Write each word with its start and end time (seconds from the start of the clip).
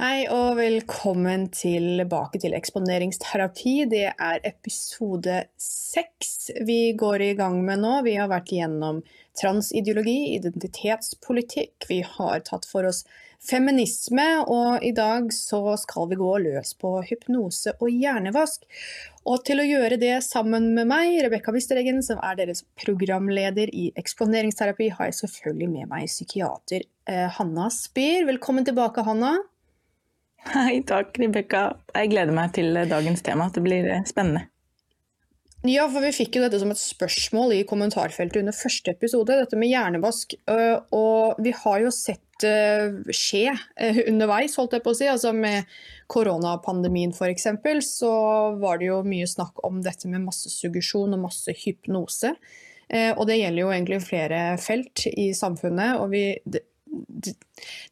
Hei 0.00 0.22
og 0.32 0.54
velkommen 0.56 1.48
tilbake 1.52 2.38
til 2.40 2.54
eksponeringsterapi. 2.56 3.74
Det 3.90 4.06
er 4.08 4.38
episode 4.48 5.42
seks 5.60 6.52
vi 6.64 6.92
går 6.96 7.24
i 7.26 7.34
gang 7.36 7.58
med 7.66 7.82
nå. 7.82 7.96
Vi 8.06 8.14
har 8.16 8.30
vært 8.30 8.52
gjennom 8.54 9.02
transideologi, 9.36 10.36
identitetspolitikk, 10.38 11.88
vi 11.90 12.00
har 12.06 12.46
tatt 12.46 12.64
for 12.70 12.88
oss 12.88 13.02
feminisme, 13.40 14.26
og 14.52 14.84
i 14.84 14.92
dag 14.96 15.30
så 15.34 15.60
skal 15.80 16.10
vi 16.10 16.18
gå 16.20 16.32
løs 16.44 16.74
på 16.80 16.92
hypnose 17.08 17.74
og 17.78 17.88
hjernevask. 17.88 18.66
Og 19.28 19.42
til 19.44 19.62
å 19.62 19.66
gjøre 19.66 19.98
det 20.00 20.14
sammen 20.24 20.70
med 20.76 20.88
meg, 20.90 21.18
Rebekka 21.24 21.52
Wisteregen, 21.54 22.02
som 22.04 22.20
er 22.24 22.38
deres 22.40 22.64
programleder 22.80 23.72
i 23.72 23.90
eksponeringsterapi, 24.00 24.90
har 24.96 25.10
jeg 25.10 25.20
selvfølgelig 25.22 25.70
med 25.72 25.90
meg 25.92 26.08
psykiater 26.10 26.84
eh, 27.08 27.26
Hanna 27.38 27.68
Speer. 27.74 28.28
Velkommen 28.28 28.68
tilbake, 28.68 29.04
Hanna. 29.06 29.36
Hei, 30.54 30.80
takk 30.88 31.18
Rebekka. 31.20 31.66
Jeg 31.96 32.14
gleder 32.14 32.32
meg 32.36 32.54
til 32.56 32.72
dagens 32.88 33.20
tema. 33.24 33.50
Det 33.52 33.64
blir 33.64 33.88
eh, 33.92 34.06
spennende. 34.08 34.46
Ja, 35.68 35.84
for 35.92 36.00
vi 36.00 36.14
fikk 36.16 36.38
jo 36.38 36.42
dette 36.46 36.56
som 36.62 36.70
et 36.72 36.80
spørsmål 36.80 37.52
i 37.52 37.64
kommentarfeltet 37.68 38.40
under 38.40 38.56
første 38.56 38.94
episode, 38.94 39.36
dette 39.42 39.58
med 39.60 39.68
hjernevask. 39.68 40.32
Øh, 40.48 40.78
og 40.96 41.42
vi 41.44 41.52
har 41.52 41.82
jo 41.84 41.92
sett 41.92 42.24
det 42.40 43.12
skje 43.12 43.50
øh, 43.52 43.98
underveis, 44.08 44.54
holdt 44.56 44.78
jeg 44.78 44.84
på 44.86 44.94
å 44.94 44.96
si. 44.96 45.10
Altså 45.12 45.34
med 45.36 45.68
koronapandemien 46.08 47.12
f.eks. 47.12 47.50
så 47.84 48.14
var 48.62 48.80
det 48.80 48.88
jo 48.88 49.02
mye 49.04 49.28
snakk 49.28 49.60
om 49.68 49.82
dette 49.84 50.08
med 50.08 50.24
massesuggesjon 50.24 51.18
og 51.18 51.26
massehypnose. 51.26 52.32
Og 52.90 53.20
det 53.28 53.36
gjelder 53.38 53.62
jo 53.62 53.68
egentlig 53.70 54.00
flere 54.02 54.38
felt 54.58 55.04
i 55.12 55.28
samfunnet. 55.36 56.00
og 56.02 56.08
vi, 56.10 56.24
det, 56.42 56.64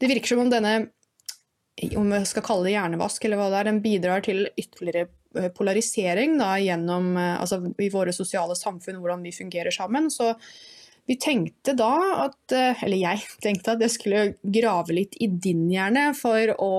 det 0.00 0.08
virker 0.10 0.32
som 0.32 0.40
om 0.42 0.50
denne 0.50 0.88
om 1.94 2.10
vi 2.10 2.18
skal 2.26 2.42
kalle 2.42 2.66
det 2.66 2.72
hjernevask, 2.74 3.22
eller 3.22 3.38
hva 3.38 3.52
det 3.52 3.60
er, 3.60 3.68
den 3.68 3.78
bidrar 3.84 4.24
til 4.26 4.48
ytterligere 4.58 5.06
polarisering 5.54 6.38
da, 6.38 6.54
gjennom, 6.60 7.16
eh, 7.16 7.36
altså, 7.40 7.60
i 7.78 7.90
våre 7.92 8.14
sosiale 8.14 8.56
samfunn, 8.58 9.00
hvordan 9.02 9.22
vi 9.24 9.34
fungerer 9.34 9.74
sammen. 9.74 10.10
Så 10.10 10.32
vi 11.08 11.16
tenkte 11.16 11.72
da 11.72 11.92
at 12.26 12.52
eh, 12.52 12.82
Eller 12.84 13.00
jeg 13.00 13.22
tenkte 13.44 13.74
at 13.74 13.84
jeg 13.84 13.94
skulle 13.94 14.24
grave 14.42 14.96
litt 14.96 15.16
i 15.20 15.30
din 15.30 15.66
hjerne 15.72 16.10
for 16.18 16.54
å 16.60 16.72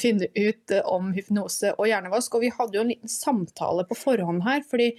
finne 0.00 0.28
ut 0.36 0.76
om 0.84 1.12
hypnose 1.16 1.74
og 1.78 1.88
hjernevask. 1.90 2.36
Og 2.36 2.46
vi 2.46 2.54
hadde 2.54 2.78
jo 2.78 2.86
en 2.86 2.92
liten 2.94 3.12
samtale 3.12 3.86
på 3.88 3.98
forhånd 3.98 4.44
her. 4.48 4.64
fordi 4.68 4.92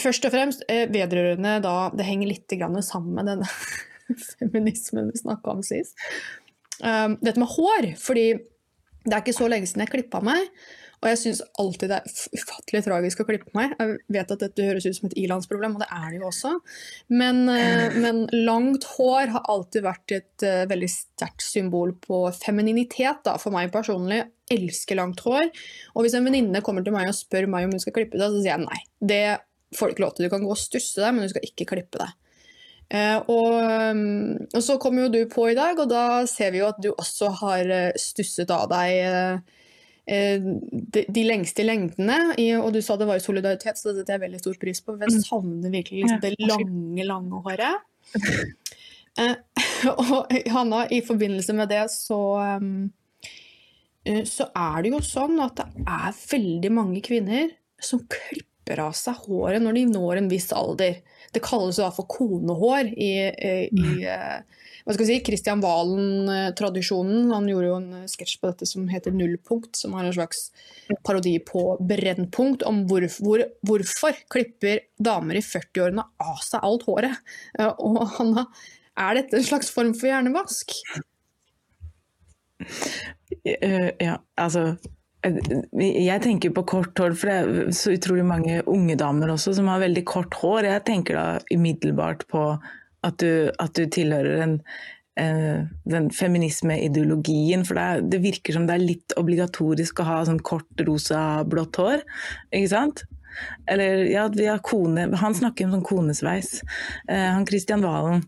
Først 0.00 0.24
og 0.24 0.32
fremst 0.32 0.62
vedrørende 0.88 1.58
da 1.60 1.90
Det 1.92 2.06
henger 2.08 2.30
litt 2.30 2.54
sammen 2.80 3.12
med 3.12 3.26
denne 3.28 3.48
feminismen 4.40 5.10
vi 5.12 5.20
snakka 5.20 5.52
om 5.52 5.60
sist. 5.62 5.92
dette 6.80 7.38
med 7.38 7.52
hår. 7.52 7.92
fordi 8.00 8.26
det 9.04 9.16
er 9.16 9.22
ikke 9.22 9.34
så 9.34 9.48
lenge 9.50 9.68
siden 9.68 9.84
jeg 9.84 9.92
klippa 9.96 10.20
meg, 10.24 10.48
og 11.02 11.08
jeg 11.10 11.18
syns 11.18 11.40
alltid 11.58 11.90
det 11.90 11.96
er 11.98 12.36
ufattelig 12.38 12.80
tragisk 12.86 13.22
å 13.22 13.24
klippe 13.26 13.50
meg. 13.58 13.72
Jeg 13.74 13.96
vet 14.14 14.32
at 14.36 14.42
dette 14.44 14.66
høres 14.68 14.84
ut 14.86 14.94
som 14.94 15.08
et 15.08 15.16
ilandsproblem, 15.18 15.74
og 15.74 15.82
det 15.82 15.88
er 15.90 16.04
det 16.12 16.18
jo 16.20 16.28
også. 16.28 16.52
Men, 17.10 17.40
eh, 17.50 17.96
men 17.98 18.20
langt 18.46 18.86
hår 18.94 19.32
har 19.34 19.48
alltid 19.50 19.82
vært 19.82 20.14
et 20.14 20.44
uh, 20.46 20.60
veldig 20.70 20.90
sterkt 20.92 21.42
symbol 21.42 21.96
på 22.04 22.20
femininitet 22.36 23.24
da, 23.26 23.34
for 23.42 23.50
meg 23.54 23.72
personlig. 23.74 24.20
Elsker 24.54 25.00
langt 25.00 25.24
hår. 25.26 25.48
Og 25.96 26.06
hvis 26.06 26.14
en 26.14 26.28
venninne 26.28 26.62
kommer 26.62 26.86
til 26.86 26.94
meg 26.94 27.10
og 27.10 27.18
spør 27.18 27.48
meg 27.50 27.66
om 27.66 27.74
hun 27.74 27.82
skal 27.82 27.96
klippe 27.96 28.20
det, 28.20 28.28
så 28.28 28.38
sier 28.38 28.52
jeg 28.54 28.62
nei. 28.62 28.78
Det 29.02 29.24
får 29.74 29.90
du 29.90 29.94
ikke 29.96 30.04
lov 30.04 30.12
til. 30.14 30.28
Du 30.28 30.34
kan 30.36 30.44
gå 30.46 30.52
og 30.54 30.60
stusse 30.60 31.02
deg, 31.02 31.16
men 31.16 31.26
du 31.26 31.32
skal 31.32 31.48
ikke 31.48 31.66
klippe 31.72 31.98
deg. 31.98 32.12
Uh, 32.92 33.18
og, 33.32 33.58
og, 34.52 34.62
så 34.62 34.78
kommer 34.78 35.08
jo 35.08 35.10
du 35.16 35.18
på 35.32 35.48
i 35.50 35.58
dag, 35.58 35.82
og 35.82 35.90
da 35.90 36.22
ser 36.30 36.54
vi 36.54 36.62
jo 36.62 36.70
at 36.70 36.78
du 36.78 36.92
også 36.92 37.32
har 37.40 37.74
stusset 37.98 38.54
av 38.54 38.70
deg 38.70 39.42
de, 40.06 41.04
de 41.06 41.22
lengste 41.26 41.64
lengdene. 41.66 42.34
Og 42.58 42.72
du 42.74 42.80
sa 42.82 42.96
det 42.98 43.08
var 43.08 43.20
i 43.20 43.24
solidaritet, 43.24 43.78
så 43.78 43.90
det 43.90 44.02
setter 44.02 44.16
jeg 44.16 44.24
veldig 44.26 44.42
stor 44.42 44.58
pris 44.60 44.82
på. 44.82 44.96
Jeg 44.98 45.14
mm. 45.14 45.20
savner 45.26 45.74
virkelig 45.74 46.02
liksom, 46.04 46.22
det 46.24 46.34
lange, 46.40 47.06
lange 47.06 47.42
håret. 47.46 47.86
og 49.92 50.32
Hanna, 50.48 50.86
i 50.88 51.02
forbindelse 51.04 51.52
med 51.56 51.68
det 51.68 51.84
så 51.92 52.20
så 54.26 54.48
er 54.50 54.82
det 54.82 54.90
jo 54.90 54.98
sånn 55.06 55.36
at 55.44 55.60
det 55.60 55.84
er 55.86 56.16
veldig 56.16 56.70
mange 56.74 57.02
kvinner 57.06 57.52
som 57.82 58.00
klipper 58.10 58.80
av 58.82 58.96
seg 58.98 59.20
håret 59.28 59.62
når 59.62 59.76
de 59.78 59.84
når 59.92 60.18
en 60.18 60.30
viss 60.32 60.48
alder. 60.54 60.96
Det 61.30 61.42
kalles 61.44 61.78
da 61.78 61.92
for 61.94 62.08
konehår 62.10 62.90
i, 62.92 63.12
i, 63.30 63.52
i 63.70 63.84
mm. 63.84 64.02
eh, 64.02 64.61
hva 64.82 64.94
skal 64.94 65.04
vi 65.04 65.08
si, 65.08 65.18
Kristian 65.26 65.62
Valen-tradisjonen. 65.62 67.30
Han 67.34 67.48
gjorde 67.50 67.68
jo 67.68 67.76
en 67.78 68.08
sketsj 68.10 68.38
på 68.40 68.50
dette 68.50 68.68
som 68.68 68.88
heter 68.90 69.14
Nullpunkt, 69.14 69.76
som 69.78 69.94
har 69.96 70.08
en 70.08 70.16
slags 70.16 70.48
parodi 71.06 71.36
på 71.46 71.64
Brennpunkt, 71.88 72.64
om 72.68 72.82
hvor, 72.90 73.06
hvor, 73.22 73.44
hvorfor 73.66 74.18
klipper 74.32 74.82
damer 74.98 75.38
i 75.38 75.44
40-årene 75.46 76.06
av 76.22 76.42
seg 76.44 76.66
alt 76.66 76.86
håret. 76.88 77.34
Eh, 77.58 77.70
og 77.78 78.02
Hanna, 78.18 78.48
er 78.98 79.20
dette 79.20 79.38
en 79.38 79.46
slags 79.46 79.70
form 79.72 79.94
for 79.96 80.10
hjernevask? 80.10 80.74
Eh, 83.46 83.88
ja, 84.02 84.18
altså 84.38 84.74
jeg 85.22 86.18
tenker 86.24 86.50
på 86.50 86.64
kort 86.66 86.98
hår, 86.98 87.12
for 87.14 87.30
det 87.30 87.34
er 87.36 87.74
så 87.76 87.92
utrolig 87.94 88.24
mange 88.26 88.58
unge 88.66 88.96
damer 88.98 89.30
også 89.30 89.54
som 89.54 89.68
har 89.70 89.82
veldig 89.82 90.02
kort 90.08 90.34
hår. 90.40 90.66
Jeg 90.66 90.84
tenker 90.88 91.18
da 91.18 91.26
umiddelbart 91.52 92.26
på 92.32 92.42
at 93.06 93.18
du, 93.22 93.50
at 93.62 93.74
du 93.76 93.86
tilhører 93.90 94.42
en, 94.44 94.58
eh, 95.20 95.64
den 95.88 96.10
feminismeideologien. 96.14 97.66
For 97.68 97.78
det, 97.78 98.12
det, 98.12 98.22
virker 98.24 98.56
som 98.56 98.68
det 98.68 98.76
er 98.76 98.84
litt 98.84 99.16
obligatorisk 99.20 100.02
å 100.02 100.08
ha 100.08 100.20
sånn 100.28 100.42
kort, 100.44 100.70
rosa, 100.86 101.42
blått 101.48 101.80
hår. 101.82 102.04
Ikke 102.52 102.72
sant? 102.74 103.04
Eller 103.70 104.04
ja, 104.10 104.26
vi 104.28 104.44
har 104.44 104.58
kone 104.60 105.06
Han 105.22 105.32
snakker 105.32 105.64
om 105.64 105.78
sånn 105.78 105.86
konesveis. 105.88 106.58
Eh, 107.08 107.30
han 107.32 107.48
Kristian 107.48 107.84
Valen. 107.84 108.26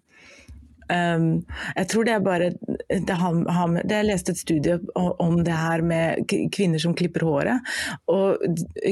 Um, 0.88 1.44
jeg 1.76 1.88
tror 1.90 2.06
det 2.06 2.14
er 2.14 2.24
bare 2.24 2.50
det 2.88 3.16
har, 3.16 3.38
har 3.56 3.76
det 3.80 3.96
Jeg 4.00 4.08
leste 4.08 4.34
et 4.34 4.40
studie 4.40 4.78
om 4.94 5.38
det 5.44 5.54
her 5.56 5.84
med 5.86 6.26
kvinner 6.52 6.82
som 6.82 6.96
klipper 6.96 7.24
håret. 7.26 7.72
Og 8.12 8.42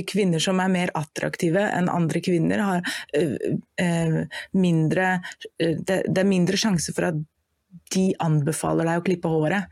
kvinner 0.08 0.42
som 0.42 0.60
er 0.62 0.72
mer 0.72 0.94
attraktive 0.98 1.64
enn 1.68 1.90
andre 1.92 2.22
kvinner, 2.24 2.62
har 2.62 2.86
uh, 3.18 3.36
uh, 3.82 4.40
mindre 4.56 5.18
uh, 5.18 5.76
det, 5.76 6.02
det, 6.08 6.18
er 6.22 6.28
mindre 6.28 6.60
sjanse 6.60 6.94
for 6.96 7.10
at 7.10 7.20
de 7.92 8.08
anbefaler 8.24 8.88
deg 8.88 9.00
å 9.00 9.04
klippe 9.04 9.30
håret. 9.32 9.68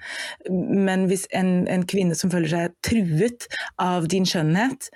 Men 0.50 1.06
hvis 1.10 1.26
en, 1.36 1.66
en, 1.69 1.84
kvinne 1.88 2.16
som 2.16 2.32
føler 2.32 2.53
seg 2.53 2.76
truet 2.84 3.48
av 3.80 4.09
din 4.12 4.28
skjønnhet, 4.28 4.88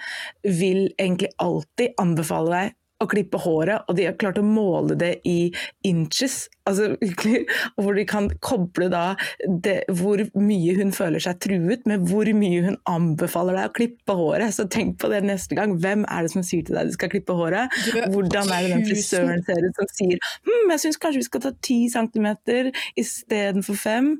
vil 0.44 0.86
egentlig 0.96 1.32
alltid 1.42 1.96
anbefale 2.00 2.56
deg 2.56 2.80
å 3.04 3.10
klippe 3.10 3.40
håret, 3.44 3.84
og 3.88 3.98
de 3.98 4.08
har 4.08 4.18
klart 4.20 4.40
å 4.40 4.46
måle 4.46 4.96
det 4.98 5.18
i 5.28 5.52
inches. 5.86 6.44
Altså, 6.68 6.94
hvor 7.80 7.96
de 7.96 8.06
kan 8.08 8.30
koble 8.44 8.88
da 8.92 9.04
det, 9.44 9.82
hvor 9.92 10.22
mye 10.38 10.76
hun 10.78 10.94
føler 10.96 11.22
seg 11.22 11.40
truet, 11.44 11.84
med 11.88 12.06
hvor 12.08 12.28
mye 12.36 12.62
hun 12.64 12.78
anbefaler 12.90 13.58
deg 13.58 13.70
å 13.70 13.74
klippe 13.76 14.16
håret. 14.18 14.54
Så 14.56 14.68
tenk 14.72 14.98
på 15.02 15.10
det 15.12 15.22
neste 15.26 15.58
gang. 15.58 15.76
Hvem 15.82 16.06
er 16.08 16.24
det 16.24 16.32
som 16.34 16.46
sier 16.46 16.64
til 16.66 16.78
deg 16.78 16.88
du 16.88 16.96
skal 16.96 17.12
klippe 17.12 17.36
håret? 17.36 17.72
Hvordan 18.14 18.52
er 18.54 18.64
det 18.64 18.72
den 18.74 18.86
frisøren 18.88 19.44
ser 19.44 19.68
ut 19.68 19.80
som 19.80 19.90
sier 19.92 20.18
hm, 20.46 20.72
jeg 20.72 20.82
syns 20.84 21.00
kanskje 21.00 21.20
vi 21.20 21.28
skal 21.28 21.44
ta 21.44 21.52
10 21.54 21.88
cm 21.94 22.28
istedenfor 23.00 23.74
5. 23.74 24.10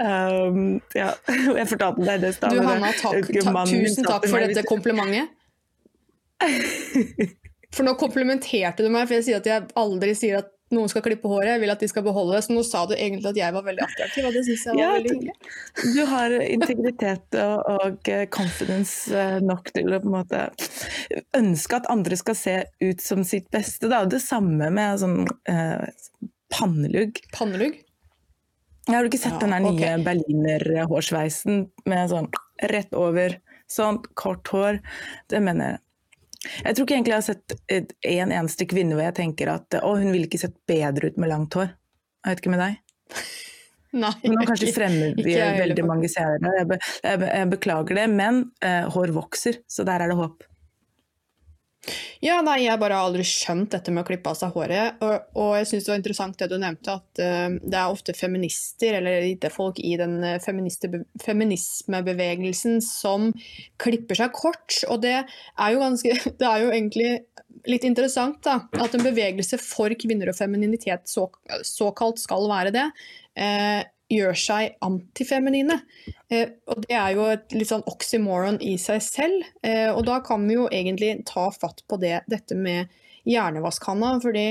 Um, 0.00 0.80
ja. 0.94 1.12
Jeg 1.60 1.68
fortalte 1.68 2.06
deg 2.06 2.24
det. 2.24 2.32
Du 2.40 2.62
Hanna, 2.62 2.92
takk, 2.96 3.28
takk, 3.28 3.68
tusen 3.70 4.08
takk 4.08 4.26
for 4.28 4.42
dette 4.42 4.64
komplimentet. 4.68 5.38
For 7.72 7.86
nå 7.86 7.94
komplementerte 8.00 8.84
du 8.84 8.90
meg, 8.92 9.06
for 9.06 9.18
jeg 9.18 9.28
sier 9.28 9.40
at 9.40 9.48
jeg 9.48 9.70
aldri 9.80 10.16
sier 10.18 10.42
at 10.42 10.50
noen 10.72 10.88
skal 10.88 11.04
klippe 11.04 11.28
håret, 11.28 11.50
jeg 11.50 11.60
vil 11.62 11.72
at 11.72 11.82
de 11.82 11.88
skal 11.90 12.04
beholde 12.06 12.34
det. 12.36 12.42
Så 12.46 12.54
nå 12.56 12.62
sa 12.66 12.84
du 12.88 12.94
egentlig 12.96 13.32
at 13.32 13.40
jeg 13.42 13.54
var 13.54 13.66
veldig 13.66 13.84
attraktiv, 13.84 14.26
og 14.28 14.36
det 14.36 14.42
syns 14.46 14.64
jeg 14.66 14.76
var 14.76 14.82
ja, 14.82 14.90
veldig 14.96 15.14
hyggelig. 15.16 15.34
Du 15.96 16.00
har 16.08 16.34
integritet 16.46 17.38
og, 17.42 18.10
eh, 18.12 18.24
confidence 18.32 19.12
eh, 19.12 19.38
nok 19.44 19.72
til 19.76 19.92
å 19.92 20.00
på 20.02 20.10
en 20.10 20.16
måte 20.16 20.42
ønske 21.38 21.80
at 21.80 21.88
andre 21.92 22.18
skal 22.20 22.38
se 22.38 22.56
ut 22.84 23.04
som 23.04 23.24
sitt 23.28 23.50
beste. 23.54 23.90
Da. 23.92 24.04
Det 24.08 24.22
samme 24.24 24.72
med 24.72 25.00
sånn 25.04 25.22
eh, 25.50 25.86
pannelugg. 26.52 27.20
Pannelugg? 27.36 27.80
Har 28.88 29.04
du 29.04 29.12
ikke 29.12 29.22
sett 29.22 29.38
ja, 29.38 29.46
den 29.46 29.54
nye 29.62 29.76
okay. 29.76 30.02
berlinerhårsveisen 30.02 31.66
med 31.86 32.10
sånn 32.10 32.32
rett 32.72 32.96
over, 32.98 33.36
sånn 33.70 34.00
kort 34.18 34.48
hår? 34.50 34.80
Det 35.30 35.38
mener 35.44 35.74
jeg 35.74 35.82
jeg 36.42 36.74
tror 36.74 36.86
ikke 36.86 36.96
egentlig 36.96 37.14
jeg 37.14 37.20
har 37.20 37.28
sett 37.28 37.54
en 38.12 38.34
eneste 38.34 38.66
kvinne 38.70 38.96
hvor 38.96 39.06
jeg 39.06 39.18
tenker 39.20 39.52
at 39.52 39.78
å, 39.82 39.94
hun 40.00 40.10
ville 40.10 40.26
ikke 40.26 40.42
sett 40.42 40.56
bedre 40.68 41.12
ut 41.12 41.20
med 41.22 41.30
langt 41.30 41.54
hår. 41.58 41.70
Jeg 42.22 42.34
vet 42.34 42.42
ikke 42.42 42.54
med 42.54 42.62
deg? 42.62 42.78
Nei, 44.02 44.12
Nå 44.24 44.46
kanskje 44.48 44.70
fremmer 44.72 45.18
vi 45.20 45.34
veldig 45.36 45.84
mange 45.84 46.08
seere, 46.08 46.38
jeg, 46.40 46.68
be, 46.70 46.78
jeg, 47.04 47.18
jeg, 47.26 47.48
beklager 47.52 47.98
det, 47.98 48.06
men 48.08 48.38
uh, 48.64 48.86
hår 48.94 49.12
vokser, 49.12 49.58
så 49.68 49.84
der 49.84 50.06
er 50.06 50.12
det 50.12 50.16
håp. 50.16 50.46
Ja, 52.22 52.36
nei, 52.46 52.60
jeg 52.62 52.78
bare 52.78 52.94
har 52.94 53.08
aldri 53.08 53.24
skjønt 53.26 53.72
dette 53.74 53.90
med 53.90 54.04
å 54.04 54.06
klippe 54.06 54.30
av 54.30 54.36
seg 54.38 54.54
håret. 54.54 55.02
Og, 55.02 55.14
og 55.42 55.58
jeg 55.58 55.66
syns 55.70 55.84
det 55.86 55.90
var 55.90 55.98
interessant 55.98 56.38
det 56.38 56.46
du 56.52 56.54
nevnte, 56.62 56.94
at 56.94 57.10
uh, 57.18 57.50
det 57.58 57.78
er 57.80 57.90
ofte 57.90 58.14
feminister, 58.14 58.94
eller 59.00 59.26
lite 59.26 59.50
folk 59.50 59.80
i 59.82 59.96
den 59.98 60.22
feminismebevegelsen, 60.44 62.78
som 62.86 63.34
klipper 63.82 64.14
seg 64.22 64.30
kort. 64.36 64.78
Og 64.86 65.02
det 65.02 65.24
er 65.24 65.68
jo 65.74 65.82
ganske 65.82 66.14
Det 66.42 66.46
er 66.46 66.58
jo 66.62 66.70
egentlig 66.70 67.10
litt 67.68 67.84
interessant, 67.86 68.42
da. 68.46 68.60
At 68.78 68.94
en 68.94 69.04
bevegelse 69.04 69.58
for 69.62 69.90
kvinner 69.98 70.28
og 70.30 70.36
femininitet 70.38 71.08
så, 71.10 71.30
såkalt 71.66 72.18
skal 72.22 72.48
være 72.50 72.70
det. 72.74 72.86
Uh, 73.34 73.82
gjør 74.12 74.38
seg 74.38 74.76
antifeminine. 74.84 75.78
Eh, 76.32 76.54
og 76.70 76.84
det 76.84 76.96
er 76.98 77.14
jo 77.16 77.28
et 77.32 77.54
litt 77.56 77.70
sånn 77.70 77.84
oxymoron 77.90 78.60
i 78.64 78.76
seg 78.80 79.02
selv. 79.04 79.46
Eh, 79.64 79.88
og 79.92 80.04
da 80.08 80.20
kan 80.24 80.44
vi 80.48 80.58
jo 80.58 80.68
egentlig 80.72 81.14
ta 81.28 81.48
fatt 81.54 81.84
på 81.88 81.98
det, 82.02 82.22
dette 82.30 82.58
med 82.58 82.92
hjernevaskhanna. 83.28 84.16
Fordi 84.24 84.46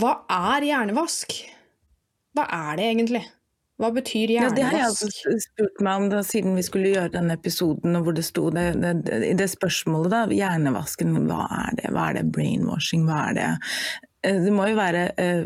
hva 0.00 0.16
er 0.32 0.68
hjernevask? 0.70 1.38
Hva 2.36 2.48
er 2.48 2.76
det 2.80 2.90
egentlig? 2.94 3.24
Hva 3.80 3.90
betyr 3.94 4.30
hjernevask? 4.30 4.52
Ja, 4.52 4.56
det 4.56 4.68
har 4.68 4.78
jeg 4.78 4.90
altså 4.90 5.38
spurt 5.42 5.82
meg 5.82 6.04
om 6.04 6.08
da, 6.12 6.22
siden 6.26 6.54
vi 6.56 6.64
skulle 6.66 6.92
gjøre 6.92 7.14
denne 7.16 7.34
episoden, 7.38 7.98
hvor 8.04 8.14
det 8.16 8.24
sto 8.28 8.46
det, 8.54 8.68
det, 8.78 9.18
det 9.40 9.48
spørsmålet, 9.50 10.12
da. 10.12 10.22
Hjernevasken, 10.36 11.16
hva 11.26 11.48
er 11.64 11.80
det? 11.80 11.90
Hva 11.90 12.10
er 12.10 12.20
det? 12.20 12.28
Brainwashing, 12.36 13.08
hva 13.08 13.26
er 13.30 13.38
det? 13.40 13.50
Eh, 14.22 14.38
det 14.44 14.54
må 14.54 14.68
jo 14.70 14.78
være 14.78 15.08
Eh, 15.20 15.44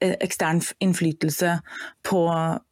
ekstern 0.00 0.62
innflytelse 0.82 1.58
på, 2.06 2.20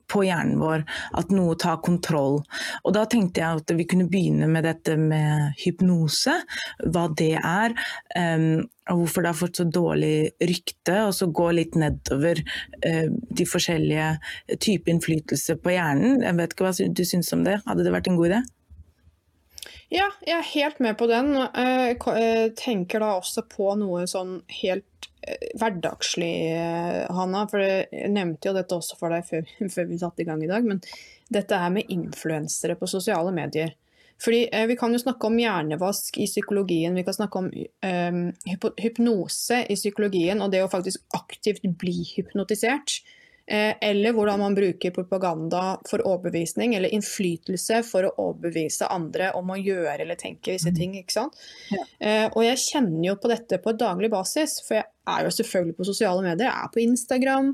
på, 0.09 0.23
hjernen 0.25 0.59
vår, 0.63 0.85
at 1.21 1.33
noe 1.35 1.57
tar 1.61 1.81
kontroll. 1.85 2.41
Og 2.85 2.97
Da 2.97 3.05
tenkte 3.11 3.43
jeg 3.43 3.63
at 3.63 3.75
vi 3.77 3.87
kunne 3.89 4.09
begynne 4.11 4.49
med 4.51 4.67
dette 4.69 4.97
med 5.01 5.55
hypnose, 5.61 6.39
hva 6.87 7.07
det 7.19 7.35
er. 7.39 7.77
Um, 8.17 8.67
og 8.89 9.03
hvorfor 9.03 9.25
det 9.25 9.33
har 9.35 9.41
fått 9.43 9.61
så 9.61 9.67
dårlig 9.69 10.31
rykte, 10.41 11.03
og 11.05 11.13
så 11.17 11.29
gå 11.29 11.51
litt 11.59 11.77
nedover 11.77 12.41
uh, 12.41 13.09
de 13.09 13.49
forskjellige 13.49 14.15
typer 14.57 14.95
innflytelse 14.95 15.59
på 15.61 15.77
hjernen. 15.77 16.23
Jeg 16.25 16.41
vet 16.41 16.55
ikke 16.57 16.69
hva 16.71 16.77
du 16.77 17.05
syns 17.05 17.35
om 17.37 17.45
det, 17.45 17.61
hadde 17.69 17.85
det 17.85 17.93
vært 17.93 18.09
en 18.09 18.21
god 18.21 18.33
idé? 18.33 18.47
Ja, 19.89 20.11
jeg 20.21 20.37
er 20.37 20.49
helt 20.53 20.81
med 20.85 20.99
på 21.01 21.07
den. 21.09 21.33
Jeg 21.33 22.53
tenker 22.61 23.01
da 23.01 23.15
også 23.17 23.47
på 23.49 23.73
noe 23.81 24.05
sånn 24.11 24.43
helt 24.61 25.09
hverdagslig, 25.59 26.33
eh, 26.53 27.07
Hanna. 27.15 27.45
For 27.51 27.63
jeg 27.63 28.13
nevnte 28.13 28.51
jo 28.51 28.57
dette 28.57 28.77
også 28.77 28.99
for 29.01 29.15
deg 29.15 29.27
før, 29.29 29.45
før 29.75 29.91
vi 29.91 30.01
satte 30.01 30.25
i 30.25 30.29
gang 30.29 30.43
i 30.45 30.51
dag. 30.51 30.67
Men 30.67 30.83
dette 31.33 31.61
her 31.61 31.73
med 31.75 31.93
influensere 31.93 32.79
på 32.79 32.89
sosiale 32.91 33.33
medier. 33.35 33.75
Fordi 34.23 34.49
eh, 34.53 34.67
Vi 34.67 34.77
kan 34.77 34.93
jo 34.93 35.01
snakke 35.03 35.29
om 35.29 35.39
hjernevask 35.39 36.19
i 36.19 36.27
psykologien, 36.27 36.97
vi 36.97 37.05
kan 37.07 37.15
snakke 37.15 37.39
om 37.39 37.51
um, 37.53 38.25
hypnose 38.83 39.61
i 39.71 39.77
psykologien, 39.79 40.43
og 40.43 40.51
det 40.51 40.65
å 40.65 40.73
faktisk 40.73 41.05
aktivt 41.15 41.63
bli 41.79 42.01
hypnotisert. 42.17 42.99
Eh, 43.51 43.75
eller 43.81 44.13
hvordan 44.13 44.41
man 44.41 44.55
bruker 44.55 44.91
propaganda 44.91 45.79
for 45.89 46.03
overbevisning, 46.05 46.75
eller 46.77 46.93
innflytelse 46.93 47.81
for 47.89 48.05
å 48.05 48.11
overbevise 48.27 48.91
andre 48.93 49.31
om 49.39 49.55
å 49.55 49.57
gjøre 49.57 50.03
eller 50.05 50.19
tenke 50.21 50.53
visse 50.53 50.69
mm. 50.69 50.77
ting. 50.77 50.97
ikke 51.01 51.15
sant? 51.15 51.39
Ja. 51.73 51.87
Eh, 51.99 52.27
og 52.29 52.43
jeg 52.45 52.61
kjenner 52.61 53.07
jo 53.07 53.15
på 53.23 53.31
dette 53.33 53.61
på 53.65 53.73
daglig 53.81 54.11
basis, 54.13 54.59
for 54.67 54.83
jeg 54.83 54.85
er 54.85 55.25
jo 55.25 55.33
selvfølgelig 55.39 55.79
på 55.79 55.87
sosiale 55.89 56.27
medier. 56.27 56.51
Jeg 56.51 56.67
er 56.67 56.75
på 56.75 56.83
Instagram. 56.83 57.49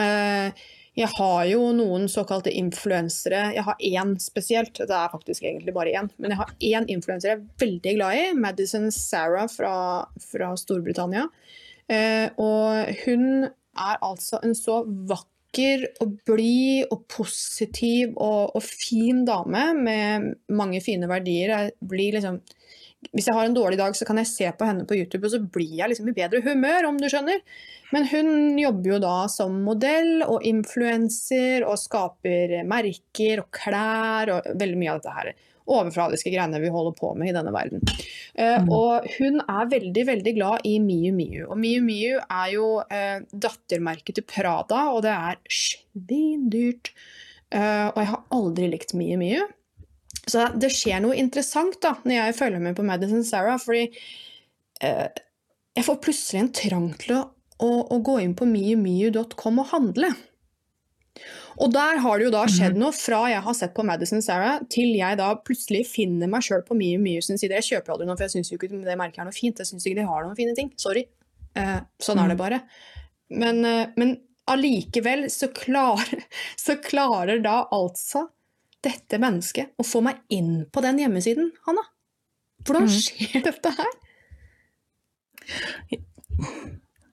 Eh, 0.00 0.64
jeg 0.94 1.10
har 1.18 1.42
jo 1.50 1.66
noen 1.76 2.08
såkalte 2.08 2.54
influensere. 2.54 3.42
Jeg 3.52 3.66
har 3.66 3.84
én 3.84 4.14
spesielt, 4.22 4.80
det 4.80 4.96
er 4.96 5.12
faktisk 5.12 5.44
egentlig 5.44 5.74
bare 5.76 5.92
én. 5.92 6.08
Men 6.16 6.32
jeg 6.32 6.40
har 6.40 6.54
én 6.70 6.88
influenser 6.94 7.34
jeg 7.34 7.42
er 7.42 7.66
veldig 7.66 7.94
glad 7.98 8.22
i, 8.22 8.24
Madison 8.38 8.88
Sarah 8.94 9.50
fra, 9.50 9.74
fra 10.30 10.54
Storbritannia. 10.56 11.26
og 12.40 12.94
hun 13.04 13.26
er 13.44 13.98
altså 14.06 14.38
en 14.46 14.54
så 14.56 14.78
vakker 14.86 15.33
vakker 15.54 15.86
og 16.02 16.18
blid 16.26 16.90
og 16.90 17.06
positiv 17.08 18.14
og, 18.16 18.54
og, 18.56 18.62
fin 18.62 19.24
dame 19.24 19.72
med 19.74 20.34
mange 20.48 20.80
fine 20.80 21.08
verdier. 21.08 21.54
Jeg 21.54 22.14
liksom 22.14 22.40
hvis 23.12 23.26
jeg 23.28 23.36
har 23.36 23.44
en 23.44 23.54
dårlig 23.54 23.76
dag, 23.76 23.92
så 23.92 24.06
kan 24.08 24.16
jeg 24.16 24.26
se 24.30 24.50
på 24.56 24.64
henne 24.64 24.86
på 24.88 24.96
YouTube, 24.96 25.26
og 25.26 25.32
så 25.34 25.38
blir 25.38 25.76
jeg 25.76 25.90
liksom 25.90 26.08
i 26.08 26.14
bedre 26.16 26.40
humør, 26.40 26.86
om 26.88 26.96
du 26.96 27.04
skjønner. 27.04 27.42
Men 27.92 28.06
hun 28.08 28.56
jobber 28.56 28.94
jo 28.94 29.00
da 29.04 29.16
som 29.28 29.58
modell 29.60 30.24
og 30.24 30.40
influenser 30.48 31.66
og 31.68 31.76
skaper 31.82 32.62
merker 32.64 33.42
og 33.42 33.50
klær 33.52 34.32
og 34.32 34.48
veldig 34.56 34.80
mye 34.80 34.94
av 34.94 35.02
dette 35.02 35.18
her 35.18 35.34
overfladiske 35.70 36.32
greiene 36.32 36.60
vi 36.60 36.72
holder 36.72 36.94
på 36.98 37.12
med 37.18 37.30
i 37.30 37.34
denne 37.36 37.52
verden. 37.54 37.82
Uh, 38.36 38.60
mm. 38.64 38.70
Og 38.74 39.08
hun 39.16 39.40
er 39.44 39.70
veldig 39.72 40.06
veldig 40.10 40.34
glad 40.36 40.66
i 40.68 40.76
Miu 40.82 41.12
Miu. 41.16 41.44
Og 41.48 41.58
Miu 41.60 41.82
Miu 41.84 42.18
er 42.20 42.48
jo 42.52 42.68
uh, 42.84 43.18
dattermerket 43.32 44.18
til 44.18 44.26
Prada, 44.28 44.86
og 44.92 45.04
det 45.06 45.14
er 45.14 45.40
svindyrt. 45.48 46.92
Uh, 47.54 47.92
og 47.92 48.00
jeg 48.02 48.10
har 48.12 48.24
aldri 48.38 48.70
likt 48.74 48.96
Miu 48.98 49.16
Miu. 49.20 49.46
Så 50.24 50.46
det 50.56 50.72
skjer 50.72 51.02
noe 51.04 51.16
interessant 51.20 51.76
da, 51.84 51.96
når 52.04 52.16
jeg 52.16 52.36
følger 52.38 52.62
med 52.64 52.76
på 52.76 52.84
Madison 52.86 53.24
Sarah, 53.26 53.58
fordi 53.60 53.90
jeg 54.80 55.84
får 55.86 55.98
plutselig 56.02 56.40
en 56.40 56.48
trang 56.56 56.86
til 57.00 57.12
å, 57.16 57.20
å, 57.62 57.68
å 57.92 57.98
gå 58.04 58.16
inn 58.22 58.32
på 58.36 58.48
miumiu.com 58.48 59.60
og 59.62 59.68
handle. 59.70 60.10
Og 61.62 61.70
der 61.74 62.00
har 62.02 62.18
det 62.18 62.26
jo 62.26 62.32
da 62.34 62.44
skjedd 62.50 62.74
mhm. 62.74 62.82
noe 62.82 62.96
fra 62.96 63.20
jeg 63.30 63.42
har 63.46 63.56
sett 63.56 63.74
på 63.76 63.84
Madison 63.86 64.22
Sarah, 64.24 64.60
til 64.72 64.94
jeg 64.98 65.18
da 65.20 65.30
plutselig 65.46 65.84
finner 65.90 66.30
meg 66.30 66.44
sjøl 66.46 66.64
på 66.66 66.76
mye 66.78 67.00
mye 67.02 67.22
sin 67.24 67.38
side. 67.40 67.54
Jeg 67.60 67.68
kjøper 67.70 67.94
aldri 67.94 68.08
noe, 68.08 68.18
for 68.18 68.26
jeg 68.26 68.36
syns 68.36 68.52
ikke 68.54 68.70
det 68.74 68.98
merket 68.98 69.22
er 69.22 69.28
noe 69.28 69.36
fint. 69.36 69.62
Jeg 69.62 69.70
syns 69.70 69.86
ikke 69.86 70.00
de 70.00 70.08
har 70.08 70.26
noen 70.26 70.38
fine 70.38 70.54
ting. 70.58 70.72
Sorry. 70.80 71.06
Eh, 71.54 71.80
sånn 72.02 72.22
er 72.22 72.32
det 72.32 72.38
mhm. 72.38 72.42
bare. 72.42 72.60
Men, 73.34 73.62
eh, 73.68 73.94
men 74.00 74.16
allikevel 74.50 75.28
så, 75.32 75.50
klar, 75.54 76.02
så 76.64 76.78
klarer 76.82 77.42
da 77.44 77.62
altså 77.74 78.28
dette 78.84 79.16
mennesket 79.20 79.78
å 79.80 79.86
få 79.86 80.02
meg 80.04 80.20
inn 80.34 80.66
på 80.72 80.82
den 80.84 81.00
hjemmesiden, 81.00 81.52
Hanna. 81.68 81.86
Hvordan 82.64 82.88
mhm. 82.88 82.98
skjer 82.98 83.44
dette 83.48 83.74
her? 83.78 83.94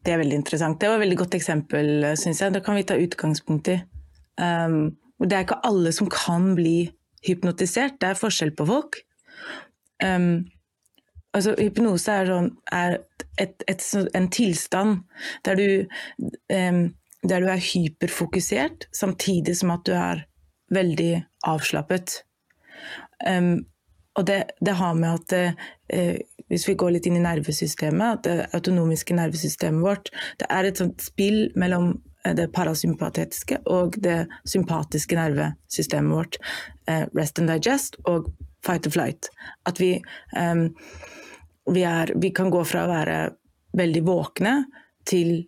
Det 0.01 0.09
er 0.09 0.17
veldig 0.17 0.37
interessant. 0.39 0.79
Det 0.81 0.89
var 0.89 0.97
et 0.97 1.05
veldig 1.05 1.19
godt 1.19 1.35
eksempel, 1.37 2.13
syns 2.17 2.41
jeg. 2.41 2.53
Det 2.55 2.63
kan 2.65 2.77
vi 2.79 2.85
ta 2.89 2.97
utgangspunkt 2.97 3.69
i. 3.69 3.81
Um, 4.41 4.97
det 5.21 5.37
er 5.37 5.45
ikke 5.45 5.61
alle 5.67 5.91
som 5.93 6.09
kan 6.09 6.55
bli 6.57 6.89
hypnotisert, 7.27 7.99
det 8.01 8.09
er 8.09 8.17
forskjell 8.17 8.55
på 8.57 8.65
folk. 8.65 8.97
Um, 10.03 10.47
altså, 11.37 11.53
hypnose 11.59 12.15
er, 12.15 12.31
sånn, 12.31 12.49
er 12.73 12.97
et, 13.41 13.65
et, 13.69 13.85
en 14.17 14.29
tilstand 14.33 15.03
der 15.45 15.59
du, 15.59 15.67
um, 16.49 16.83
der 17.21 17.45
du 17.45 17.51
er 17.53 17.61
hyperfokusert, 17.61 18.89
samtidig 18.97 19.59
som 19.59 19.75
at 19.75 19.85
du 19.85 19.93
er 19.97 20.25
veldig 20.73 21.13
avslappet. 21.45 22.23
og 24.15 24.25
det, 24.27 24.43
det, 24.65 24.73
har 24.75 24.93
med 24.93 25.19
at 25.19 25.55
uh, 25.93 26.17
hvis 26.51 26.67
vi 26.67 26.75
går 26.75 26.95
litt 26.95 27.05
inn 27.05 27.19
i 27.19 27.23
nervesystemet, 27.23 28.17
at 28.17 28.23
det 28.25 28.47
autonomiske 28.57 29.15
nervesystemet 29.15 29.83
vårt 29.85 30.09
det 30.39 30.49
er 30.49 30.67
et 30.67 30.81
sånt 30.81 31.03
spill 31.03 31.51
mellom 31.55 31.93
det 32.25 32.51
parasympatetiske 32.53 33.61
og 33.71 33.97
det 34.03 34.25
sympatiske 34.45 35.17
nervesystemet 35.17 36.15
vårt. 36.15 36.39
Eh, 36.87 37.05
rest 37.17 37.39
and 37.39 37.49
digest 37.49 37.97
og 38.05 38.31
fight 38.65 38.87
or 38.87 38.91
flight. 38.93 39.29
At 39.65 39.79
vi, 39.81 39.95
um, 40.37 40.69
vi, 41.73 41.83
er, 41.83 42.13
vi 42.15 42.33
kan 42.35 42.51
gå 42.53 42.63
fra 42.67 42.85
å 42.85 42.91
være 42.91 43.21
veldig 43.77 44.03
våkne 44.05 44.57
til 45.07 45.41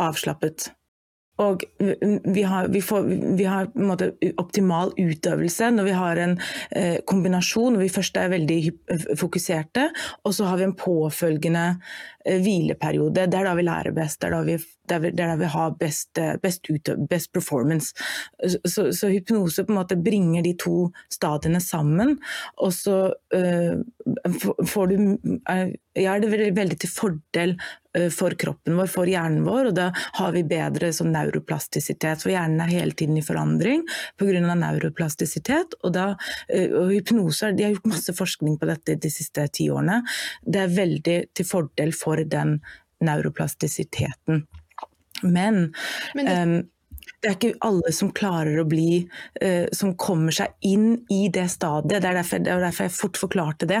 avslappet. 0.00 0.70
Og 1.40 1.64
vi 2.24 2.42
har, 2.44 2.68
vi 2.68 2.82
får, 2.84 3.06
vi 3.38 3.46
har 3.48 3.70
optimal 4.40 4.92
utøvelse 4.98 5.70
når 5.72 5.86
vi 5.88 5.94
har 5.96 6.20
en 6.20 6.34
eh, 6.76 6.98
kombinasjon 7.08 7.74
når 7.74 7.86
vi 7.86 7.92
først 7.94 8.18
er 8.20 8.32
veldig 8.34 8.58
fokuserte, 9.16 9.86
og 10.24 10.36
så 10.36 10.50
har 10.50 10.60
vi 10.60 10.66
en 10.68 10.76
påfølgende 10.76 11.64
eh, 11.70 12.19
hvileperiode. 12.24 13.26
Det 13.30 13.38
er 13.38 13.48
da 13.48 13.54
vi 13.56 13.64
lærer 13.66 13.96
best, 13.96 14.20
det 14.20 14.28
er 14.28 14.34
da 14.36 14.40
vi, 14.44 14.56
er 14.90 15.10
da 15.16 15.36
vi 15.40 15.50
har 15.54 15.76
best, 15.80 16.18
eh, 16.18 16.36
best, 16.42 16.70
ut, 16.70 16.90
best 17.08 17.32
performance. 17.32 17.94
Så, 18.64 18.90
så, 18.92 19.08
hypnose 19.10 19.64
på 19.64 19.72
en 19.72 19.80
måte 19.80 19.96
bringer 19.96 20.44
de 20.44 20.54
to 20.60 20.90
stadiene 21.12 21.60
sammen, 21.60 22.18
og 22.60 22.72
så 22.74 22.98
uh, 23.34 24.66
får 24.66 24.92
du 24.92 24.96
uh, 25.50 25.70
Ja, 25.98 26.14
det 26.22 26.30
er 26.30 26.52
veldig 26.54 26.76
til 26.78 26.90
fordel 26.92 27.56
Eh, 27.98 28.06
for 28.14 28.30
kroppen 28.38 28.76
vår, 28.78 28.86
for 28.86 29.08
hjernen 29.10 29.42
vår. 29.46 29.70
Og 29.70 29.74
da 29.74 29.88
har 30.20 30.34
vi 30.34 30.44
bedre 30.46 30.92
sånn 30.94 31.10
neuroplastisitet, 31.14 32.22
for 32.22 32.30
hjernen 32.30 32.62
er 32.62 32.70
hele 32.70 32.94
tiden 32.94 33.18
i 33.18 33.24
forandring 33.26 33.82
pga. 34.20 34.54
neuroplastisitet. 34.54 35.74
Og, 35.82 35.92
da, 35.92 36.16
eh, 36.48 36.70
og 36.70 36.92
hypnose, 36.92 37.52
De 37.56 37.64
har 37.64 37.72
gjort 37.72 37.86
masse 37.86 38.12
forskning 38.12 38.58
på 38.58 38.66
dette 38.66 38.94
de 38.94 39.10
siste 39.10 39.46
ti 39.52 39.68
årene. 39.70 40.02
Det 40.44 40.60
er 40.60 40.68
veldig 40.68 41.34
til 41.34 41.44
fordel 41.44 41.92
for 41.92 42.09
den 42.16 42.60
neuroplastisiteten. 43.00 44.46
Men, 45.22 45.74
Men 46.14 46.26
det... 46.26 46.42
um, 46.42 46.68
det 47.20 47.28
er 47.28 47.34
ikke 47.36 47.58
alle 47.66 47.90
som 47.92 48.10
klarer 48.16 48.56
å 48.62 48.66
bli 48.68 49.02
uh, 49.42 49.66
Som 49.76 49.92
kommer 50.00 50.32
seg 50.34 50.54
inn 50.66 51.02
i 51.12 51.26
det 51.32 51.46
stadiet. 51.52 52.00
Det 52.00 52.08
er, 52.08 52.16
derfor, 52.20 52.40
det 52.40 52.52
er 52.52 52.62
derfor 52.64 52.86
jeg 52.86 52.96
fort 52.96 53.20
forklarte 53.20 53.68
det. 53.68 53.80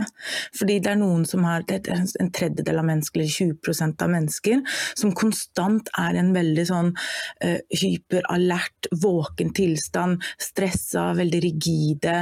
Fordi 0.56 0.76
det 0.82 0.92
er 0.92 1.00
noen 1.00 1.24
som 1.28 1.46
har 1.48 1.64
det 1.68 1.78
er 1.88 2.02
en 2.20 2.32
tredjedel 2.34 2.80
av 2.80 2.86
mennesker, 2.88 3.20
eller 3.20 3.54
20% 3.54 4.04
av 4.04 4.12
mennesker, 4.12 4.60
som 4.98 5.14
konstant 5.16 5.88
er 6.00 6.18
en 6.20 6.32
veldig 6.34 6.66
sånn 6.68 6.92
uh, 6.92 7.58
hyperalert, 7.80 8.90
våken 9.00 9.54
tilstand. 9.56 10.24
Stressa, 10.40 11.10
veldig 11.16 11.42
rigide. 11.44 12.16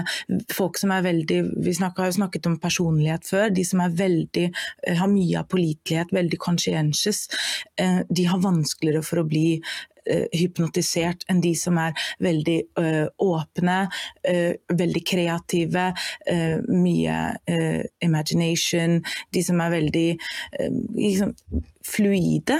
Folk 0.54 0.78
som 0.78 0.94
er 0.94 1.06
veldig 1.06 1.40
Vi 1.66 1.75
snakket, 1.75 2.04
har 2.04 2.12
jo 2.12 2.18
snakket 2.20 2.50
om 2.50 2.58
personlighet 2.62 3.26
før. 3.26 3.50
De 3.54 3.66
som 3.66 3.82
er 3.82 3.98
veldig, 3.98 4.48
uh, 4.87 4.94
har 5.02 5.10
mye 5.10 5.42
av 5.42 5.50
pålitelighet, 5.50 6.14
veldig 6.14 6.42
conscientious, 6.42 7.26
de 7.78 8.25
har 8.26 8.40
vanskeligere 8.42 9.04
for 9.06 9.22
å 9.22 9.26
bli 9.28 9.60
hypnotisert 10.33 11.27
enn 11.29 11.43
de 11.45 11.55
som 11.59 11.79
er 11.81 11.97
veldig 12.25 12.59
uh, 12.81 13.07
åpne, 13.23 13.79
uh, 14.29 14.75
veldig 14.79 15.05
kreative, 15.07 15.91
mye 16.69 17.19
imagination. 18.05 18.99
De 19.35 19.43
som 19.45 19.61
er 19.62 19.73
veldig 19.73 20.09
liksom, 20.97 21.33
fluide 21.87 22.59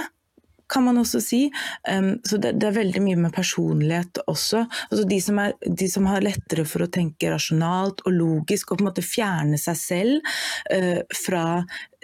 kan 0.69 0.85
man 0.85 1.01
også 1.01 1.21
si. 1.23 1.41
Um, 1.89 2.13
så 2.23 2.37
det, 2.37 2.53
det, 2.61 2.69
er 2.69 2.77
veldig 2.77 3.03
mye 3.03 3.19
med 3.25 3.33
personlighet 3.35 4.21
også. 4.29 4.65
Altså 4.89 5.05
de, 5.09 5.19
som 5.23 5.41
er, 5.41 5.55
de, 5.65 5.89
som 5.91 6.09
har 6.09 6.25
lettere 6.25 6.65
for 6.69 6.85
å 6.85 6.91
tenke 6.93 7.31
rasjonalt 7.33 8.03
og 8.05 8.15
logisk 8.15 8.71
og 8.71 8.79
på 8.79 8.85
en 8.85 8.91
måte 8.91 9.05
fjerne 9.05 9.59
seg 9.61 9.79
selv 9.81 10.35
uh, 10.73 11.01
fra 11.25 11.45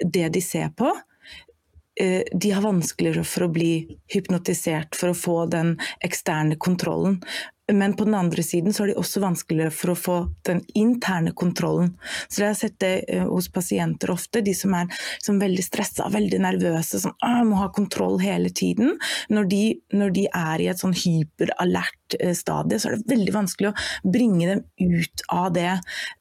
det 0.01 0.31
de 0.35 0.43
ser 0.43 0.73
på. 0.77 0.91
Eh, 1.99 2.23
de 2.39 2.51
har 2.51 2.61
vanskeligere 2.61 3.23
for 3.23 3.45
å 3.45 3.53
bli 3.55 3.97
hypnotisert 4.11 4.97
for 4.99 5.13
å 5.13 5.17
få 5.17 5.35
den 5.51 5.77
eksterne 6.03 6.57
kontrollen. 6.59 7.21
Men 7.71 7.95
på 7.97 8.05
den 8.05 8.13
andre 8.13 8.43
siden 8.43 8.73
så 8.73 8.83
har 8.83 8.91
de 8.91 8.97
også 8.99 9.21
vanskeligere 9.23 9.73
for 9.73 9.93
å 9.93 9.97
få 9.97 10.17
den 10.45 10.59
interne 10.77 11.31
kontrollen. 11.33 11.95
Så 12.27 12.43
jeg 12.43 12.51
har 12.51 12.59
sett 12.59 12.77
det 12.83 12.91
eh, 13.07 13.23
hos 13.25 13.47
pasienter 13.49 14.11
ofte, 14.13 14.43
de 14.45 14.53
som 14.53 14.75
er 14.77 14.91
som 15.23 15.39
veldig 15.41 15.63
stressa, 15.65 16.09
veldig 16.13 16.41
nervøse, 16.43 16.99
som 17.01 17.15
må 17.47 17.63
ha 17.63 17.71
kontroll 17.73 18.19
hele 18.21 18.51
tiden. 18.51 18.97
Når 19.31 19.49
de, 19.55 19.63
når 19.95 20.15
de 20.19 20.27
er 20.29 20.61
i 20.65 20.69
et 20.73 20.83
sånn 20.83 20.93
hyperalert 20.99 22.19
eh, 22.19 22.35
stadie, 22.37 22.81
så 22.81 22.91
er 22.91 22.99
det 22.99 23.15
veldig 23.15 23.37
vanskelig 23.39 23.71
å 23.71 24.11
bringe 24.11 24.51
dem 24.51 24.65
ut 24.83 25.25
av 25.31 25.53
det 25.55 25.71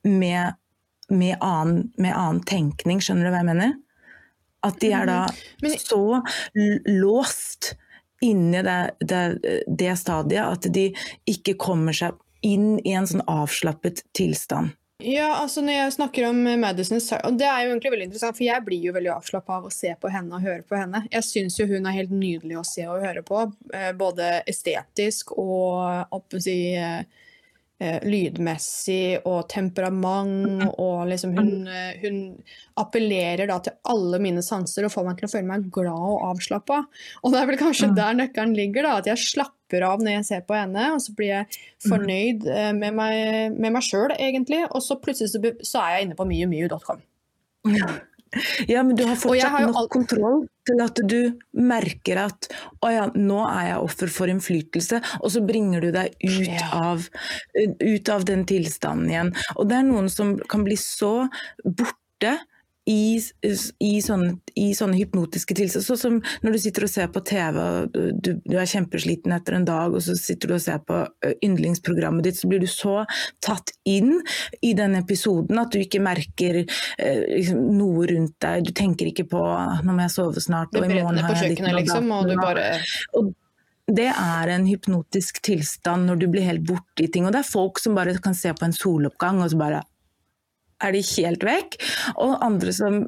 med, 0.06 0.54
med, 1.10 1.34
annen, 1.42 1.90
med 1.98 2.14
annen 2.14 2.44
tenkning. 2.46 3.02
Skjønner 3.02 3.26
du 3.26 3.34
hva 3.34 3.42
jeg 3.42 3.52
mener? 3.56 3.80
At 4.64 4.78
de 4.80 4.92
er 4.96 5.08
da 5.08 5.22
mm. 5.62 5.74
så 5.80 6.20
låst 6.88 7.74
inni 8.24 8.62
det, 8.64 8.78
det, 9.00 9.24
det, 9.66 9.96
stadiet 10.00 10.46
at 10.46 10.68
de 10.72 10.86
ikke 11.28 11.58
kommer 11.60 11.96
seg 11.96 12.16
inn 12.44 12.78
i 12.84 12.94
en 12.96 13.08
sånn 13.08 13.24
avslappet 13.28 14.04
tilstand. 14.16 14.72
Ja, 15.04 15.26
altså 15.42 15.60
når 15.64 15.74
jeg 15.74 15.94
snakker 15.96 16.28
om 16.28 16.38
Madison 16.62 17.00
og 17.26 17.34
Det 17.36 17.48
er 17.50 17.64
jo 17.64 17.72
egentlig 17.72 17.90
veldig 17.92 18.06
interessant, 18.06 18.36
for 18.38 18.46
jeg 18.46 18.64
blir 18.64 18.84
jo 18.86 18.94
veldig 18.94 19.10
avslappa 19.16 19.58
av 19.58 19.66
å 19.68 19.72
se 19.74 19.90
på 20.00 20.12
henne 20.12 20.38
og 20.38 20.46
høre 20.46 20.62
på 20.64 20.78
henne. 20.78 21.02
Jeg 21.12 21.26
syns 21.26 21.58
jo 21.58 21.66
hun 21.68 21.88
er 21.90 21.96
helt 21.98 22.14
nydelig 22.14 22.60
å 22.60 22.64
se 22.68 22.86
og 22.88 23.02
høre 23.02 23.24
på, 23.26 23.42
eh, 23.74 23.90
både 23.98 24.30
estetisk 24.48 25.34
og 25.34 26.14
opp, 26.14 26.38
si, 26.38 26.56
eh, 27.82 27.98
lydmessig 28.06 29.24
og 29.24 29.48
temperament. 29.52 30.62
Mm. 30.64 30.68
og 30.78 31.08
liksom 31.10 31.34
hun, 31.38 31.66
eh, 31.68 31.98
hun, 32.02 32.20
appellerer 32.80 33.46
da 33.46 33.60
til 33.62 33.76
alle 33.90 34.18
mine 34.22 34.42
sanser 34.42 34.86
og 34.86 34.92
får 34.94 35.04
meg 35.06 35.18
til 35.18 35.28
å 35.28 35.32
føle 35.32 35.48
meg 35.48 35.68
glad 35.74 36.06
og 36.14 36.24
avslappa. 36.32 36.80
Og 37.22 37.34
det 37.34 37.40
er 37.40 37.50
vel 37.50 37.60
kanskje 37.60 37.90
mm. 37.92 37.98
der 37.98 38.16
nøkkelen 38.22 38.56
ligger, 38.58 38.88
da, 38.88 38.96
at 38.98 39.10
jeg 39.12 39.22
slapper 39.22 39.86
av 39.86 40.02
når 40.02 40.18
jeg 40.18 40.28
ser 40.30 40.46
på 40.48 40.58
henne. 40.58 40.88
Og 40.96 41.04
så 41.04 41.14
blir 41.16 41.30
jeg 41.32 41.50
mm. 41.50 41.86
fornøyd 41.88 42.48
eh, 42.56 42.72
med 42.78 42.98
meg, 42.98 43.58
med 43.58 43.76
meg 43.78 43.86
sjøl, 43.86 44.14
egentlig. 44.16 44.64
Og 44.70 44.82
så 44.84 44.98
plutselig 45.02 45.34
så, 45.34 45.54
så 45.62 45.84
er 45.84 45.98
jeg 45.98 46.08
inne 46.08 46.18
på 46.18 46.28
myemyu.com. 46.30 47.06
Ja, 48.70 48.82
men 48.82 48.96
du 48.96 49.04
har 49.06 49.18
fortsatt 49.20 49.52
har 49.54 49.66
nok 49.68 49.90
kontroll 49.92 50.44
til 50.68 50.80
at 50.80 51.00
du 51.08 51.18
merker 51.60 52.22
at 52.24 52.48
å 52.84 52.92
ja, 52.92 53.08
nå 53.14 53.40
er 53.46 53.70
jeg 53.72 53.82
offer 53.84 54.12
for 54.12 54.32
innflytelse, 54.32 55.00
og 55.20 55.34
så 55.34 55.42
bringer 55.44 55.84
du 55.84 55.90
deg 55.94 56.14
ut, 56.24 56.64
av, 56.72 57.04
ut 57.82 58.12
av 58.14 58.24
den 58.28 58.46
tilstanden 58.48 59.12
igjen. 59.12 59.34
Og 59.58 59.68
det 59.70 59.78
er 59.80 59.86
noen 59.88 60.10
som 60.12 60.34
kan 60.50 60.64
bli 60.66 60.78
så 60.80 61.26
borte 61.64 62.38
i, 62.90 63.16
i, 63.80 63.92
sånne, 64.04 64.34
i, 64.60 64.66
sånne, 64.76 64.98
hypnotiske 64.98 65.56
tilstander. 65.56 65.86
Sånn 65.86 66.00
som 66.00 66.16
når 66.44 66.56
du 66.56 66.60
sitter 66.60 66.84
og 66.84 66.92
ser 66.92 67.12
på 67.14 67.22
TV 67.24 67.60
og 67.60 67.94
du, 67.94 68.34
du, 68.44 68.56
er 68.60 68.68
kjempesliten 68.68 69.32
etter 69.32 69.56
en 69.56 69.68
dag, 69.68 69.94
og 69.94 70.04
så 70.04 70.16
sitter 70.18 70.52
du 70.52 70.56
og 70.58 70.64
ser 70.64 70.82
på 70.84 71.00
yndlingsprogrammet 71.46 72.28
ditt, 72.28 72.40
så 72.40 72.50
blir 72.50 72.60
du 72.60 72.68
så 72.70 72.98
tatt 73.44 73.72
inn 73.88 74.18
i 74.60 74.74
den 74.76 74.98
episoden 75.00 75.62
at 75.62 75.72
du 75.72 75.80
ikke 75.80 76.02
merker 76.04 76.60
eh, 76.64 77.22
liksom, 77.30 77.62
noe 77.78 78.08
rundt 78.10 78.36
deg. 78.44 78.68
Du 78.68 78.74
tenker 78.76 79.08
ikke 79.08 79.28
på 79.32 79.40
'nå 79.44 79.94
må 79.94 80.04
jeg 80.04 80.16
sove 80.18 80.44
snart', 80.44 80.76
og 80.76 80.84
i 80.84 81.00
morgen 81.00 81.24
har 81.24 81.40
jeg 81.40 81.56
ditt 81.56 81.72
liksom, 81.80 82.12
og 82.12 82.28
du 82.28 82.36
bare... 82.40 82.68
Og 83.16 83.32
det 83.84 84.08
er 84.08 84.48
en 84.48 84.64
hypnotisk 84.64 85.42
tilstand 85.44 86.08
når 86.08 86.16
du 86.22 86.28
blir 86.32 86.46
helt 86.46 86.64
borte 86.64 87.04
i 87.04 87.10
ting. 87.12 87.26
Og 87.26 87.34
det 87.34 87.42
er 87.42 87.48
folk 87.48 87.80
som 87.82 87.96
bare 87.96 88.16
kan 88.24 88.36
se 88.36 88.52
på 88.56 88.64
en 88.64 88.72
soloppgang 88.72 89.42
og 89.44 89.52
så 89.52 89.58
bare 89.60 89.82
er 90.82 90.94
de 90.94 91.02
helt 91.06 91.44
vekk. 91.46 91.76
Og 92.22 92.34
andre 92.44 92.74
som 92.74 93.00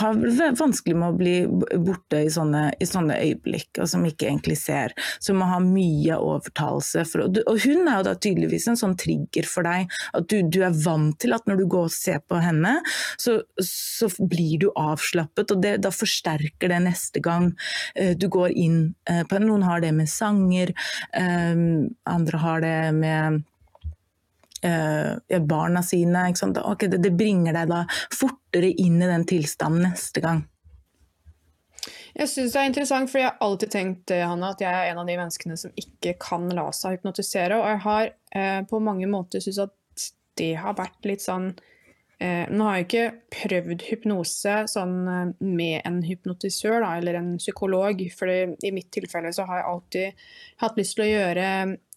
har 0.00 0.20
vanskelig 0.58 0.96
med 0.96 1.08
å 1.08 1.18
bli 1.18 1.34
borte 1.84 2.24
i 2.26 2.30
sånne, 2.32 2.66
i 2.80 2.88
sånne 2.88 3.18
øyeblikk, 3.20 3.80
og 3.80 3.90
som 3.90 4.04
ikke 4.06 4.28
egentlig 4.28 4.58
ser. 4.60 4.94
Som 5.22 5.40
må 5.40 5.48
ha 5.50 5.60
mye 5.64 6.18
overtalelse. 6.20 7.04
For, 7.08 7.26
og 7.26 7.64
hun 7.64 7.88
er 7.88 8.00
jo 8.00 8.08
da 8.10 8.16
tydeligvis 8.16 8.68
en 8.70 8.80
sånn 8.80 8.96
trigger 9.00 9.48
for 9.48 9.66
deg. 9.66 9.90
At 10.16 10.28
du, 10.30 10.40
du 10.46 10.60
er 10.66 10.76
vant 10.84 11.16
til 11.20 11.36
at 11.36 11.46
når 11.48 11.62
du 11.62 11.66
går 11.70 11.88
og 11.88 11.94
ser 11.94 12.20
på 12.28 12.40
henne, 12.42 12.78
så, 13.20 13.40
så 13.64 14.10
blir 14.20 14.60
du 14.64 14.68
avslappet. 14.74 15.54
Og 15.54 15.64
det, 15.64 15.76
da 15.84 15.92
forsterker 15.94 16.72
det 16.72 16.82
neste 16.86 17.22
gang 17.24 17.50
uh, 17.52 18.12
du 18.18 18.28
går 18.32 18.54
inn 18.54 18.80
uh, 19.10 19.22
på 19.28 19.40
Noen 19.40 19.64
har 19.64 19.80
det 19.80 19.90
med 19.96 20.08
sanger, 20.10 20.70
andre 21.16 22.38
har 22.42 22.60
det 22.60 22.74
med 22.92 23.40
eh, 24.66 25.40
barna 25.40 25.82
sine. 25.82 26.28
Okay, 26.30 26.88
det, 26.88 27.02
det, 27.02 27.12
bringer 27.16 27.56
deg 27.56 27.70
da 27.72 27.84
fortere 28.14 28.70
inn 28.70 29.00
i 29.02 29.10
den 29.10 29.26
tilstanden 29.28 29.88
neste 29.90 30.22
gang. 30.24 30.44
Jeg 32.10 32.28
synes 32.28 32.52
det 32.52 32.60
er 32.60 32.68
interessant, 32.68 33.10
for 33.10 33.20
jeg 33.20 33.30
har 33.30 33.42
alltid 33.44 33.72
tenkt 33.72 34.12
eh, 34.14 34.26
Hanna, 34.26 34.52
at 34.54 34.62
jeg 34.62 34.70
er 34.70 34.90
en 34.90 35.02
av 35.02 35.08
de 35.08 35.16
menneskene 35.16 35.58
som 35.60 35.74
ikke 35.78 36.16
kan 36.20 36.48
la 36.56 36.68
seg 36.76 36.98
hypnotisere. 36.98 37.58
Og 37.58 37.68
jeg 37.68 37.82
har 37.86 38.14
eh, 38.36 38.62
på 38.68 38.80
mange 38.82 39.08
måter 39.10 39.42
syntes 39.42 39.66
at 39.68 39.76
det 40.40 40.54
har 40.62 40.78
vært 40.78 41.04
litt 41.08 41.22
sånn 41.22 41.50
eh, 42.22 42.48
Nå 42.50 42.66
har 42.66 42.78
jeg 42.78 42.86
ikke 42.86 43.06
prøvd 43.34 43.84
hypnose 43.88 44.56
sånn 44.72 44.96
eh, 45.12 45.22
med 45.44 45.78
en 45.88 46.00
hypnotisør 46.06 46.80
da, 46.82 46.96
eller 46.98 47.20
en 47.20 47.36
psykolog. 47.40 48.02
For 48.16 48.32
i 48.32 48.74
mitt 48.74 48.90
tilfelle 48.94 49.32
så 49.36 49.46
har 49.48 49.62
jeg 49.62 49.70
alltid 49.74 50.26
hatt 50.64 50.80
lyst 50.80 50.98
til 50.98 51.06
å 51.06 51.12
gjøre 51.12 51.46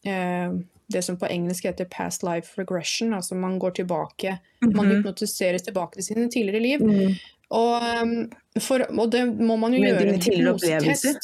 eh, 0.05 0.61
det 0.93 1.03
som 1.05 1.17
på 1.19 1.29
engelsk 1.29 1.65
heter 1.67 1.87
past 1.91 2.23
life 2.23 2.57
regression. 2.61 3.13
Altså 3.13 3.35
man 3.35 3.59
går 3.59 3.71
tilbake, 3.79 4.37
mm 4.61 4.69
-hmm. 4.69 4.75
man 4.75 4.85
mhm. 4.85 4.95
hypnotiseres 4.95 5.61
tilbake 5.61 5.95
til 5.95 6.03
sine 6.03 6.31
tidligere 6.31 6.59
liv. 6.59 6.81
Mm. 6.81 7.13
Og, 7.49 7.81
um, 8.03 8.31
for, 8.59 8.85
og, 8.99 9.11
det 9.11 9.27
må 9.27 9.55
man 9.55 9.73
jo 9.73 9.81
Med 9.81 9.89
gjøre 9.89 10.11
med 10.11 10.21
tidligere 10.21 10.53
opplevelser. 10.53 11.15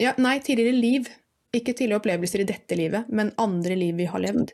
Ja, 0.00 0.12
nei, 0.18 0.38
tidligere 0.38 0.72
liv. 0.72 1.06
Ikke 1.52 1.72
tidligere 1.72 2.00
opplevelser 2.00 2.40
i 2.40 2.44
dette 2.44 2.74
livet, 2.74 3.04
men 3.08 3.32
andre 3.38 3.74
liv 3.74 3.94
vi 3.96 4.04
har 4.04 4.18
levd. 4.18 4.52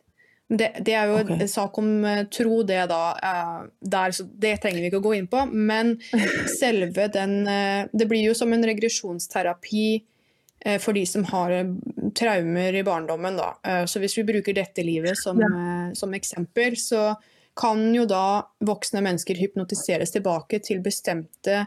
Det, 0.51 0.69
det 0.87 0.95
er 0.95 1.05
jo 1.07 1.19
okay. 1.21 1.41
en 1.41 1.49
sak 1.49 1.79
om 1.79 2.05
uh, 2.05 2.25
tro, 2.25 2.63
det 2.63 2.89
da. 2.91 3.15
Uh, 3.25 3.69
der, 3.81 4.11
så 4.11 4.27
det 4.43 4.61
trenger 4.61 4.81
vi 4.81 4.87
ikke 4.91 5.01
å 5.01 5.09
gå 5.09 5.15
inn 5.15 5.27
på. 5.27 5.47
Men 5.47 6.01
selve 6.61 7.09
den 7.09 7.47
uh, 7.47 7.89
Det 7.93 8.09
blir 8.09 8.27
jo 8.27 8.35
som 8.35 8.53
en 8.53 8.67
regresjonsterapi 8.67 9.87
Eh, 10.01 10.20
for 10.61 10.93
de 10.93 11.07
som 11.07 11.25
har 11.25 11.51
eh, 11.51 11.67
traumer 12.15 12.75
i 12.75 12.85
barndommen. 12.85 13.37
Da. 13.37 13.59
Eh, 13.67 13.85
så 13.85 14.01
hvis 14.01 14.19
vi 14.19 14.25
bruker 14.25 14.55
dette 14.55 14.85
livet 14.85 15.19
som, 15.19 15.41
ja. 15.41 15.95
som, 15.95 16.15
eksempel, 16.15 16.77
så 16.77 17.15
kan 17.61 17.83
jo 17.95 18.05
da 18.09 18.43
voksne 18.65 19.03
mennesker 19.05 19.41
hypnotiseres 19.41 20.13
tilbake 20.13 20.61
til 20.65 20.83
bestemte 20.85 21.65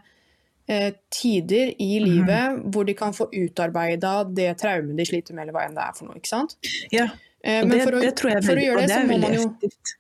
eh, 0.67 0.93
tider 1.09 1.73
i 1.81 1.99
mhm. 1.99 2.05
livet 2.09 2.45
mm. 2.53 2.61
hvor 2.73 2.85
de 2.85 2.95
kan 2.97 3.13
få 3.13 3.29
utarbeida 3.33 4.23
det 4.29 4.53
traumet 4.61 4.97
de 4.97 5.07
sliter 5.09 5.35
med, 5.35 5.47
eller 5.47 5.57
hva 5.57 5.65
enn 5.67 5.77
det 5.77 5.87
er 5.87 5.97
for 5.97 6.09
noe. 6.09 6.21
ikke 6.21 6.33
sant? 6.35 6.57
Ja, 6.93 7.09
og 7.43 7.73
det, 7.73 7.81
å, 7.89 7.99
det, 7.99 8.13
tror 8.15 8.31
jeg 8.31 8.45
veldig, 8.45 8.67
og 8.71 8.79
det 8.79 8.95
er 8.95 9.09
veldig 9.09 9.33
effektivt. 9.33 9.97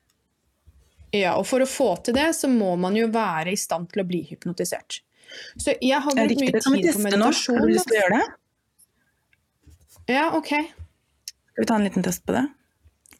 Ja, 1.13 1.33
og 1.37 1.43
for 1.45 1.61
å 1.61 1.67
få 1.69 1.91
til 2.05 2.15
det, 2.17 2.31
så 2.33 2.47
må 2.49 2.71
man 2.79 2.95
jo 2.97 3.09
være 3.13 3.51
i 3.53 3.57
stand 3.59 3.91
til 3.91 4.01
å 4.01 4.07
bli 4.07 4.23
hypnotisert. 4.31 5.01
Så 5.61 5.75
jeg 5.81 5.99
har 6.01 6.15
brukt 6.15 6.39
mye 6.41 6.61
tid 6.61 6.87
på 6.95 7.03
meditasjon. 7.03 7.59
Har 7.59 7.67
du 7.67 7.73
lyst 7.73 7.89
til 7.89 7.97
å 7.97 8.01
gjøre 8.01 8.21
det? 8.21 8.31
Ja, 10.07 10.31
OK. 10.37 10.47
Skal 10.47 11.61
vi 11.63 11.65
ta 11.65 11.75
en 11.75 11.83
liten 11.83 12.03
test 12.03 12.25
på 12.25 12.35
det? 12.35 12.47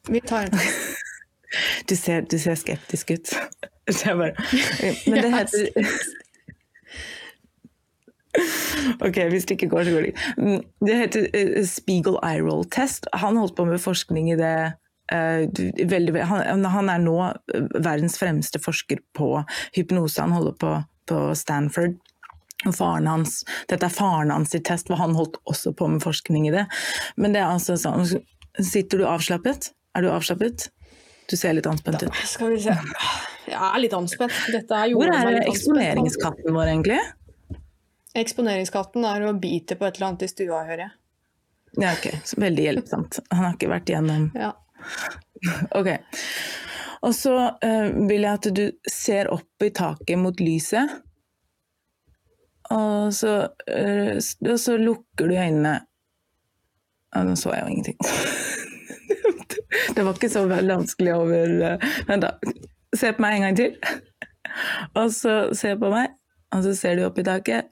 Vi 0.08 0.20
tar 0.20 0.42
en 0.42 0.50
test. 0.58 0.90
Du 1.86 1.94
ser, 1.94 2.24
du 2.26 2.34
ser 2.38 2.56
skeptisk 2.58 3.10
ut. 3.14 3.30
Bare, 4.04 4.32
men 5.06 5.20
det 5.22 5.28
heter 5.30 5.68
Ok, 8.98 9.20
hvis 9.30 9.46
det 9.46 9.54
ikke 9.54 9.68
går, 9.70 9.84
så 9.86 9.92
går 9.94 10.00
det 10.02 10.08
ikke. 10.08 10.32
Mm, 10.38 10.64
Det 10.86 10.96
heter 10.98 11.28
eh, 11.30 11.60
Spiegel 11.68 12.16
Eye 12.26 12.42
Roll 12.42 12.64
Test. 12.74 13.06
Han 13.14 13.36
holdt 13.38 13.54
på 13.54 13.68
med 13.68 13.78
forskning 13.78 14.32
i 14.32 14.38
det 14.40 14.56
eh, 15.14 15.46
veldig, 15.92 16.16
han, 16.26 16.64
han 16.64 16.90
er 16.90 17.04
nå 17.04 17.14
eh, 17.22 17.68
verdens 17.76 18.18
fremste 18.18 18.58
forsker 18.58 18.98
på 19.14 19.28
hypnose. 19.76 20.18
Han 20.26 20.34
holder 20.34 20.58
på 20.58 20.74
på 21.06 21.34
Stanford. 21.34 21.96
Faren 22.64 23.08
hans, 23.10 23.42
dette 23.68 23.84
er 23.84 23.92
faren 23.92 24.30
hans 24.32 24.54
i 24.56 24.60
test, 24.64 24.88
for 24.88 25.00
han 25.00 25.16
holdt 25.18 25.36
også 25.50 25.74
på 25.76 25.88
med 25.90 26.04
forskning 26.04 26.48
i 26.48 26.54
det. 26.54 26.64
Men 27.20 27.34
det 27.34 27.42
er 27.42 27.50
altså 27.50 27.76
sånn 27.80 28.06
Sitter 28.54 29.00
du 29.02 29.08
avslappet? 29.10 29.72
Er 29.98 30.04
du 30.04 30.12
avslappet? 30.14 30.68
Du 31.26 31.36
ser 31.36 31.56
litt 31.56 31.66
anspent 31.66 32.04
ut. 32.04 32.18
Skal 32.28 32.52
vi 32.52 32.60
se. 32.62 32.74
Jeg 33.48 33.58
er 33.58 33.80
litt 33.82 33.94
anspent. 33.96 34.34
Er 34.54 34.92
Hvor 34.94 35.10
er 35.10 35.40
eksponeringskatten 35.42 36.54
vår, 36.54 36.70
egentlig? 36.70 37.00
Eksponeringskatten 38.14 39.06
er 39.10 39.24
å 39.26 39.32
bite 39.34 39.74
på 39.78 39.88
et 39.88 39.98
eller 39.98 40.12
annet 40.12 40.26
i 40.26 40.30
stua, 40.30 40.62
hører 40.68 40.84
jeg. 40.84 40.94
Ja, 41.82 41.94
ok. 41.96 42.06
Så 42.24 42.38
veldig 42.38 42.68
hjelpsomt. 42.68 43.18
Han 43.32 43.48
har 43.48 43.56
ikke 43.56 43.72
vært 43.72 43.90
igjennom 43.90 44.28
Ja. 44.38 44.52
Ok. 45.80 45.90
Og 47.04 47.12
så 47.12 47.34
uh, 47.50 47.88
vil 48.08 48.22
jeg 48.22 48.30
at 48.30 48.46
du 48.56 48.62
ser 48.88 49.28
opp 49.32 49.64
i 49.64 49.72
taket 49.74 50.20
mot 50.20 50.38
lyset. 50.40 51.00
Og 52.72 53.14
så, 53.14 53.34
eh, 53.68 54.16
og 54.50 54.60
så 54.60 54.76
lukker 54.80 55.28
du 55.28 55.34
øynene. 55.36 55.74
Og 57.14 57.26
nå 57.26 57.34
så 57.36 57.52
jeg 57.54 57.62
jo 57.62 57.74
ingenting. 57.74 57.98
Det 59.94 60.02
var 60.04 60.14
ikke 60.14 60.30
så 60.32 60.46
veldig 60.48 60.76
vanskelig 60.80 61.14
over 61.14 61.52
eh, 61.68 61.84
Vent, 62.08 62.24
da. 62.24 62.54
Se 62.96 63.12
på 63.12 63.22
meg 63.24 63.36
en 63.36 63.46
gang 63.48 63.58
til. 63.58 63.76
Og 64.94 65.10
så 65.12 65.34
se 65.56 65.74
på 65.78 65.90
meg, 65.90 66.14
og 66.54 66.62
så 66.66 66.74
ser 66.78 66.96
du 66.98 67.04
opp 67.08 67.18
i 67.18 67.26
taket. 67.26 67.70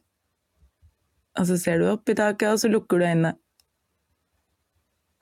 Og 1.39 1.47
så 1.49 1.57
ser 1.61 1.81
du 1.81 1.89
opp 1.93 2.11
i 2.11 2.17
taket, 2.19 2.49
og 2.51 2.61
så 2.61 2.71
lukker 2.71 3.01
du 3.01 3.07
øynene. 3.07 3.33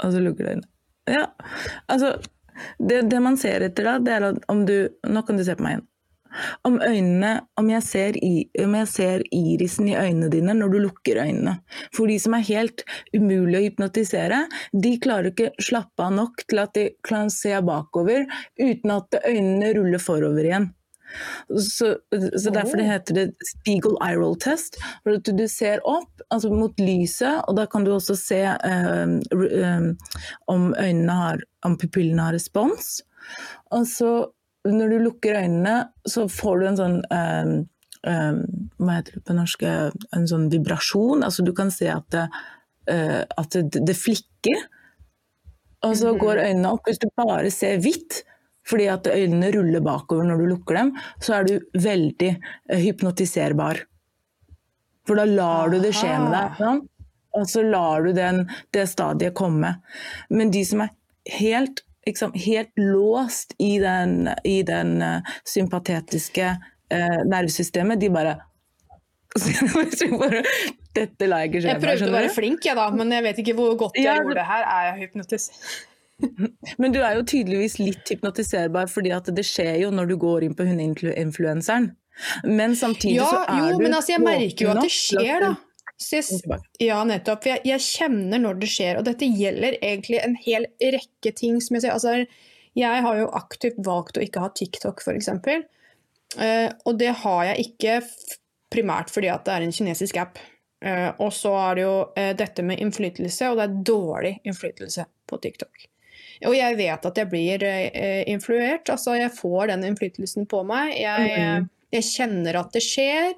Og 0.01 0.15
så 0.15 0.23
lukker 0.25 0.45
du 0.45 0.51
øynene. 0.55 0.71
Ja, 1.11 1.27
altså 1.89 2.15
det, 2.79 3.03
det 3.11 3.21
man 3.23 3.37
ser 3.41 3.65
etter 3.67 3.87
da, 3.87 3.99
det 4.03 4.13
er 4.15 4.27
at 4.31 4.43
om 4.53 4.65
du 4.69 4.75
Nå 5.09 5.23
kan 5.27 5.39
du 5.39 5.45
se 5.45 5.57
på 5.57 5.65
meg 5.65 5.79
igjen. 5.79 5.87
Om 6.67 6.79
øynene 6.81 7.33
Om 7.59 7.71
jeg 7.71 7.83
ser, 7.83 8.17
i, 8.17 8.49
om 8.65 8.75
jeg 8.79 8.89
ser 8.89 9.25
irisen 9.35 9.89
i 9.91 9.97
øynene 9.99 10.31
dine 10.33 10.55
når 10.57 10.73
du 10.73 10.79
lukker 10.87 11.23
øynene. 11.23 11.59
For 11.97 12.11
de 12.11 12.19
som 12.23 12.37
er 12.37 12.47
helt 12.49 12.85
umulig 13.17 13.59
å 13.59 13.65
hypnotisere, 13.67 14.45
de 14.73 14.97
klarer 15.03 15.33
ikke 15.33 15.51
slappe 15.63 16.07
av 16.07 16.15
nok 16.17 16.45
til 16.49 16.63
at 16.63 16.75
de 16.77 16.87
kan 17.07 17.31
se 17.35 17.53
bakover 17.65 18.27
uten 18.61 18.95
at 18.97 19.21
øynene 19.25 19.73
ruller 19.77 20.03
forover 20.03 20.47
igjen. 20.47 20.71
Så, 21.59 21.97
så 22.37 22.51
derfor 22.51 22.79
det 22.79 22.87
heter 22.87 23.17
det 23.17 23.27
Spiegel 23.49 23.97
eye 24.05 24.19
roll 24.19 24.37
test. 24.41 24.79
For 25.03 25.19
at 25.19 25.27
du 25.27 25.47
ser 25.51 25.83
opp 25.89 26.25
altså 26.31 26.53
mot 26.55 26.83
lyset, 26.83 27.43
og 27.49 27.57
da 27.59 27.67
kan 27.71 27.87
du 27.87 27.93
også 27.95 28.17
se 28.19 28.41
um, 28.47 29.17
eh, 29.49 30.13
om 30.51 30.71
øynene 30.75 31.17
har 31.23 31.47
om 31.67 31.77
pupillene 31.81 32.29
har 32.29 32.37
respons. 32.37 33.01
Og 33.75 33.89
så 33.91 34.13
når 34.69 34.93
du 34.93 34.99
lukker 35.07 35.39
øynene, 35.41 35.77
så 36.09 36.27
får 36.29 36.59
du 36.61 36.67
en 36.69 36.79
sånn 36.81 36.97
um, 37.09 37.53
um, 38.05 38.41
Hva 38.81 38.99
heter 38.99 39.17
det 39.17 39.23
på 39.29 39.37
norsk? 39.37 39.65
En 40.17 40.27
sånn 40.29 40.49
vibrasjon. 40.53 41.25
Altså 41.25 41.47
du 41.47 41.55
kan 41.57 41.73
se 41.75 41.89
at 41.93 42.09
det, 42.13 42.27
uh, 42.93 43.23
at 43.25 43.57
det, 43.57 43.85
det 43.89 43.97
flikker. 43.97 44.67
Og 45.89 45.97
så 45.97 46.13
går 46.19 46.43
øynene 46.45 46.75
opp. 46.75 46.85
Hvis 46.89 47.01
du 47.01 47.09
bare 47.17 47.53
ser 47.55 47.81
hvitt, 47.81 48.23
fordi 48.69 48.87
at 48.93 49.09
øynene 49.09 49.51
ruller 49.55 49.83
bakover 49.85 50.27
når 50.29 50.43
du 50.43 50.49
lukker 50.53 50.77
dem, 50.77 50.95
så 51.23 51.39
er 51.39 51.49
du 51.49 51.55
veldig 51.81 52.31
eh, 52.37 52.83
hypnotiserbar. 52.85 53.81
For 55.09 55.19
da 55.19 55.25
lar 55.27 55.73
du 55.73 55.79
det 55.83 55.95
skje 55.97 56.13
med 56.21 56.35
deg. 56.37 56.59
Sånn? 56.61 56.83
Og 57.39 57.47
så 57.49 57.63
lar 57.65 58.05
du 58.05 58.13
den, 58.15 58.43
det 58.75 58.89
stadiet 58.91 59.37
komme. 59.39 59.77
Men 60.35 60.51
de 60.55 60.63
som 60.67 60.83
er 60.85 60.93
helt, 61.39 61.85
liksom, 62.07 62.33
helt 62.35 62.73
låst 62.79 63.55
i 63.59 63.79
den, 63.83 64.29
i 64.45 64.63
den 64.67 65.03
eh, 65.03 65.35
sympatetiske 65.47 66.47
eh, 66.91 67.19
nervesystemet, 67.29 68.01
de 68.01 68.11
bare 68.15 68.39
Dette 70.91 71.27
la 71.31 71.39
jeg 71.45 71.51
ikke 71.53 71.61
skje 71.63 71.71
Jeg 71.71 71.83
prøvde 71.85 72.09
å 72.09 72.15
være 72.17 72.33
flink, 72.35 72.65
jeg 72.67 72.75
da, 72.79 72.89
men 72.95 73.13
jeg 73.15 73.23
vet 73.29 73.39
ikke 73.45 73.55
hvor 73.59 73.77
godt 73.79 73.99
jeg 74.01 74.09
Ja, 74.09 74.17
gjorde 74.19 74.35
det- 74.35 74.41
det 74.41 74.47
her. 74.49 74.63
Er 74.67 74.83
jeg 74.89 74.97
hypnotisert? 75.05 75.55
Men 76.83 76.93
du 76.93 76.99
er 77.01 77.15
jo 77.17 77.23
tydeligvis 77.25 77.79
litt 77.81 78.11
hypnotiserbar, 78.11 78.91
fordi 78.93 79.13
at 79.17 79.31
det 79.33 79.45
skjer 79.47 79.79
jo 79.87 79.91
når 79.95 80.11
du 80.11 80.17
går 80.21 80.45
inn 80.45 80.55
på 80.59 80.67
hundeinfluenseren. 80.69 81.87
Men 82.45 82.75
samtidig 82.77 83.17
Ja, 83.17 83.29
så 83.31 83.39
er 83.49 83.71
jo, 83.71 83.79
du 83.79 83.85
men 83.87 83.95
altså, 83.97 84.13
jeg 84.13 84.21
merker 84.27 84.67
jo 84.67 84.71
at 84.75 84.83
det 84.85 84.91
skjer, 84.93 85.41
da. 85.47 85.55
Jeg, 86.01 86.61
ja, 86.81 87.01
nettopp. 87.05 87.47
Jeg, 87.47 87.63
jeg 87.69 87.85
kjenner 87.85 88.41
når 88.43 88.61
det 88.63 88.71
skjer, 88.73 89.01
og 89.01 89.07
dette 89.09 89.29
gjelder 89.29 89.77
egentlig 89.81 90.21
en 90.23 90.37
hel 90.41 90.67
rekke 90.81 91.33
ting. 91.37 91.61
som 91.61 91.77
Jeg 91.77 91.85
sier. 91.85 91.97
Altså, 91.97 92.49
jeg 92.79 93.03
har 93.05 93.19
jo 93.19 93.29
aktivt 93.37 93.81
valgt 93.85 94.19
å 94.19 94.25
ikke 94.25 94.45
ha 94.45 94.51
TikTok, 94.55 95.03
f.eks. 95.05 95.29
Uh, 96.39 96.69
og 96.87 96.97
det 97.01 97.13
har 97.25 97.45
jeg 97.51 97.67
ikke 97.67 97.97
primært 98.71 99.11
fordi 99.11 99.31
at 99.33 99.43
det 99.47 99.57
er 99.57 99.67
en 99.67 99.75
kinesisk 99.75 100.21
app. 100.23 100.39
Uh, 100.81 101.11
og 101.21 101.33
så 101.37 101.53
er 101.61 101.77
det 101.77 101.85
jo 101.85 101.97
uh, 102.15 102.31
dette 102.39 102.65
med 102.65 102.81
innflytelse, 102.81 103.51
og 103.51 103.59
det 103.59 103.67
er 103.67 103.81
dårlig 103.91 104.37
innflytelse 104.49 105.05
på 105.29 105.41
TikTok. 105.43 105.89
Og 106.49 106.55
jeg 106.57 106.79
vet 106.79 107.05
at 107.05 107.19
jeg 107.21 107.29
blir 107.29 107.67
uh, 107.67 108.23
influert, 108.31 108.89
altså 108.89 109.19
jeg 109.19 109.35
får 109.37 109.75
den 109.75 109.85
innflytelsen 109.91 110.49
på 110.49 110.63
meg. 110.69 110.95
Jeg, 111.03 111.37
Mhm. 111.37 111.69
Jeg 111.91 112.07
kjenner 112.07 112.59
at 112.61 112.75
det 112.75 112.83
skjer, 112.85 113.33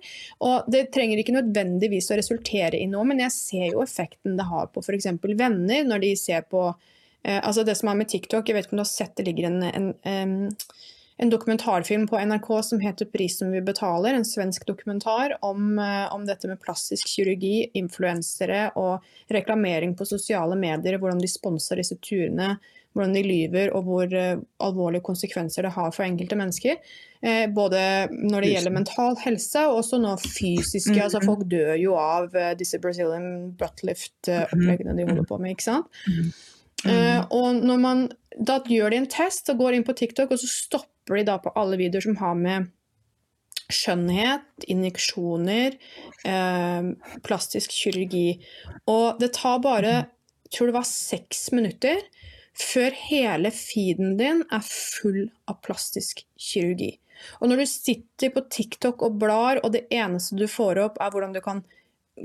og 0.44 0.70
det 0.72 0.86
trenger 0.94 1.20
ikke 1.20 1.36
nødvendigvis 1.38 2.10
å 2.12 2.18
resultere 2.20 2.80
i 2.80 2.88
noe, 2.90 3.06
men 3.08 3.22
jeg 3.24 3.34
ser 3.34 3.68
jo 3.70 3.84
effekten 3.84 4.36
det 4.38 4.48
har 4.48 4.68
på 4.72 4.84
f.eks. 4.84 5.08
venner, 5.24 5.86
når 5.88 6.04
de 6.04 6.14
ser 6.20 6.44
på 6.50 6.66
eh, 6.68 7.40
altså 7.40 7.64
Det 7.64 7.76
som 7.78 7.92
er 7.92 8.02
med 8.02 8.10
TikTok, 8.12 8.48
jeg 8.48 8.58
vet 8.58 8.68
ikke 8.68 8.76
om 8.76 8.82
du 8.82 8.86
har 8.86 8.92
sett 8.92 9.16
det 9.16 9.28
ligger 9.28 9.48
en, 9.48 9.62
en, 9.70 9.88
en, 10.08 10.34
en 11.24 11.32
dokumentarfilm 11.32 12.04
på 12.10 12.20
NRK 12.20 12.50
som 12.68 12.84
heter 12.84 13.08
'Prisen 13.08 13.54
vi 13.56 13.64
betaler', 13.64 14.14
en 14.18 14.28
svensk 14.28 14.66
dokumentar 14.68 15.38
om, 15.40 15.78
eh, 15.78 16.06
om 16.12 16.26
dette 16.28 16.48
med 16.50 16.60
plastisk 16.60 17.08
kirurgi, 17.08 17.70
influensere 17.74 18.68
og 18.76 19.00
reklamering 19.32 19.96
på 19.96 20.08
sosiale 20.08 20.60
medier, 20.60 20.98
hvordan 20.98 21.24
de 21.24 21.30
sponser 21.30 21.80
disse 21.80 21.96
turene, 22.04 22.58
hvordan 22.92 23.14
de 23.16 23.24
lyver 23.24 23.72
og 23.76 23.86
hvor 23.88 24.14
eh, 24.16 24.40
alvorlige 24.62 25.04
konsekvenser 25.06 25.66
det 25.66 25.74
har 25.76 25.90
for 25.94 26.06
enkelte 26.06 26.38
mennesker. 26.38 26.80
Eh, 27.22 27.44
både 27.54 27.82
når 28.12 28.44
det 28.44 28.52
gjelder 28.52 28.74
mental 28.74 29.18
helse 29.24 29.66
og 29.68 29.80
også 29.82 30.00
nå 30.02 30.16
fysiske. 30.22 30.98
altså 31.02 31.22
Folk 31.24 31.46
dør 31.50 31.76
jo 31.80 31.96
av 32.00 32.34
eh, 32.36 32.54
disse 32.58 32.80
Brazilian 32.82 33.52
buttlift-oppleggene 33.58 34.96
de 34.98 35.06
holder 35.08 35.28
på 35.28 35.38
med. 35.42 35.54
ikke 35.54 35.68
sant? 35.70 36.02
Eh, 36.88 37.20
og 37.30 37.62
når 37.62 37.82
man 37.82 38.06
da 38.32 38.58
gjør 38.64 38.92
de 38.92 39.02
en 39.02 39.10
test 39.10 39.50
og 39.52 39.60
går 39.60 39.76
inn 39.76 39.86
på 39.86 39.94
TikTok, 39.96 40.32
og 40.32 40.40
så 40.40 40.48
stopper 40.50 41.20
de 41.20 41.26
da 41.28 41.38
på 41.42 41.52
alle 41.58 41.78
videoer 41.80 42.04
som 42.08 42.18
har 42.20 42.38
med 42.38 42.70
skjønnhet, 43.72 44.66
injeksjoner, 44.70 45.76
eh, 46.28 46.88
plastisk 47.24 47.72
kirurgi. 47.72 48.42
Og 48.90 49.20
det 49.20 49.32
tar 49.38 49.62
bare, 49.64 49.94
jeg 50.44 50.56
tror 50.56 50.66
det 50.68 50.76
var 50.76 50.88
seks 50.88 51.52
minutter, 51.52 52.02
før 52.58 52.94
hele 53.08 53.52
feeden 53.54 54.16
din 54.18 54.42
er 54.52 54.64
full 54.66 55.24
av 55.50 55.60
plastisk 55.64 56.24
kirurgi. 56.36 56.96
Og 57.40 57.50
når 57.50 57.62
du 57.62 57.68
sitter 57.70 58.32
på 58.34 58.42
TikTok 58.50 59.04
og 59.06 59.20
blar, 59.22 59.60
og 59.62 59.72
det 59.74 59.86
eneste 59.94 60.38
du 60.38 60.48
får 60.50 60.80
opp, 60.82 60.98
er 61.00 61.12
hvordan 61.14 61.36
du 61.36 61.40
kan 61.44 61.62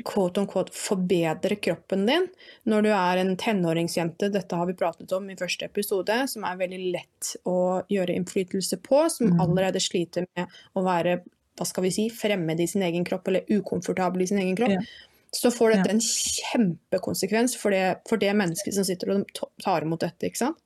quote 0.04 0.42
on 0.42 0.48
quote, 0.52 0.74
forbedre 0.76 1.56
kroppen 1.64 2.04
din 2.10 2.26
når 2.68 2.84
du 2.84 2.90
er 2.92 3.22
en 3.22 3.36
tenåringsjente. 3.40 4.30
Dette 4.34 4.60
har 4.60 4.68
vi 4.68 4.76
pratet 4.78 5.12
om 5.16 5.30
i 5.30 5.38
første 5.40 5.70
episode, 5.70 6.18
som 6.28 6.46
er 6.48 6.60
veldig 6.60 6.82
lett 6.96 7.34
å 7.48 7.84
gjøre 7.92 8.18
innflytelse 8.18 8.82
på. 8.84 9.06
Som 9.14 9.40
allerede 9.44 9.82
sliter 9.84 10.28
med 10.36 10.58
å 10.76 10.84
være 10.86 11.22
hva 11.58 11.66
skal 11.66 11.88
vi 11.88 11.94
si, 11.94 12.10
fremmed 12.14 12.60
i 12.62 12.68
sin 12.70 12.84
egen 12.86 13.06
kropp, 13.08 13.30
eller 13.32 13.48
ukomfortabel 13.50 14.22
i 14.22 14.28
sin 14.30 14.42
egen 14.44 14.58
kropp. 14.60 14.76
Ja. 14.76 15.16
Så 15.38 15.52
får 15.54 15.76
dette 15.76 15.92
en 15.94 16.02
kjempekonsekvens 16.02 17.54
for 17.62 17.76
det, 17.76 18.00
for 18.10 18.18
det 18.22 18.34
mennesket 18.38 18.74
som 18.74 18.86
sitter 18.88 19.14
og 19.14 19.42
tar 19.62 19.86
imot 19.86 20.02
dette. 20.02 20.30
ikke 20.32 20.42
sant? 20.42 20.58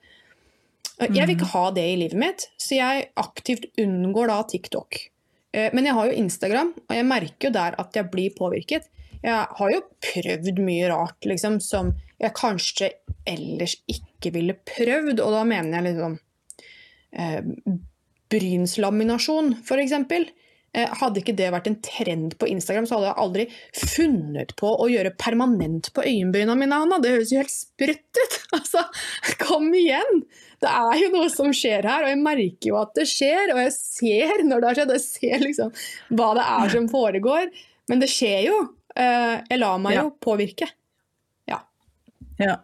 Jeg 1.01 1.25
vil 1.25 1.33
ikke 1.35 1.49
ha 1.55 1.63
det 1.73 1.83
i 1.89 1.97
livet 1.97 2.19
mitt, 2.21 2.45
så 2.61 2.77
jeg 2.77 3.07
aktivt 3.19 3.65
unngår 3.81 4.29
da 4.29 4.41
TikTok. 4.47 4.99
Eh, 5.53 5.69
Men 5.73 5.85
jeg 5.89 5.97
har 5.97 6.07
jo 6.07 6.17
Instagram, 6.23 6.73
og 6.87 6.95
jeg 6.95 7.07
merker 7.09 7.49
jo 7.49 7.53
der 7.57 7.77
at 7.81 7.97
jeg 7.97 8.11
blir 8.13 8.35
påvirket. 8.37 8.87
Jeg 9.21 9.47
har 9.57 9.71
jo 9.73 9.81
prøvd 10.01 10.59
mye 10.61 10.89
rart 10.89 11.25
liksom, 11.29 11.59
som 11.61 11.93
jeg 12.21 12.33
kanskje 12.37 12.91
ellers 13.29 13.75
ikke 13.89 14.31
ville 14.33 14.55
prøvd, 14.65 15.19
og 15.19 15.33
da 15.35 15.43
mener 15.43 15.77
jeg 15.79 15.87
liksom 15.91 16.19
eh, 17.17 17.41
Brynslaminasjon, 18.31 19.55
f.eks. 19.65 19.93
Eh, 20.73 20.87
hadde 21.01 21.19
ikke 21.19 21.33
det 21.35 21.49
vært 21.51 21.65
en 21.67 21.75
trend 21.83 22.37
på 22.39 22.47
Instagram, 22.47 22.85
så 22.87 22.95
hadde 22.95 23.09
jeg 23.09 23.19
aldri 23.19 23.45
funnet 23.75 24.53
på 24.59 24.69
å 24.79 24.85
gjøre 24.87 25.11
permanent 25.19 25.89
på 25.91 26.05
øyenbryna 26.07 26.55
mine. 26.55 26.77
Hanna. 26.79 26.99
Det 27.03 27.11
høres 27.11 27.33
jo 27.33 27.41
helt 27.41 27.53
sprøtt 27.55 28.21
ut! 28.21 28.37
Altså, 28.55 28.81
kom 29.39 29.69
igjen! 29.75 30.23
Det 30.61 30.69
er 30.69 30.97
jo 30.99 31.09
noe 31.13 31.29
som 31.31 31.49
skjer 31.55 31.85
her, 31.87 32.03
og 32.05 32.11
jeg 32.11 32.19
merker 32.21 32.69
jo 32.69 32.77
at 32.81 32.91
det 32.95 33.05
skjer. 33.09 33.53
Og 33.55 33.59
jeg 33.63 33.73
ser 33.75 34.43
når 34.47 34.61
det 34.63 34.69
har 34.69 34.77
skjedd, 34.79 34.91
og 34.91 34.99
jeg 34.99 35.05
ser 35.07 35.43
liksom 35.45 35.71
hva 36.19 36.27
det 36.37 36.43
er 36.55 36.73
som 36.75 36.89
foregår. 36.91 37.47
Men 37.91 38.03
det 38.03 38.11
skjer 38.11 38.45
jo. 38.49 38.57
Eh, 38.95 39.35
jeg 39.49 39.59
lar 39.59 39.79
meg 39.83 39.95
Ja. 39.97 40.03
jo 40.05 40.13
påvirke. 40.23 40.67
Ja. 41.51 41.61
Ja. 42.39 42.57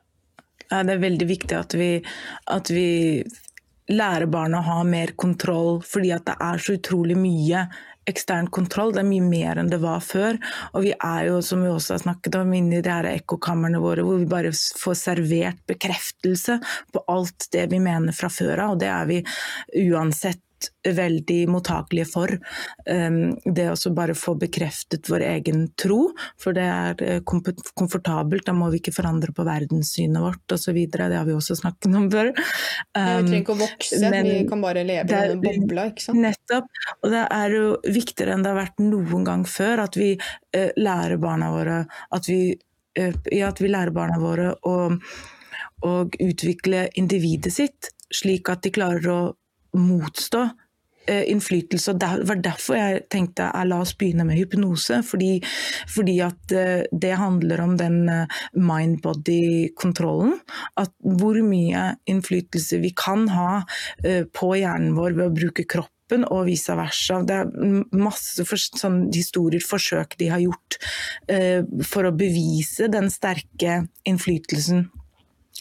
det 0.69 0.95
er 0.95 1.03
veldig 1.03 1.27
viktig 1.27 1.55
at 1.57 1.75
vi, 1.79 1.89
at 2.51 2.71
vi 2.71 2.87
lærer 3.89 4.27
barna 4.31 4.59
å 4.59 4.67
ha 4.67 4.79
mer 4.83 5.15
kontroll, 5.19 5.79
fordi 5.87 6.11
at 6.15 6.27
det 6.27 6.35
er 6.43 6.59
så 6.59 6.75
utrolig 6.77 7.15
mye 7.19 7.67
ekstern 8.07 8.49
kontroll. 8.53 8.93
Det 8.95 9.03
er 9.03 9.09
mye 9.09 9.25
mer 9.25 9.61
enn 9.61 9.71
det 9.71 9.81
var 9.83 10.01
før. 10.05 10.39
Og 10.73 10.85
vi 10.87 10.93
er 10.95 11.27
jo, 11.29 11.41
som 11.45 11.63
vi 11.63 11.71
også 11.71 11.97
har 11.97 12.03
snakket 12.05 12.39
om, 12.39 12.53
inne 12.55 12.79
i 12.79 12.85
de 12.85 12.93
her 12.93 13.09
ekkokamrene 13.11 13.81
våre 13.83 14.05
hvor 14.07 14.21
vi 14.21 14.29
bare 14.29 14.53
får 14.55 14.99
servert 14.99 15.61
bekreftelse 15.69 16.59
på 16.93 17.05
alt 17.11 17.49
det 17.53 17.67
vi 17.73 17.81
mener 17.83 18.15
fra 18.15 18.31
før 18.31 18.65
av, 18.65 18.75
og 18.75 18.83
det 18.83 18.91
er 18.91 19.07
vi 19.09 19.21
uansett 19.87 20.41
veldig 20.87 21.39
mottakelige 21.51 22.07
for. 22.09 22.33
Um, 22.89 23.35
det 23.43 23.67
å 23.71 23.93
bare 23.95 24.15
få 24.17 24.35
bekreftet 24.39 25.09
vår 25.11 25.25
egen 25.27 25.67
tro, 25.79 26.11
for 26.39 26.55
det 26.57 26.65
er 26.67 27.03
eh, 27.05 27.21
komfortabelt, 27.25 28.45
da 28.47 28.55
må 28.55 28.69
vi 28.73 28.81
ikke 28.81 28.95
forandre 28.95 29.33
på 29.35 29.45
verdenssynet 29.47 30.21
vårt 30.23 30.55
osv. 30.55 30.79
Det 30.93 31.09
har 31.13 31.27
vi 31.27 31.35
også 31.35 31.57
snakket 31.59 31.89
om 31.97 32.09
før. 32.13 32.31
vi 32.33 32.45
Um, 32.97 33.27
trenger 33.27 33.41
ikke 33.41 33.55
å 33.55 33.59
vokse, 33.61 34.01
men 34.03 34.29
vi 34.29 34.39
kan 34.49 34.63
bare 34.63 34.85
leve 34.87 35.05
i 35.05 35.11
denne 35.11 35.39
bobla. 35.43 35.87
ikke 35.91 36.07
sant? 36.07 36.21
Nettopp. 36.23 36.69
Og 37.03 37.11
det 37.13 37.25
er 37.39 37.57
jo 37.57 37.65
viktigere 37.85 38.35
enn 38.35 38.45
det 38.45 38.53
har 38.53 38.61
vært 38.61 38.83
noen 38.83 39.27
gang 39.27 39.45
før 39.47 39.83
at 39.87 39.97
vi 39.99 40.13
eh, 40.17 40.71
lærer 40.77 41.19
barna 41.21 41.51
våre 41.53 41.81
at 42.13 42.29
vi, 42.29 42.57
eh, 42.97 43.15
ja, 43.31 43.51
at 43.51 43.61
vi 43.61 43.71
lærer 43.71 43.93
barna 43.95 44.19
våre 44.21 44.53
å, 44.67 44.77
å 45.85 45.93
utvikle 46.07 46.87
individet 46.99 47.53
sitt, 47.53 47.91
slik 48.13 48.49
at 48.53 48.63
de 48.65 48.73
klarer 48.75 49.11
å 49.11 49.21
motstå 49.79 50.47
eh, 51.07 51.31
innflytelse. 51.31 51.93
Det 51.93 52.09
var 52.27 52.41
derfor 52.43 52.77
jeg 52.77 53.03
tenkte 53.11 53.47
jeg 53.47 53.69
la 53.69 53.79
oss 53.83 53.95
begynne 53.97 54.25
med 54.27 54.39
hypnose. 54.39 55.01
Fordi, 55.07 55.37
fordi 55.89 56.17
at 56.25 56.55
eh, 56.55 56.85
det 56.91 57.15
handler 57.19 57.63
om 57.63 57.77
den 57.79 57.99
eh, 58.11 58.39
mind-body-kontrollen. 58.53 60.37
At 60.79 60.93
hvor 61.01 61.39
mye 61.45 61.89
innflytelse 62.09 62.81
vi 62.83 62.93
kan 62.97 63.27
ha 63.33 63.61
eh, 64.03 64.25
på 64.27 64.55
hjernen 64.59 64.97
vår 64.97 65.17
ved 65.17 65.29
å 65.29 65.37
bruke 65.37 65.67
kroppen 65.67 66.23
og 66.27 66.45
vice 66.47 66.75
versa. 66.77 67.21
Det 67.27 67.41
er 67.41 67.49
masse 67.99 68.45
for, 68.47 68.59
sånn, 68.59 69.07
historier, 69.11 69.63
forsøk 69.63 70.15
de 70.19 70.29
har 70.31 70.43
gjort 70.43 70.79
eh, 71.31 71.63
for 71.83 72.07
å 72.07 72.15
bevise 72.15 72.87
den 72.91 73.11
sterke 73.11 73.81
innflytelsen 74.07 74.87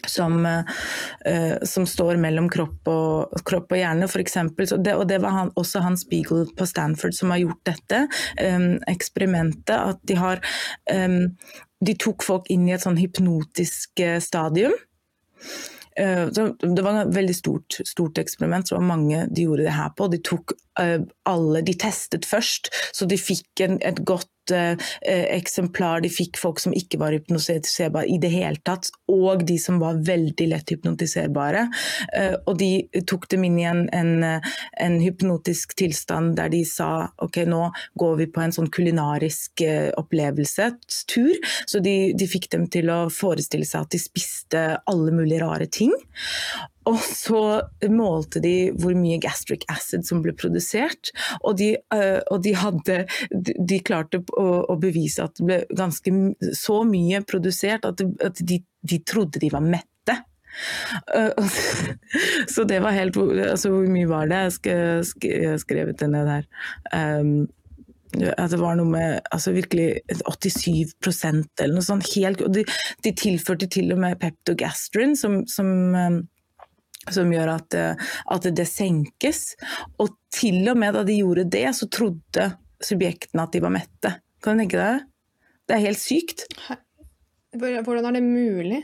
som, 0.07 0.47
uh, 0.47 1.57
som 1.63 1.87
står 1.87 2.17
mellom 2.21 2.49
kropp 2.53 2.91
og, 2.91 3.37
kropp 3.47 3.73
og 3.75 3.81
hjerne, 3.81 4.09
f.eks. 4.09 4.37
Og 4.77 5.07
det 5.09 5.21
var 5.23 5.37
han, 5.37 5.55
også 5.57 5.85
Hans 5.85 6.07
Beagle 6.11 6.47
på 6.57 6.69
Stanford 6.69 7.17
som 7.17 7.33
har 7.35 7.43
gjort 7.45 7.63
dette 7.69 8.03
um, 8.43 8.75
eksperimentet. 8.91 9.77
At 9.77 10.03
de 10.09 10.19
har 10.21 10.43
um, 10.93 11.33
De 11.85 11.93
tok 12.01 12.25
folk 12.25 12.47
inn 12.51 12.69
i 12.69 12.73
et 12.73 12.81
sånn 12.81 12.97
hypnotisk 12.97 14.01
stadium. 14.25 14.73
Det 15.97 16.85
var 16.85 17.03
et 17.03 17.13
veldig 17.13 17.35
stort, 17.37 17.77
stort 17.89 18.17
eksperiment, 18.21 18.65
så 18.65 18.75
det 18.75 18.81
var 18.81 18.89
mange 18.89 19.21
de 19.29 19.45
gjorde 19.45 19.67
det 19.67 19.75
her 19.77 19.93
på. 19.97 20.09
De 20.09 20.21
tok 20.25 20.55
alle, 20.81 21.61
de 21.65 21.75
testet 21.77 22.25
først, 22.29 22.73
så 22.97 23.09
de 23.09 23.21
fikk 23.21 23.61
en, 23.65 23.77
et 23.85 24.01
godt 24.09 24.33
eksemplar. 24.53 26.03
De 26.05 26.11
fikk 26.13 26.39
folk 26.41 26.61
som 26.63 26.75
ikke 26.77 27.01
var 27.01 27.15
hypnotiserbare 27.17 28.07
i 28.13 28.19
det 28.23 28.31
hele 28.33 28.61
tatt, 28.67 28.91
og 29.11 29.45
de 29.47 29.57
som 29.61 29.81
var 29.83 30.01
veldig 30.07 30.49
lett 30.51 30.73
hypnotiserbare. 30.75 31.67
Eh, 32.17 32.35
og 32.47 32.59
de 32.61 32.71
tok 33.09 33.29
dem 33.33 33.47
inn 33.49 33.59
i 33.61 33.67
en, 33.69 33.85
en, 33.95 34.43
en 34.87 34.99
hypnotisk 35.03 35.77
tilstand 35.79 36.37
der 36.39 36.51
de 36.53 36.63
sa 36.69 37.09
ok, 37.23 37.43
nå 37.49 37.63
går 37.99 38.17
vi 38.23 38.29
på 38.33 38.45
en 38.45 38.55
sånn 38.55 38.71
kulinarisk 38.73 39.65
eh, 39.67 39.91
opplevelse, 39.99 40.71
tur. 41.11 41.35
Så 41.67 41.83
de, 41.85 41.97
de 42.19 42.31
fikk 42.31 42.51
dem 42.55 42.67
til 42.73 42.91
å 42.93 43.07
forestille 43.13 43.69
seg 43.69 43.87
at 43.87 43.95
de 43.95 44.03
spiste 44.03 44.65
alle 44.87 45.15
mulige 45.15 45.43
rare 45.45 45.71
ting. 45.71 45.95
Og 46.87 47.01
så 47.03 47.41
målte 47.91 48.41
de 48.45 48.71
hvor 48.79 48.95
mye 48.99 49.19
gastric 49.23 49.67
acid 49.73 50.07
som 50.07 50.23
ble 50.25 50.35
produsert, 50.39 51.11
og 51.43 51.59
de, 51.59 51.73
øh, 51.95 52.21
og 52.31 52.45
de, 52.45 52.55
hadde, 52.57 53.01
de, 53.33 53.81
klarte 53.87 54.23
å, 54.39 54.47
å 54.71 54.79
bevise 54.81 55.25
at 55.25 55.37
det 55.41 55.49
ble 55.49 55.59
ganske 55.77 56.15
så 56.57 56.81
mye 56.87 57.23
produsert 57.27 57.89
at, 57.89 58.05
at 58.25 58.41
de, 58.47 58.61
de 58.87 59.01
trodde 59.07 59.43
de 59.43 59.51
var 59.53 59.65
mette. 59.65 60.17
Øh, 61.17 61.51
så 62.55 62.65
det 62.65 62.79
var 62.81 62.95
helt 62.97 63.19
altså 63.19 63.69
Hvor 63.75 63.91
mye 63.93 64.09
var 64.09 64.31
det? 64.31 64.39
Jeg 64.47 64.55
sk- 64.55 65.11
sk- 65.11 65.29
jeg 65.29 65.51
har 65.51 65.61
skrevet 65.61 66.01
det 66.01 66.09
ned 66.15 66.31
her. 66.31 66.47
Um, 66.95 67.35
det 68.17 68.57
var 68.61 68.79
noe 68.79 68.89
med 68.89 69.27
altså 69.35 69.53
virkelig 69.53 69.99
87% 70.09 71.61
eller 71.61 71.75
noe 71.75 71.85
sånt. 71.85 72.07
Helt, 72.15 72.41
de, 72.55 72.63
de 73.05 73.13
tilførte 73.13 73.69
til 73.69 73.93
og 73.93 74.01
med 74.01 74.17
peptogastrin, 74.23 75.17
som, 75.19 75.43
som, 75.51 75.69
um, 75.93 76.23
som 77.13 77.31
gjør 77.33 77.53
at, 77.57 77.75
eh, 77.75 78.07
at 78.35 78.49
det 78.57 78.67
senkes. 78.69 79.55
Og 80.03 80.11
til 80.35 80.63
og 80.73 80.77
med 80.81 80.95
da 80.95 81.05
de 81.07 81.19
gjorde 81.21 81.45
det, 81.51 81.67
så 81.79 81.89
trodde 81.91 82.49
subjektene 82.83 83.43
at 83.47 83.53
de 83.57 83.61
var 83.65 83.73
mette. 83.75 84.15
Kan 84.43 84.57
du 84.59 84.65
tenke 84.65 84.81
deg 84.81 84.99
det? 85.01 85.07
Det 85.67 85.77
er 85.77 85.85
helt 85.87 85.99
sykt. 86.03 86.45
Hvordan 87.57 88.07
er 88.11 88.13
det 88.19 88.23
mulig? 88.23 88.83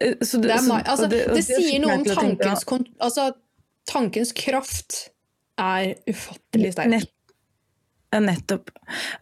Eh, 0.00 0.14
Så 0.20 0.40
Det, 0.42 0.50
er, 0.50 0.58
så- 0.58 0.82
altså, 0.84 1.08
det, 1.08 1.26
det, 1.34 1.44
sier 1.44 1.80
noe 1.80 1.94
om 1.98 2.04
tankens, 2.04 2.64
altså, 3.00 3.32
tankens 3.88 4.32
kraft 4.36 5.10
er 5.58 5.94
ufattelig 6.08 6.72
sterk. 6.74 6.88
Nett- 6.90 7.12
nettopp. 8.16 8.70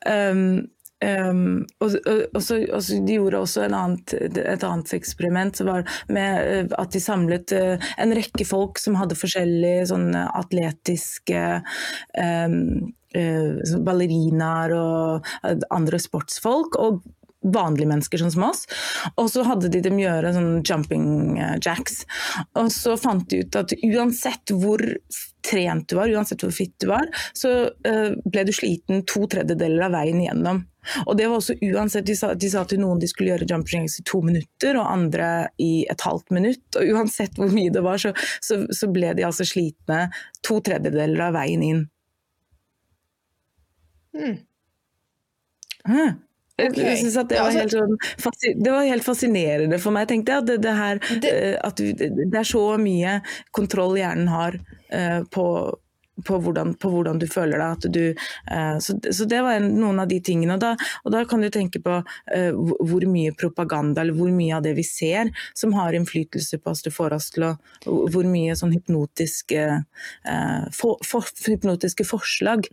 Um, 0.06 0.68
um, 1.04 1.62
og, 1.84 1.96
og, 2.34 2.40
så, 2.42 2.58
og 2.64 2.82
så 2.84 2.98
de 3.04 3.18
gjorde 3.18 3.40
også 3.44 3.66
annet, 3.68 4.14
et 4.14 4.66
annet 4.66 4.94
eksperiment 4.96 5.60
med 6.08 6.38
eh, 6.40 6.74
at 6.80 6.94
de 6.94 7.02
samlet 7.02 7.54
eh, 7.54 7.88
en 8.00 8.14
rekke 8.16 8.46
folk 8.48 8.80
som 8.80 8.98
hadde 8.98 9.18
forskjellige 9.18 9.88
sånne 9.92 10.26
atletiske 10.40 11.44
um, 12.18 12.94
sånn 13.14 13.84
ballerinaer 13.86 14.72
og 14.74 15.28
andre 15.70 16.00
sportsfolk. 16.02 16.80
og 16.82 17.04
vanlige 17.44 17.90
mennesker 17.90 18.20
sånn 18.20 18.32
som 18.32 18.46
oss. 18.48 18.64
Og 19.20 19.28
så 19.28 19.44
hadde 19.44 19.68
de 19.68 19.82
dem 19.84 19.98
gjøre 20.00 20.32
sånn 20.32 20.62
jumping 20.64 21.36
jacks. 21.60 22.04
Og 22.56 22.70
så 22.72 22.96
fant 23.00 23.26
de 23.28 23.42
ut 23.44 23.58
at 23.60 23.74
uansett 23.84 24.54
hvor 24.56 24.80
trent 25.44 25.88
du 25.90 25.96
var, 25.98 26.12
uansett 26.12 26.44
hvor 26.44 26.52
fit 26.54 26.74
du 26.80 26.88
var, 26.90 27.08
så 27.36 27.54
eh, 27.86 28.14
ble 28.24 28.46
du 28.46 28.52
sliten 28.54 29.04
to 29.08 29.26
tredjedeler 29.30 29.88
av 29.88 29.96
veien 29.96 30.22
igjennom. 30.22 30.62
Og 31.06 31.16
det 31.16 31.28
var 31.30 31.40
også 31.40 31.56
uansett, 31.64 32.06
de 32.06 32.16
sa, 32.16 32.32
de 32.36 32.50
sa 32.52 32.64
til 32.68 32.82
noen 32.82 33.00
de 33.00 33.08
skulle 33.08 33.32
gjøre 33.32 33.48
jump 33.48 33.70
jacks 33.72 33.98
i 34.00 34.04
to 34.08 34.20
minutter, 34.24 34.76
og 34.80 34.90
andre 34.90 35.30
i 35.62 35.86
et 35.90 36.04
halvt 36.04 36.34
minutt. 36.36 36.66
Og 36.80 36.92
uansett 36.96 37.40
hvor 37.40 37.52
mye 37.52 37.72
det 37.72 37.84
var, 37.84 38.00
så, 38.00 38.12
så, 38.44 38.60
så 38.74 38.90
ble 38.92 39.14
de 39.16 39.26
altså 39.26 39.46
slitne 39.48 40.06
to 40.44 40.60
tredjedeler 40.64 41.28
av 41.28 41.38
veien 41.38 41.64
inn. 41.64 41.82
Mm. 44.14 44.36
Hæ? 46.58 46.68
Jeg- 46.76 46.98
synes 46.98 47.16
at 47.16 47.28
det, 47.28 47.38
var 47.38 47.50
altså- 47.50 47.60
helt 47.60 47.72
sånn, 47.72 48.62
det 48.62 48.70
var 48.72 48.84
helt 48.86 49.04
fascinerende 49.04 49.78
for 49.80 49.90
meg. 49.90 50.08
tenkte 50.08 50.30
jeg, 50.32 50.38
at 50.38 50.46
det, 50.46 50.62
det, 50.62 50.74
her, 50.76 50.98
Det- 51.20 51.32
eh, 51.32 51.58
at 51.64 51.76
det 51.76 52.34
er 52.34 52.44
så 52.44 52.78
mye 52.78 53.22
kontroll 53.50 53.96
hjernen 53.96 54.28
har 54.28 54.60
eh, 54.90 55.22
på, 55.24 55.74
på, 56.24 56.38
hvordan, 56.38 56.76
på 56.78 56.90
hvordan 56.92 57.18
du 57.18 57.26
føler 57.26 57.58
deg. 57.58 57.90
Du, 57.90 58.14
eh, 58.52 58.78
så, 58.78 58.94
så 59.12 59.26
det 59.26 59.42
var 59.42 59.56
en, 59.58 59.66
noen 59.80 59.98
av 59.98 60.06
de 60.06 60.20
tingene. 60.20 60.54
Og 60.54 60.60
da, 60.60 60.76
og 61.04 61.10
da 61.10 61.24
kan 61.24 61.40
du 61.40 61.50
tenke 61.50 61.82
på 61.82 61.96
hvor 62.30 63.04
mye 63.10 63.34
propaganda 63.34 64.02
eller 64.02 64.14
hvor 64.14 64.30
mye 64.30 64.54
av 64.54 64.62
det 64.62 64.76
vi 64.76 64.84
ser 64.84 65.32
som 65.54 65.72
har 65.72 65.92
innflytelse 65.92 66.58
på 66.62 66.70
oss. 66.70 66.82
Det 66.82 66.94
får 66.94 67.12
oss 67.18 67.30
til 67.34 67.48
å 67.50 67.56
Hvor 67.84 68.22
mye 68.30 68.54
sånn 68.54 68.72
hypnotiske, 68.78 69.84
for, 70.70 70.98
for, 71.02 71.26
hypnotiske 71.48 72.06
forslag 72.06 72.68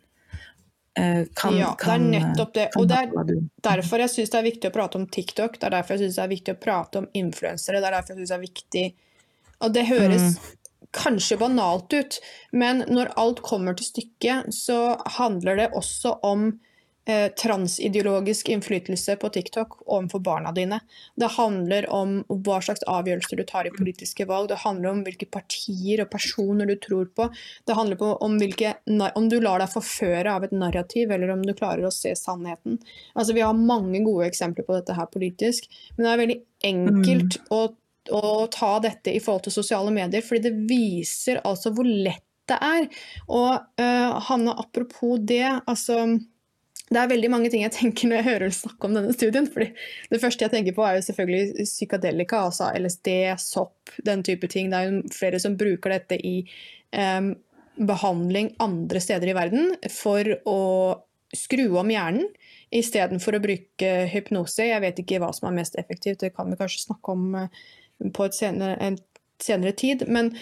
kan, 0.93 1.55
Ja, 1.55 1.75
det 1.79 1.91
er 1.91 1.99
eh, 1.99 2.07
nettopp 2.11 2.53
det. 2.53 2.69
Og 2.75 2.87
det 2.89 2.97
er 2.97 3.35
derfor 3.63 4.03
jeg 4.03 4.11
syns 4.11 4.33
det 4.33 4.39
er 4.39 4.47
viktig 4.47 4.71
å 4.71 4.75
prate 4.75 4.99
om 4.99 5.05
TikTok. 5.07 5.59
Det 5.59 5.67
er 5.69 5.75
derfor 5.77 5.95
jeg 5.95 6.05
syns 6.05 6.17
det 6.17 6.25
er 6.25 6.33
viktig 6.33 6.55
å 6.55 6.63
prate 6.65 7.03
om 7.03 7.07
influensere. 7.17 7.79
Det 7.79 7.87
er 7.87 7.95
derfor 7.97 8.13
jeg 8.13 8.19
synes 8.19 8.33
det 8.33 8.39
er 8.39 8.47
viktig 8.47 8.85
Og 9.61 9.73
det 9.75 9.85
høres 9.85 10.39
kanskje 10.91 11.37
banalt 11.39 11.93
ut, 11.93 12.17
men 12.51 12.81
når 12.89 13.13
alt 13.21 13.39
kommer 13.45 13.77
til 13.77 13.85
stykket, 13.87 14.49
så 14.51 14.97
handler 15.19 15.59
det 15.61 15.67
også 15.77 16.17
om 16.27 16.47
eh, 16.49 16.70
transideologisk 17.41 18.49
innflytelse 18.53 19.15
på 19.15 19.29
TikTok 19.33 19.79
overfor 19.89 20.21
barna 20.21 20.51
dine. 20.53 20.77
Det 21.17 21.31
handler 21.33 21.87
om 21.89 22.19
hva 22.29 22.59
slags 22.61 22.83
avgjørelser 22.85 23.41
du 23.41 23.43
tar 23.49 23.67
i 23.67 23.73
politiske 23.73 24.27
valg. 24.29 24.51
Det 24.51 24.59
handler 24.61 24.91
om 24.91 25.01
hvilke 25.07 25.25
partier 25.33 26.03
og 26.03 26.11
personer 26.13 26.69
du 26.69 26.75
tror 26.81 27.09
på. 27.17 27.27
Det 27.65 27.77
handler 27.77 28.03
om, 28.21 28.37
hvilke, 28.37 28.75
om 29.15 29.29
du 29.33 29.39
lar 29.41 29.63
deg 29.63 29.73
forføre 29.73 30.37
av 30.37 30.45
et 30.45 30.55
narrativ, 30.55 31.11
eller 31.11 31.33
om 31.33 31.43
du 31.45 31.55
klarer 31.57 31.87
å 31.87 31.93
se 31.95 32.13
sannheten. 32.17 32.77
Altså, 33.15 33.33
vi 33.33 33.45
har 33.45 33.57
mange 33.57 34.03
gode 34.05 34.29
eksempler 34.29 34.67
på 34.67 34.77
dette 34.77 34.95
her 34.97 35.09
politisk, 35.11 35.69
men 35.95 36.05
det 36.05 36.11
er 36.11 36.25
veldig 36.25 36.41
enkelt 36.71 37.39
å, 37.49 37.63
å 38.13 38.25
ta 38.53 38.75
dette 38.83 39.13
i 39.13 39.21
forhold 39.23 39.47
til 39.47 39.57
sosiale 39.57 39.93
medier, 39.95 40.21
fordi 40.25 40.49
det 40.49 40.67
viser 40.69 41.41
altså 41.47 41.73
hvor 41.73 41.89
lett 41.89 42.27
det 42.49 42.57
er. 42.65 42.87
Og 43.31 43.81
uh, 43.81 44.19
Hanne, 44.27 44.53
apropos 44.59 45.19
det, 45.23 45.45
altså 45.65 46.03
det 46.91 46.99
er 46.99 47.11
veldig 47.11 47.29
mange 47.31 47.49
ting 47.51 47.61
jeg 47.63 47.71
tenker 47.71 48.09
når 48.09 48.19
jeg 48.19 48.27
hører 48.27 48.53
snakke 48.55 48.87
om 48.87 48.95
denne 48.97 49.13
studien. 49.15 49.45
fordi 49.47 49.69
Det 50.11 50.19
første 50.19 50.43
jeg 50.43 50.51
tenker 50.51 50.75
på, 50.75 50.83
er 50.83 50.97
jo 50.97 51.05
selvfølgelig 51.05 51.67
psykadelika, 51.69 52.41
altså 52.49 52.67
LSD, 52.75 53.07
sopp, 53.39 53.93
den 54.03 54.23
type 54.27 54.49
ting. 54.51 54.71
Det 54.71 54.79
er 54.79 54.89
jo 54.89 55.13
flere 55.15 55.39
som 55.39 55.55
bruker 55.59 55.95
dette 55.95 56.19
i 56.19 56.41
um, 56.91 57.31
behandling 57.79 58.51
andre 58.59 58.99
steder 58.99 59.31
i 59.31 59.37
verden 59.37 59.71
for 59.89 60.27
å 60.43 60.59
skru 61.31 61.69
om 61.79 61.93
hjernen 61.93 62.27
istedenfor 62.75 63.37
å 63.37 63.43
bruke 63.43 63.91
hypnose. 64.11 64.67
Jeg 64.67 64.83
vet 64.83 64.99
ikke 64.99 65.21
hva 65.23 65.31
som 65.35 65.47
er 65.47 65.61
mest 65.61 65.79
effektivt, 65.79 66.19
det 66.25 66.33
kan 66.35 66.51
vi 66.51 66.59
kanskje 66.59 66.89
snakke 66.89 67.15
om 67.15 67.37
uh, 67.39 67.61
på 68.11 68.27
senere, 68.35 68.75
en 68.83 68.99
senere 69.39 69.71
tid. 69.79 70.09
Men, 70.11 70.33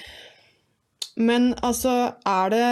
men 1.13 1.51
altså, 1.61 2.15
er 2.25 2.55
det 2.55 2.69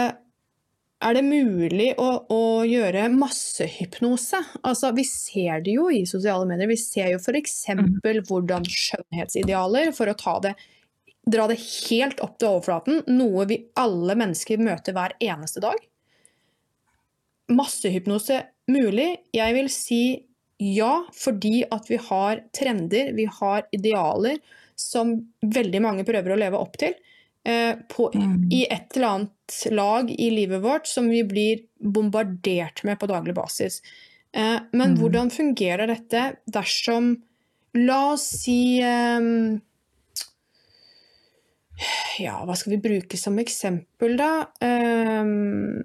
er 0.98 1.14
det 1.14 1.22
mulig 1.22 1.92
å, 2.00 2.08
å 2.34 2.42
gjøre 2.66 3.06
massehypnose? 3.12 4.40
Altså, 4.66 4.90
vi 4.96 5.04
ser 5.06 5.62
det 5.62 5.76
jo 5.76 5.86
i 5.94 6.02
sosiale 6.10 6.46
medier. 6.48 6.70
Vi 6.70 6.78
ser 6.80 7.12
jo 7.12 7.20
f.eks. 7.22 7.60
Mm. 7.78 7.92
hvordan 8.26 8.66
skjønnhetsidealer, 8.66 9.92
for 9.94 10.10
å 10.10 10.38
det, 10.42 10.56
dra 11.28 11.46
det 11.50 11.60
helt 11.60 12.22
opp 12.24 12.38
til 12.40 12.50
overflaten, 12.50 13.02
noe 13.14 13.46
vi 13.50 13.60
alle 13.78 14.16
mennesker 14.18 14.62
møter 14.62 14.96
hver 14.96 15.14
eneste 15.22 15.62
dag. 15.62 15.78
Massehypnose 17.54 18.42
mulig? 18.72 19.12
Jeg 19.36 19.54
vil 19.56 19.70
si 19.72 20.02
ja, 20.58 21.04
fordi 21.14 21.62
at 21.70 21.86
vi 21.86 22.00
har 22.08 22.42
trender, 22.56 23.12
vi 23.14 23.28
har 23.30 23.68
idealer 23.70 24.40
som 24.78 25.14
veldig 25.46 25.82
mange 25.84 26.06
prøver 26.06 26.34
å 26.34 26.40
leve 26.42 26.58
opp 26.58 26.74
til. 26.80 26.98
Eh, 27.44 27.76
på, 27.88 28.10
mm. 28.14 28.48
i 28.52 28.66
et 28.66 28.96
eller 28.96 29.06
annet 29.06 29.58
lag 29.70 30.10
i 30.10 30.30
livet 30.30 30.60
vårt 30.60 30.86
som 30.86 31.08
vi 31.08 31.22
blir 31.24 31.62
bombardert 31.80 32.82
med 32.84 32.98
på 33.00 33.06
daglig 33.06 33.34
basis. 33.34 33.80
Eh, 34.32 34.58
men 34.72 34.90
mm. 34.90 34.98
hvordan 35.00 35.30
fungerer 35.30 35.86
dette 35.88 36.32
dersom 36.46 37.16
La 37.76 37.98
oss 38.14 38.24
si 38.42 38.80
um, 38.80 39.58
Ja, 42.18 42.40
hva 42.48 42.56
skal 42.56 42.74
vi 42.74 42.80
bruke 42.82 43.18
som 43.20 43.36
eksempel, 43.38 44.16
da? 44.18 44.48
Um, 44.64 45.84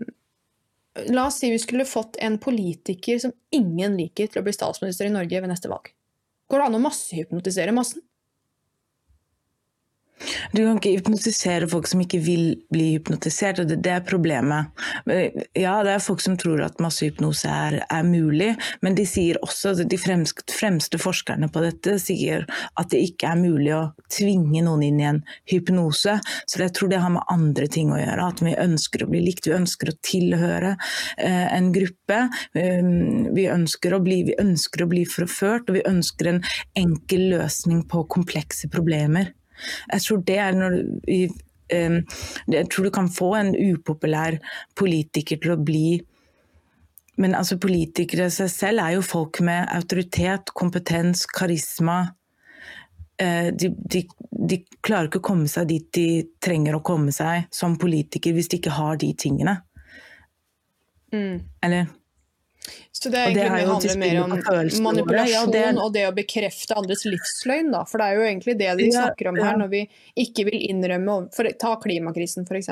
la 1.12 1.28
oss 1.28 1.42
si 1.44 1.52
vi 1.52 1.60
skulle 1.62 1.86
fått 1.86 2.18
en 2.24 2.40
politiker 2.42 3.20
som 3.20 3.36
ingen 3.54 4.00
liker 4.00 4.32
til 4.32 4.42
å 4.42 4.46
bli 4.48 4.56
statsminister 4.56 5.10
i 5.10 5.14
Norge 5.14 5.44
ved 5.44 5.52
neste 5.52 5.70
valg. 5.70 5.92
Går 6.50 6.64
det 6.64 6.70
an 6.70 6.80
å 6.80 6.82
massehypnotisere 6.88 7.76
massen? 7.76 8.02
Du 10.54 10.62
kan 10.64 10.78
ikke 10.78 10.96
hypnotisere 10.98 11.68
folk 11.72 11.88
som 11.90 12.02
ikke 12.04 12.20
vil 12.24 12.46
bli 12.74 12.94
hypnotisert, 12.96 13.62
og 13.64 13.70
det, 13.72 13.80
det 13.86 13.94
er 13.96 14.06
problemet. 14.08 14.72
Ja, 15.58 15.80
det 15.86 15.96
er 15.96 16.04
folk 16.04 16.24
som 16.24 16.38
tror 16.40 16.64
at 16.66 16.82
massehypnose 16.84 17.50
er, 17.50 17.80
er 17.84 18.08
mulig, 18.08 18.54
men 18.86 18.98
de 18.98 19.06
sier 19.10 19.40
også, 19.44 19.76
de 19.84 20.00
fremste, 20.00 20.46
fremste 20.54 21.00
forskerne 21.02 21.50
på 21.54 21.64
dette 21.64 21.98
sier 22.02 22.46
at 22.80 22.92
det 22.94 23.02
ikke 23.10 23.34
er 23.34 23.42
mulig 23.42 23.74
å 23.76 23.84
tvinge 24.12 24.64
noen 24.66 24.86
inn 24.88 25.02
i 25.02 25.10
en 25.10 25.22
hypnose. 25.50 26.18
Så 26.48 26.64
jeg 26.64 26.74
tror 26.78 26.92
det 26.92 27.02
har 27.04 27.14
med 27.14 27.28
andre 27.34 27.68
ting 27.72 27.92
å 27.94 28.00
gjøre. 28.00 28.30
At 28.30 28.44
vi 28.46 28.56
ønsker 28.60 29.06
å 29.06 29.10
bli 29.12 29.24
likt, 29.26 29.50
vi 29.50 29.58
ønsker 29.58 29.92
å 29.92 29.98
tilhøre 30.06 30.76
eh, 31.18 31.48
en 31.54 31.72
gruppe. 31.76 32.20
Um, 32.56 33.30
vi, 33.36 33.48
ønsker 33.52 33.96
å 33.96 34.02
bli, 34.04 34.22
vi 34.30 34.38
ønsker 34.42 34.86
å 34.86 34.92
bli 34.92 35.06
forført, 35.10 35.70
og 35.70 35.80
vi 35.80 35.88
ønsker 35.90 36.32
en 36.34 36.44
enkel 36.80 37.30
løsning 37.34 37.84
på 37.90 38.06
komplekse 38.14 38.70
problemer. 38.74 39.34
Jeg 39.92 40.06
tror 40.06 40.24
det 40.28 40.38
er 40.44 40.62
når 40.62 40.80
vi 41.08 41.26
jeg 41.74 42.68
tror 42.70 42.86
du 42.86 42.92
kan 42.94 43.08
få 43.10 43.32
en 43.40 43.54
upopulær 43.56 44.36
politiker 44.78 45.40
til 45.42 45.56
å 45.56 45.62
bli 45.64 46.02
Men 47.18 47.36
altså, 47.38 47.60
politikere 47.62 48.28
seg 48.34 48.50
selv 48.50 48.82
er 48.82 48.96
jo 48.96 49.04
folk 49.06 49.38
med 49.46 49.70
autoritet, 49.70 50.50
kompetens, 50.58 51.28
karisma. 51.30 52.16
Eh, 53.22 53.52
de, 53.54 53.70
de, 53.70 54.02
de, 54.50 54.58
klarer 54.82 55.12
ikke 55.12 55.22
å 55.22 55.28
komme 55.28 55.46
seg 55.52 55.68
dit 55.70 55.86
de 55.94 56.08
trenger 56.42 56.74
å 56.74 56.82
komme 56.82 57.14
seg 57.14 57.46
som 57.54 57.78
politiker 57.78 58.34
hvis 58.34 58.50
de 58.50 58.58
ikke 58.58 58.74
har 58.74 58.98
de 58.98 59.12
tingene. 59.14 59.60
Mm. 61.14 61.44
Eller? 61.62 61.94
Så 62.92 63.10
det, 63.10 63.24
det 63.36 63.48
handler 63.50 63.98
mer 64.00 64.20
om 64.24 64.34
manipulasjon 64.86 65.56
ja, 65.58 65.72
og 65.82 65.90
det 65.96 66.06
å 66.08 66.14
bekrefte 66.16 66.78
andres 66.80 67.04
livsløgn. 67.04 67.74
Da. 67.74 67.82
For 67.90 68.00
det 68.00 68.06
er 68.06 68.20
jo 68.20 68.28
egentlig 68.30 68.56
det 68.62 68.70
de 68.80 68.88
snakker 68.94 69.32
om 69.32 69.40
her, 69.42 69.58
når 69.60 69.72
vi 69.74 69.82
ikke 70.24 70.46
vil 70.48 70.62
innrømme 70.70 71.18
for, 71.36 71.50
Ta 71.60 71.74
klimakrisen 71.84 72.48
f.eks. 72.48 72.72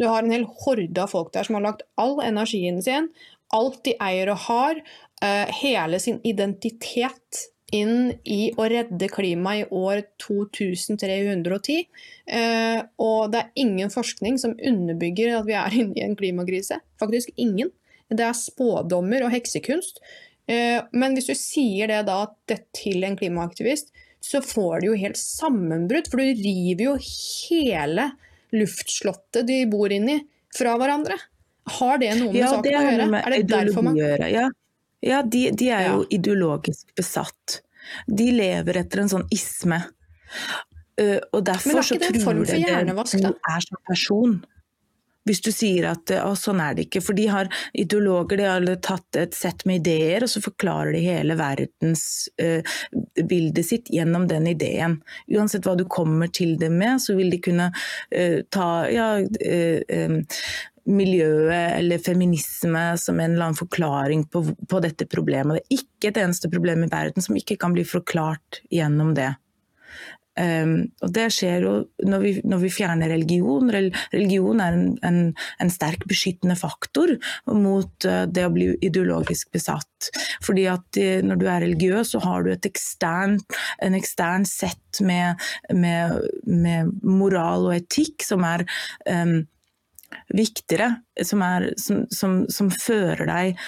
Du 0.00 0.08
har 0.08 0.24
en 0.24 0.34
hel 0.34 0.48
horde 0.64 1.04
av 1.04 1.12
folk 1.12 1.30
der 1.36 1.46
som 1.46 1.58
har 1.58 1.66
lagt 1.68 1.86
all 2.00 2.18
energien 2.24 2.80
sin, 2.82 3.10
alt 3.54 3.82
de 3.86 3.94
eier 4.02 4.32
og 4.32 4.42
har, 4.48 4.82
uh, 5.22 5.46
hele 5.62 6.00
sin 6.02 6.18
identitet 6.26 7.46
inn 7.72 8.10
i 8.28 8.50
å 8.58 8.66
redde 8.68 9.08
klimaet 9.08 9.62
i 9.62 9.76
år 9.76 10.02
2310. 10.20 11.86
Uh, 12.26 12.34
eh, 12.36 12.80
og 13.00 13.30
det 13.32 13.44
er 13.44 13.62
ingen 13.62 13.92
forskning 13.92 14.36
som 14.42 14.58
underbygger 14.58 15.38
at 15.38 15.46
vi 15.48 15.56
er 15.60 15.78
inne 15.78 15.96
i 15.96 16.04
en 16.04 16.18
klimakrise. 16.18 16.82
Faktisk 17.00 17.30
ingen. 17.36 17.70
Det 18.18 18.26
er 18.26 18.36
spådommer 18.36 19.26
og 19.26 19.32
heksekunst. 19.34 20.02
Eh, 20.50 20.80
men 20.92 21.16
hvis 21.16 21.30
du 21.30 21.36
sier 21.38 21.90
det 21.90 22.02
da 22.08 22.24
til 22.76 23.04
en 23.06 23.18
klimaaktivist, 23.18 23.92
så 24.22 24.42
får 24.44 24.82
du 24.82 24.90
jo 24.92 24.98
helt 24.98 25.18
sammenbrudd. 25.18 26.10
For 26.10 26.22
du 26.22 26.42
river 26.42 26.84
jo 26.90 26.96
hele 27.02 28.12
luftslottet 28.52 29.46
de 29.48 29.62
bor 29.70 29.92
inni, 29.92 30.20
fra 30.52 30.74
hverandre. 30.80 31.16
Har 31.78 32.00
det 32.02 32.10
noe 32.18 32.32
med 32.32 32.42
ja, 32.42 32.50
saken 32.52 32.74
å 32.74 32.82
gjøre? 32.84 33.22
Er 33.22 33.34
det 33.34 33.42
derfor 33.50 33.86
man 33.86 33.98
Ja, 33.98 34.48
ja 35.02 35.22
de, 35.22 35.46
de, 35.56 35.70
er 35.70 35.88
jo 35.88 36.02
ja. 36.02 36.08
ideologisk 36.18 36.92
besatt. 36.98 37.62
De 38.06 38.28
lever 38.34 38.82
etter 38.82 39.02
en 39.02 39.10
sånn 39.10 39.26
isme. 39.34 39.80
Uh, 41.00 41.18
og 41.32 41.40
derfor 41.46 41.80
så 41.80 41.96
tror 41.96 42.42
jeg 42.44 42.66
det 42.68 43.32
er 43.32 43.64
som 43.64 43.80
person. 43.88 44.36
Hvis 45.28 45.42
du 45.44 45.50
sier 45.54 45.84
at 45.92 46.10
å, 46.18 46.32
sånn 46.38 46.60
er 46.64 46.72
det 46.74 46.82
ikke. 46.88 47.04
For 47.04 47.14
de 47.18 47.26
har 47.30 47.46
ideologer, 47.78 48.36
de 48.40 48.46
har 48.48 48.62
tatt 48.82 49.10
et 49.20 49.34
sett 49.36 49.60
med 49.68 49.76
ideer, 49.82 50.20
og 50.24 50.30
så 50.32 50.38
forklarer 50.42 50.92
de 50.96 51.00
hele 51.04 51.34
verdensbildet 51.38 53.62
uh, 53.62 53.68
sitt 53.68 53.86
gjennom 53.94 54.24
den 54.30 54.44
ideen. 54.50 54.92
Uansett 55.30 55.66
hva 55.68 55.74
du 55.78 55.84
kommer 55.86 56.28
til 56.32 56.58
dem 56.60 56.74
med, 56.82 56.94
så 57.04 57.10
vil 57.18 57.30
de 57.32 57.38
kunne 57.44 57.66
uh, 57.70 58.38
ta 58.50 58.68
ja, 58.90 59.08
uh, 59.22 60.18
miljøet 60.84 61.78
eller 61.78 62.02
feminisme 62.02 62.82
som 62.98 63.20
en 63.20 63.34
eller 63.34 63.44
annen 63.44 63.58
forklaring 63.58 64.24
på, 64.26 64.44
på, 64.68 64.80
dette 64.82 65.06
problemet. 65.06 65.56
Det 65.56 65.62
er 65.62 65.82
ikke 65.82 66.10
et 66.10 66.20
eneste 66.24 66.50
problem 66.50 66.84
i 66.84 66.90
verden 66.90 67.22
som 67.22 67.38
ikke 67.38 67.58
kan 67.60 67.74
bli 67.76 67.84
forklart 67.86 68.62
gjennom 68.72 69.14
det. 69.18 69.32
Um, 70.32 70.86
og 71.04 71.10
det 71.12 71.26
skjer 71.34 71.66
jo 71.66 71.72
når 72.08 72.22
vi, 72.22 72.30
når 72.48 72.62
vi 72.62 72.70
fjerner 72.72 73.10
religion. 73.12 73.68
Religion 73.68 74.62
er 74.64 74.76
en, 74.78 74.86
en, 75.04 75.18
en 75.60 75.72
sterk 75.72 76.06
beskyttende 76.08 76.56
faktor 76.56 77.12
mot 77.52 78.06
uh, 78.08 78.24
det 78.24 78.46
å 78.48 78.52
bli 78.54 78.70
ideologisk 78.80 79.52
besatt. 79.52 80.08
Fordi 80.44 80.64
at 80.72 81.00
uh, 81.00 81.18
når 81.26 81.40
du 81.40 81.46
er 81.46 81.64
religiøs, 81.66 82.14
så 82.14 82.22
har 82.24 82.46
du 82.46 82.52
et 82.54 82.68
ekstern, 82.68 83.36
en 83.84 83.98
ekstern 83.98 84.46
sett 84.48 85.02
med, 85.04 85.40
med, 85.72 86.22
med, 86.48 86.94
moral 87.04 87.68
og 87.68 87.76
etikk 87.76 88.24
som 88.24 88.46
er 88.48 88.64
um, 89.08 89.42
viktigere, 90.32 90.94
som, 91.28 91.44
er, 91.44 91.68
som, 91.80 92.06
som, 92.12 92.42
som 92.52 92.72
fører 92.72 93.28
deg 93.28 93.60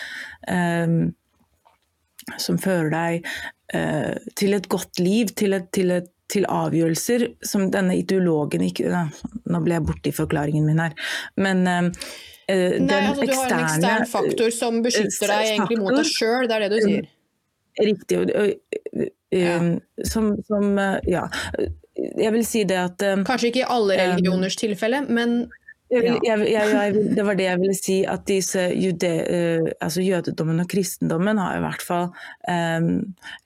um, 0.48 1.12
som 2.40 2.57
fører 2.61 2.90
deg 2.92 3.27
uh, 3.77 4.16
til 4.38 4.57
et 4.57 4.68
godt 4.72 5.00
liv, 5.03 5.33
til 5.37 5.57
et, 5.57 5.68
til 5.74 5.92
et 5.92 6.13
til 6.35 6.47
avgjørelser 6.51 7.27
som 7.47 7.68
denne 7.73 7.97
ideologen 8.01 8.64
ikke 8.66 8.90
Nå 9.51 9.61
ble 9.64 9.79
jeg 9.79 9.87
borte 9.87 10.11
i 10.11 10.14
forklaringen 10.14 10.66
min 10.68 10.83
her. 10.83 10.94
Men 11.40 11.64
uh, 11.68 11.88
den 12.49 12.88
Nei, 12.88 13.01
altså, 13.09 13.25
Du 13.25 13.35
har 13.38 13.55
en 13.55 13.64
ekstern 13.64 14.09
faktor 14.11 14.55
som 14.55 14.83
beskytter 14.85 15.33
deg 15.33 15.55
egentlig 15.55 15.81
mot 15.81 15.97
deg 15.97 16.09
sjøl, 16.11 16.49
det 16.51 16.59
er 16.59 16.66
det 16.66 16.73
du 16.75 16.81
sier? 16.85 17.11
Riktig. 17.75 18.20
Ja. 19.35 19.57
Som, 20.07 20.35
som, 20.47 20.77
Ja. 21.11 21.27
Jeg 21.94 22.35
vil 22.35 22.42
si 22.47 22.64
det 22.66 22.77
at 22.79 23.03
Kanskje 23.27 23.53
ikke 23.53 23.62
i 23.62 23.68
alle 23.70 23.97
religioners 23.99 24.57
tilfelle, 24.59 25.05
men 25.07 25.44
jeg, 25.92 26.20
jeg, 26.25 26.47
jeg, 26.49 27.03
det 27.14 27.25
var 27.27 27.37
det 27.37 27.47
jeg 27.47 27.61
ville 27.61 27.77
si, 27.77 27.97
at 28.09 28.23
disse 28.29 28.62
jude, 28.73 29.11
uh, 29.29 29.66
altså 29.85 30.05
jødedommen 30.05 30.62
og 30.62 30.68
kristendommen 30.70 31.40
har 31.40 31.59
i 31.59 31.64
hvert 31.64 31.85
fall 31.85 32.07
um, 32.49 32.88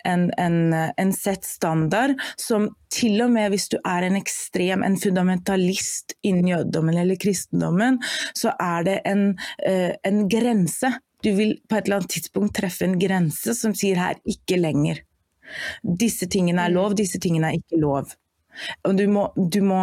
en, 0.06 0.28
en, 0.38 0.58
en, 0.72 1.12
sett 1.16 1.48
standard 1.48 2.14
som 2.38 2.68
til 2.94 3.18
og 3.24 3.32
med 3.34 3.50
hvis 3.52 3.68
du 3.72 3.76
er 3.82 4.06
en 4.06 4.16
ekstrem, 4.20 4.84
en 4.86 4.96
fundamentalist 5.00 6.14
innen 6.22 6.48
jødedommen 6.52 7.00
eller 7.02 7.18
kristendommen, 7.20 7.98
så 8.38 8.54
er 8.54 8.86
det 8.86 8.96
en, 9.08 9.26
uh, 9.66 9.92
en 10.06 10.24
grense. 10.30 10.94
Du 11.26 11.32
vil 11.34 11.56
på 11.66 11.76
et 11.76 11.88
eller 11.88 12.00
annet 12.00 12.14
tidspunkt 12.14 12.54
treffe 12.60 12.86
en 12.86 12.98
grense 13.02 13.56
som 13.58 13.74
sier 13.76 13.98
her 13.98 14.22
ikke 14.30 14.60
lenger. 14.62 15.02
Disse 15.82 16.28
tingene 16.30 16.68
er 16.68 16.74
lov, 16.74 16.94
disse 16.96 17.18
tingene 17.22 17.50
er 17.50 17.58
ikke 17.58 17.82
lov. 17.82 18.14
Du 18.84 19.04
må, 19.12 19.28
du, 19.36 19.60
må, 19.64 19.80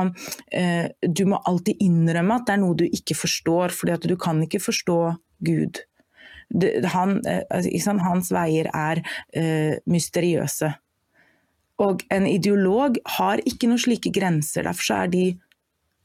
eh, 0.52 0.88
du 1.02 1.26
må, 1.30 1.42
alltid 1.46 1.82
innrømme 1.84 2.40
at 2.40 2.48
det 2.48 2.56
er 2.56 2.64
noe 2.64 2.78
du 2.80 2.86
ikke 2.88 3.18
forstår, 3.18 3.76
fordi 3.76 4.10
du 4.10 4.16
kan 4.20 4.42
ikke 4.44 4.64
forstå 4.64 5.00
Gud. 5.46 5.84
han, 6.94 7.22
altså, 7.50 7.98
Hans 8.00 8.32
veier 8.32 8.70
er 8.74 9.02
uh, 9.02 9.74
mysteriøse. 9.90 10.72
Og 11.84 12.06
en 12.12 12.28
ideolog 12.28 13.00
har 13.18 13.42
ikke 13.44 13.68
noen 13.68 13.82
slike 13.82 14.12
grenser. 14.16 14.64
Derfor 14.64 14.94
er 14.96 15.12
de 15.12 15.26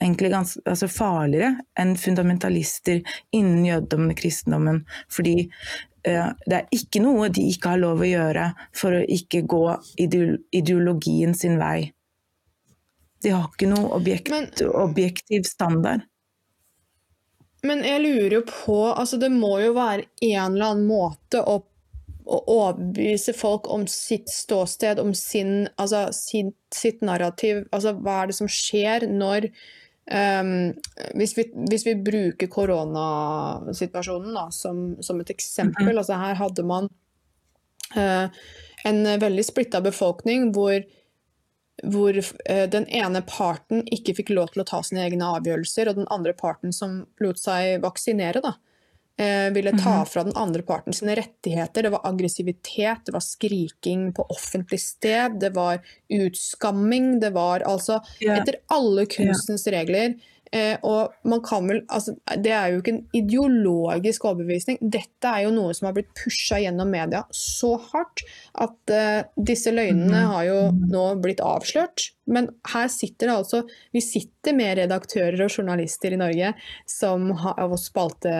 egentlig 0.00 0.32
ganske, 0.32 0.62
altså 0.66 0.88
farligere 0.90 1.52
enn 1.78 1.94
fundamentalister 2.00 3.02
innen 3.36 3.66
jødedommen 3.68 4.14
og 4.14 4.18
kristendommen. 4.18 4.82
Fordi 5.12 5.36
uh, 5.46 6.32
det 6.46 6.58
er 6.58 6.74
ikke 6.74 7.04
noe 7.04 7.30
de 7.30 7.46
ikke 7.52 7.76
har 7.76 7.82
lov 7.84 8.02
å 8.02 8.10
gjøre 8.10 8.50
for 8.76 8.98
å 8.98 9.06
ikke 9.18 9.44
gå 9.50 9.64
ideologien 10.00 11.36
sin 11.36 11.60
vei. 11.60 11.90
De 13.22 13.32
har 13.34 13.48
ikke 13.50 13.68
noe 13.68 13.90
objekt, 13.96 14.30
men, 14.32 14.48
objektiv 14.72 15.44
standard. 15.48 16.06
Men 17.62 17.82
jeg 17.84 18.00
lurer 18.00 18.38
jo 18.38 18.44
på 18.48 18.78
altså 18.88 19.18
Det 19.20 19.28
må 19.32 19.58
jo 19.60 19.74
være 19.76 20.06
en 20.24 20.54
eller 20.54 20.70
annen 20.70 20.86
måte 20.88 21.42
å, 21.44 21.58
å 22.24 22.38
overbevise 22.54 23.34
folk 23.36 23.68
om 23.72 23.84
sitt 23.90 24.32
ståsted, 24.32 25.02
om 25.02 25.12
sin, 25.16 25.68
altså, 25.76 26.06
sin, 26.16 26.54
sitt 26.72 27.04
narrativ. 27.04 27.66
Altså 27.68 27.92
hva 27.98 28.22
er 28.22 28.32
det 28.32 28.38
som 28.40 28.50
skjer 28.50 29.10
når 29.10 29.50
Um, 30.10 30.72
hvis, 31.14 31.36
vi, 31.38 31.44
hvis, 31.70 31.84
vi, 31.86 31.92
bruker 32.02 32.48
koronasituasjonen 32.50 34.32
da, 34.34 34.48
som, 34.50 34.80
som, 35.06 35.20
et 35.22 35.30
eksempel 35.30 35.84
mm 35.84 35.92
-hmm. 35.92 35.98
altså 35.98 36.16
Her 36.18 36.34
hadde 36.34 36.62
man 36.66 36.88
uh, 37.96 38.26
en 38.84 39.20
veldig 39.20 39.44
splitta 39.44 39.80
befolkning 39.80 40.50
hvor, 40.52 40.82
hvor 41.82 42.16
uh, 42.16 42.66
den 42.72 42.86
ene 42.86 43.22
parten 43.26 43.84
ikke 43.92 44.16
fikk 44.20 44.34
lov 44.36 44.52
til 44.54 44.64
å 44.64 44.68
ta 44.68 44.82
sine 44.86 45.04
egne 45.06 45.28
avgjørelser, 45.38 45.90
og 45.90 46.00
den 46.00 46.10
andre 46.12 46.34
parten 46.36 46.74
som 46.76 47.04
lot 47.22 47.40
seg 47.40 47.80
vaksinere, 47.84 48.42
da, 48.44 48.54
uh, 49.20 49.48
ville 49.54 49.74
ta 49.76 50.00
mhm. 50.00 50.10
fra 50.12 50.24
den 50.28 50.36
andre 50.40 50.64
parten 50.66 50.96
sine 50.96 51.16
rettigheter. 51.18 51.86
Det 51.86 51.94
var 51.94 52.06
aggressivitet, 52.10 53.06
det 53.06 53.16
var 53.16 53.24
skriking 53.24 54.10
på 54.16 54.26
offentlig 54.32 54.82
sted, 54.84 55.40
det 55.42 55.54
var 55.56 55.80
utskamming. 56.12 57.16
Det 57.22 57.32
var 57.36 57.66
altså. 57.68 58.00
Etter 58.20 58.62
alle 58.74 59.08
kunstens 59.10 59.66
regler. 59.72 60.18
Eh, 60.50 60.74
og 60.82 61.12
man 61.30 61.42
kan 61.46 61.68
vel, 61.70 61.84
altså, 61.94 62.16
Det 62.42 62.50
er 62.50 62.72
jo 62.72 62.80
ikke 62.80 62.94
en 62.96 63.04
ideologisk 63.14 64.24
overbevisning. 64.26 64.80
Dette 64.82 65.30
er 65.30 65.44
jo 65.44 65.52
noe 65.54 65.74
som 65.76 65.86
har 65.86 65.94
blitt 65.94 66.10
pusha 66.18 66.58
gjennom 66.58 66.90
media 66.90 67.22
så 67.34 67.76
hardt 67.92 68.24
at 68.58 68.94
eh, 68.94 69.20
disse 69.38 69.70
løgnene 69.70 70.10
mhm. 70.10 70.32
har 70.32 70.48
jo 70.48 70.58
nå 70.90 71.04
blitt 71.22 71.42
avslørt. 71.44 72.10
Men 72.30 72.50
her 72.72 72.90
sitter 72.90 73.30
det 73.30 73.36
altså 73.40 73.62
Vi 73.94 74.02
sitter 74.04 74.54
med 74.54 74.76
redaktører 74.78 75.46
og 75.46 75.54
journalister 75.54 76.14
i 76.14 76.20
Norge 76.20 76.52
som 76.88 77.30
har, 77.44 77.58
og 77.66 77.78
spalte, 77.78 78.34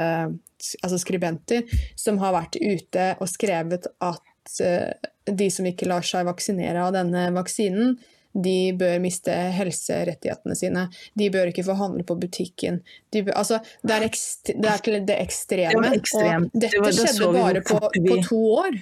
altså 0.82 0.98
skribenter 0.98 1.66
som 1.98 2.18
har 2.22 2.34
vært 2.36 2.58
ute 2.58 3.12
og 3.20 3.30
skrevet 3.30 3.86
at 4.02 4.56
eh, 4.66 5.10
de 5.30 5.50
som 5.52 5.66
ikke 5.68 5.86
lar 5.86 6.02
seg 6.06 6.26
vaksinere 6.26 6.88
av 6.88 6.96
denne 6.96 7.28
vaksinen, 7.36 8.00
de 8.32 8.72
bør 8.78 9.00
miste 9.02 9.34
helserettighetene 9.56 10.56
sine. 10.58 10.86
De 11.18 11.30
bør 11.34 11.50
ikke 11.50 11.64
få 11.66 11.74
handle 11.78 12.04
på 12.06 12.16
butikken. 12.20 12.80
De 13.10 13.24
bør, 13.26 13.34
altså, 13.42 13.58
det, 13.82 13.96
er 13.96 14.06
ekst, 14.06 14.52
det, 14.54 14.70
er 14.70 14.84
til 14.84 15.00
det 15.08 15.18
ekstreme. 15.18 15.72
Det 15.74 15.76
og 15.76 16.54
dette 16.54 16.70
det 16.76 16.84
var, 16.84 16.94
skjedde 16.94 17.32
bare 17.34 17.64
på, 17.66 17.80
på, 17.96 18.20
to 18.28 18.40
år. 18.60 18.80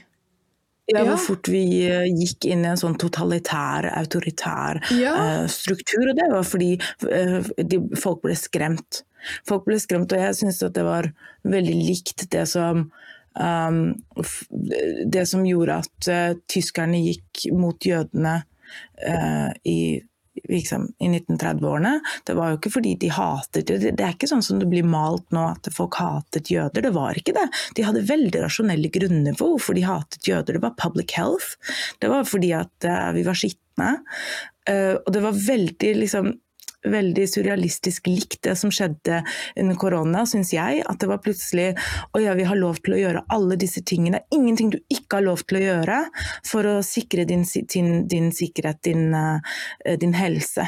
Ja, 0.89 1.03
hvor 1.05 1.19
fort 1.21 1.49
vi 1.53 1.63
eh, 1.85 2.07
gikk 2.17 2.47
inn 2.49 2.63
i 2.65 2.71
en 2.71 2.79
sånn 2.81 2.97
totalitær, 2.97 3.91
autoritær 3.99 4.81
ja. 4.97 5.13
uh, 5.13 5.45
struktur. 5.53 6.07
Og 6.09 6.17
det 6.17 6.29
var 6.33 6.47
fordi 6.49 6.71
uh, 7.05 7.45
de, 7.61 7.83
folk 8.01 8.23
ble 8.25 8.37
skremt. 8.41 9.03
Folk 9.49 9.67
ble 9.69 9.77
skremt, 9.83 10.15
og 10.15 10.25
jeg 10.25 10.39
syns 10.39 10.63
det 10.73 10.85
var 10.87 11.11
veldig 11.45 11.77
likt 11.77 12.25
det 12.33 12.47
som 12.49 12.87
um, 13.39 13.83
det 15.13 15.27
som 15.29 15.45
gjorde 15.45 15.81
at 15.83 16.09
uh, 16.09 16.39
tyskerne 16.51 17.03
gikk 17.05 17.51
mot 17.53 17.85
jødene 17.85 18.39
uh, 19.05 19.51
i, 19.69 20.01
liksom, 20.49 20.89
i 20.99 21.11
1930-årene. 21.11 21.95
Det 22.27 22.37
var 22.39 22.53
jo 22.53 22.59
ikke 22.61 22.73
fordi 22.79 22.95
de 23.03 23.13
hatet 23.15 23.71
det. 23.71 23.79
Det 23.99 24.05
er 24.05 24.17
ikke 24.17 24.31
sånn 24.31 24.45
som 24.45 24.61
det 24.63 24.69
blir 24.71 24.87
malt 24.87 25.27
nå 25.35 25.45
at 25.55 25.71
folk 25.75 26.01
hatet 26.01 26.51
jøder. 26.53 26.85
Det 26.89 26.95
var 26.97 27.19
ikke 27.19 27.37
det. 27.37 27.47
De 27.79 27.87
hadde 27.87 28.07
veldig 28.09 28.45
rasjonelle 28.45 28.93
grunner 28.95 29.39
for 29.39 29.55
hvorfor 29.55 29.79
de 29.79 29.87
hatet 29.89 30.29
jøder. 30.29 30.59
Det 30.59 30.65
var 30.67 30.77
public 30.81 31.17
health. 31.19 31.57
Det 32.03 32.13
var 32.13 32.29
fordi 32.29 32.53
at 32.59 32.89
uh, 32.89 33.09
vi 33.17 33.25
var 33.29 33.39
skitne. 33.39 33.95
Uh, 34.69 34.95
og 35.01 35.11
det 35.15 35.25
var 35.25 35.43
veldig 35.49 35.95
liksom 36.05 36.37
veldig 36.87 37.27
surrealistisk 37.31 38.07
likt 38.11 38.43
det 38.47 38.55
som 38.59 38.73
skjedde 38.75 39.23
under 39.59 39.79
korona, 39.81 40.25
syns 40.29 40.53
jeg. 40.55 40.83
At 40.87 41.01
det 41.03 41.11
var 41.11 41.23
plutselig 41.25 41.71
Å 42.15 42.23
ja, 42.23 42.35
vi 42.39 42.47
har 42.49 42.59
lov 42.59 42.81
til 42.85 42.97
å 42.97 43.01
gjøre 43.01 43.25
alle 43.35 43.59
disse 43.61 43.83
tingene. 43.87 44.23
Ingenting 44.35 44.73
du 44.75 44.79
ikke 44.93 45.19
har 45.19 45.27
lov 45.27 45.45
til 45.47 45.61
å 45.61 45.65
gjøre 45.65 46.03
for 46.47 46.69
å 46.69 46.77
sikre 46.87 47.27
din, 47.29 47.45
din, 47.45 48.05
din 48.09 48.31
sikkerhet, 48.35 48.83
din, 48.87 49.09
uh, 49.15 49.59
din 49.99 50.15
helse. 50.17 50.67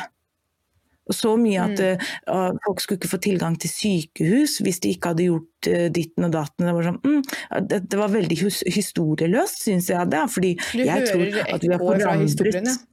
Så 1.11 1.33
mye 1.40 1.62
at 1.64 1.81
uh, 1.83 2.51
folk 2.66 2.83
skulle 2.83 3.01
ikke 3.01 3.11
få 3.11 3.18
tilgang 3.23 3.57
til 3.59 3.73
sykehus 3.73 4.61
hvis 4.62 4.79
de 4.85 4.92
ikke 4.94 5.11
hadde 5.12 5.27
gjort 5.27 5.70
uh, 5.70 5.88
ditten 5.94 6.29
og 6.29 6.37
datten. 6.37 6.68
Det 6.68 6.77
var, 6.77 6.90
sånn, 6.90 7.01
mm, 7.03 7.66
det, 7.70 7.81
det 7.90 8.03
var 8.03 8.14
veldig 8.14 8.38
historieløst, 8.77 9.66
syns 9.66 9.90
jeg 9.90 10.12
det. 10.12 10.23
Fordi 10.35 10.55
du 10.59 10.85
jeg 10.87 11.11
tror 11.11 11.42
at 11.46 11.66
vi 11.66 11.75
har 11.75 11.83
forandret 11.83 12.87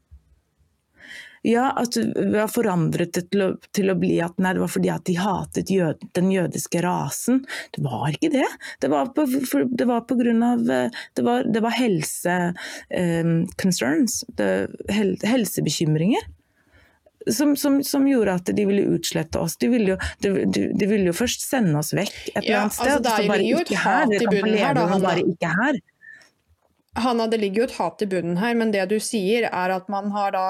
ja, 1.48 1.72
at 1.80 1.96
vi 1.98 2.38
har 2.38 2.50
forandret 2.52 3.14
det 3.16 3.22
til 3.32 3.44
å, 3.46 3.50
til 3.76 3.92
å, 3.92 3.96
bli 4.00 4.18
at 4.24 4.36
nei, 4.44 4.52
det 4.58 4.64
var 4.66 4.72
fordi 4.74 4.90
at 4.92 5.06
de 5.08 5.14
hatet 5.16 5.72
jød, 5.72 6.02
den 6.18 6.32
jødiske 6.34 6.82
rasen. 6.84 7.40
Det 7.76 7.84
var 7.86 8.12
ikke 8.12 8.34
det. 8.34 8.48
Det 8.84 8.90
var 8.92 9.14
på, 9.16 9.24
for, 9.48 9.64
det 9.72 9.88
var 9.88 10.04
på 10.10 10.18
grunn 10.20 10.44
av 10.44 10.66
Det 10.68 11.24
var, 11.24 11.48
det 11.48 11.62
var 11.64 11.78
helse 11.78 12.36
um, 12.92 13.48
concerns. 13.62 14.26
Det, 14.36 14.68
hel, 14.92 15.16
helsebekymringer. 15.24 16.28
Som, 17.32 17.56
som, 17.60 17.80
som, 17.84 18.06
gjorde 18.08 18.38
at 18.42 18.52
de 18.56 18.68
ville 18.68 18.84
utslette 18.98 19.40
oss. 19.40 19.58
De 19.60 19.72
ville 19.72 19.96
jo, 19.96 19.98
de, 20.24 20.46
de 20.52 20.88
ville 20.88 21.10
jo 21.10 21.16
først 21.16 21.48
sende 21.48 21.80
oss 21.80 21.94
vekk 21.96 22.14
et 22.34 22.44
eller 22.44 22.62
annet 22.66 22.76
sted. 22.76 22.94
Altså, 23.00 23.18
det 23.22 23.32
bare 23.32 23.48
jo 23.48 23.64
her. 23.64 23.80
hat 23.84 24.16
kan 24.20 24.32
bunnen 24.36 24.56
leve, 24.56 24.78
da. 24.80 25.02
Bare 25.08 25.24
ikke 25.24 25.58
her. 25.64 25.84
Hanna, 26.98 27.28
det 27.32 27.40
ligger 27.40 27.64
jo 27.64 27.72
et 27.72 27.76
hat 27.80 28.04
i 28.04 28.08
bunnen 28.10 28.40
her, 28.42 28.56
men 28.58 28.72
det 28.74 28.88
du 28.92 28.98
sier 29.00 29.48
er 29.48 29.80
at 29.80 29.92
man 29.92 30.12
har 30.16 30.34
da 30.36 30.48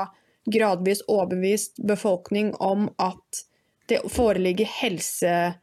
gradvis 0.47 1.01
overbevist 1.07 1.77
befolkning 1.87 2.55
om 2.63 2.89
at 2.97 3.43
det 3.87 4.01
foreligger 4.11 4.65
helse 4.81 5.53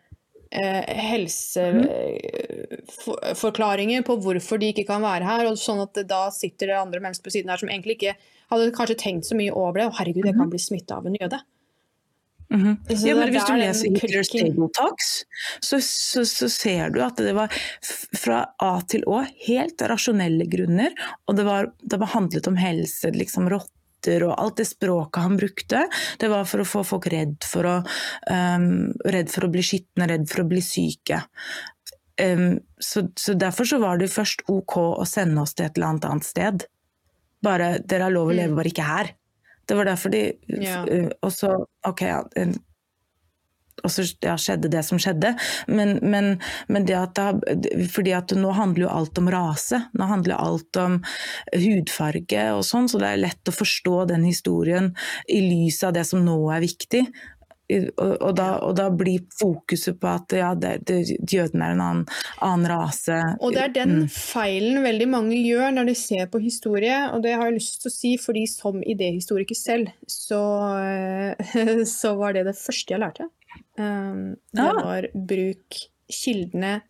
eh, 0.55 0.85
helseforklaringer 1.11 4.03
på 4.07 4.17
hvorfor 4.25 4.59
de 4.61 4.67
ikke 4.73 4.89
kan 4.89 5.03
være 5.05 5.25
her. 5.29 5.43
og 5.51 5.59
sånn 5.61 5.85
at 5.85 5.95
Da 6.09 6.23
sitter 6.33 6.67
det 6.71 6.81
andre 6.81 7.01
mennesker 7.01 7.25
på 7.29 7.35
siden 7.37 7.51
her 7.53 7.61
som 7.61 7.73
egentlig 7.73 7.95
ikke 7.99 8.17
hadde 8.53 8.71
kanskje 8.77 9.01
tenkt 9.01 9.29
så 9.29 9.37
mye 9.39 9.53
over 9.53 9.81
det. 9.81 9.89
og 9.89 9.99
herregud, 9.99 10.27
jeg 10.27 10.39
kan 10.39 10.53
bli 10.53 10.63
smitta 10.63 11.01
av 11.01 11.07
en 11.07 11.21
jøde. 11.21 11.41
Mm 12.55 12.63
-hmm. 12.63 13.07
ja, 13.07 13.15
men 13.15 13.31
Hvis 13.31 13.47
du 13.47 13.57
leser 13.57 13.91
Hitlers 13.91 14.29
Table 14.29 14.69
Talks, 14.75 15.25
så, 15.61 15.81
så, 15.81 16.25
så, 16.25 16.49
ser 16.49 16.91
du 16.91 17.03
at 17.03 17.17
det 17.17 17.35
var 17.35 17.49
fra 18.17 18.47
A 18.59 18.81
til 18.89 19.03
Å 19.07 19.27
helt 19.47 19.83
rasjonelle 19.83 20.45
grunner. 20.45 20.93
Og 21.27 21.37
det, 21.37 21.45
var, 21.45 21.73
det 21.83 21.97
var 21.97 22.07
handlet 22.07 22.47
om 22.47 22.57
helse, 22.57 23.11
liksom 23.11 23.51
rått 23.51 23.71
gutter 24.05 24.27
og 24.29 24.35
alt 24.39 24.59
det 24.61 24.69
språket 24.69 25.23
han 25.23 25.37
brukte, 25.37 25.85
det 26.21 26.29
var 26.29 26.45
for 26.45 26.61
å 26.61 26.69
få 26.69 26.85
folk 26.85 27.07
redd 27.13 27.45
for 27.45 27.65
å, 27.65 27.77
um, 28.31 28.93
redd 29.05 29.31
for 29.31 29.47
å 29.47 29.53
bli 29.53 29.63
skitne, 29.63 30.09
redd 30.09 30.29
for 30.29 30.45
å 30.45 30.49
bli 30.49 30.63
syke. 30.63 31.25
Um, 32.21 32.61
så, 32.79 33.09
så, 33.19 33.35
Derfor 33.35 33.65
så 33.65 33.81
var 33.83 33.99
det 33.99 34.13
først 34.13 34.45
OK 34.49 34.77
å 34.79 35.05
sende 35.05 35.43
oss 35.43 35.55
til 35.55 35.67
et 35.67 35.77
eller 35.77 35.95
annet 35.95 36.05
annet 36.05 36.25
sted. 36.25 36.67
Bare 37.43 37.79
dere 37.83 38.09
har 38.09 38.15
lov 38.15 38.31
å 38.31 38.37
leve, 38.37 38.53
mm. 38.53 38.59
bare 38.61 38.71
ikke 38.71 38.87
her. 38.87 39.15
Det 39.65 39.77
var 39.77 39.89
derfor 39.89 40.13
de 40.13 40.27
ja. 40.61 40.83
Og 41.25 41.33
så 41.33 41.55
OK, 41.89 42.03
ja, 42.05 42.21
og 43.85 43.93
så 43.93 44.07
ja, 44.25 44.37
skjedde 44.41 44.71
det 44.73 44.83
som 44.87 45.01
skjedde. 45.01 45.35
Men, 45.69 45.99
men, 46.03 46.35
men 46.73 46.89
det 46.89 46.97
at 46.99 47.21
det, 47.45 47.89
fordi 47.93 48.15
at 48.17 48.35
nå 48.37 48.55
handler 48.57 48.87
jo 48.87 48.95
alt 48.95 49.21
om 49.21 49.31
rase. 49.33 49.85
Nå 49.93 50.09
handler 50.11 50.41
alt 50.41 50.81
om 50.81 50.99
hudfarge 51.53 52.49
og 52.57 52.65
sånn, 52.67 52.89
så 52.91 53.03
det 53.03 53.13
er 53.13 53.23
lett 53.27 53.53
å 53.53 53.55
forstå 53.55 54.05
den 54.15 54.27
historien 54.29 54.93
i 55.29 55.41
lys 55.45 55.83
av 55.85 55.95
det 55.97 56.07
som 56.09 56.25
nå 56.25 56.39
er 56.55 56.65
viktig. 56.65 57.07
Og, 57.73 58.11
og, 58.21 58.33
da, 58.37 58.49
og, 58.61 58.75
da, 58.77 58.91
blir 58.93 59.23
fokuset 59.33 59.97
på 59.97 60.09
at 60.11 60.35
ja, 60.37 60.51
det, 60.59 60.75
det, 60.85 60.99
jødene 61.33 61.71
er 61.71 61.73
en 61.73 61.81
annen, 61.81 62.03
annen, 62.45 62.67
rase. 62.69 63.17
Og 63.41 63.55
det 63.57 63.63
er 63.63 63.73
den 63.73 63.95
mm. 64.03 64.11
feilen 64.13 64.83
veldig 64.85 65.07
mange 65.09 65.39
gjør 65.39 65.73
når 65.79 65.89
de 65.89 65.95
ser 65.97 66.29
på 66.29 66.43
historie, 66.45 66.99
og 67.15 67.25
det 67.25 67.33
har 67.39 67.49
jeg 67.49 67.57
lyst 67.57 67.81
til 67.81 67.89
å 67.89 67.95
si, 67.95 68.13
fordi 68.21 68.45
som 68.53 68.85
idéhistoriker 68.85 69.57
selv, 69.57 69.95
så, 70.05 70.43
så 71.99 72.13
var 72.21 72.37
det 72.37 72.45
det 72.51 72.57
første 72.61 72.97
jeg 72.97 73.01
lærte. 73.01 73.31
Um, 73.79 74.37
det 74.53 74.63
var 74.85 75.07
bruk 75.15 75.79
kildene 76.11 76.81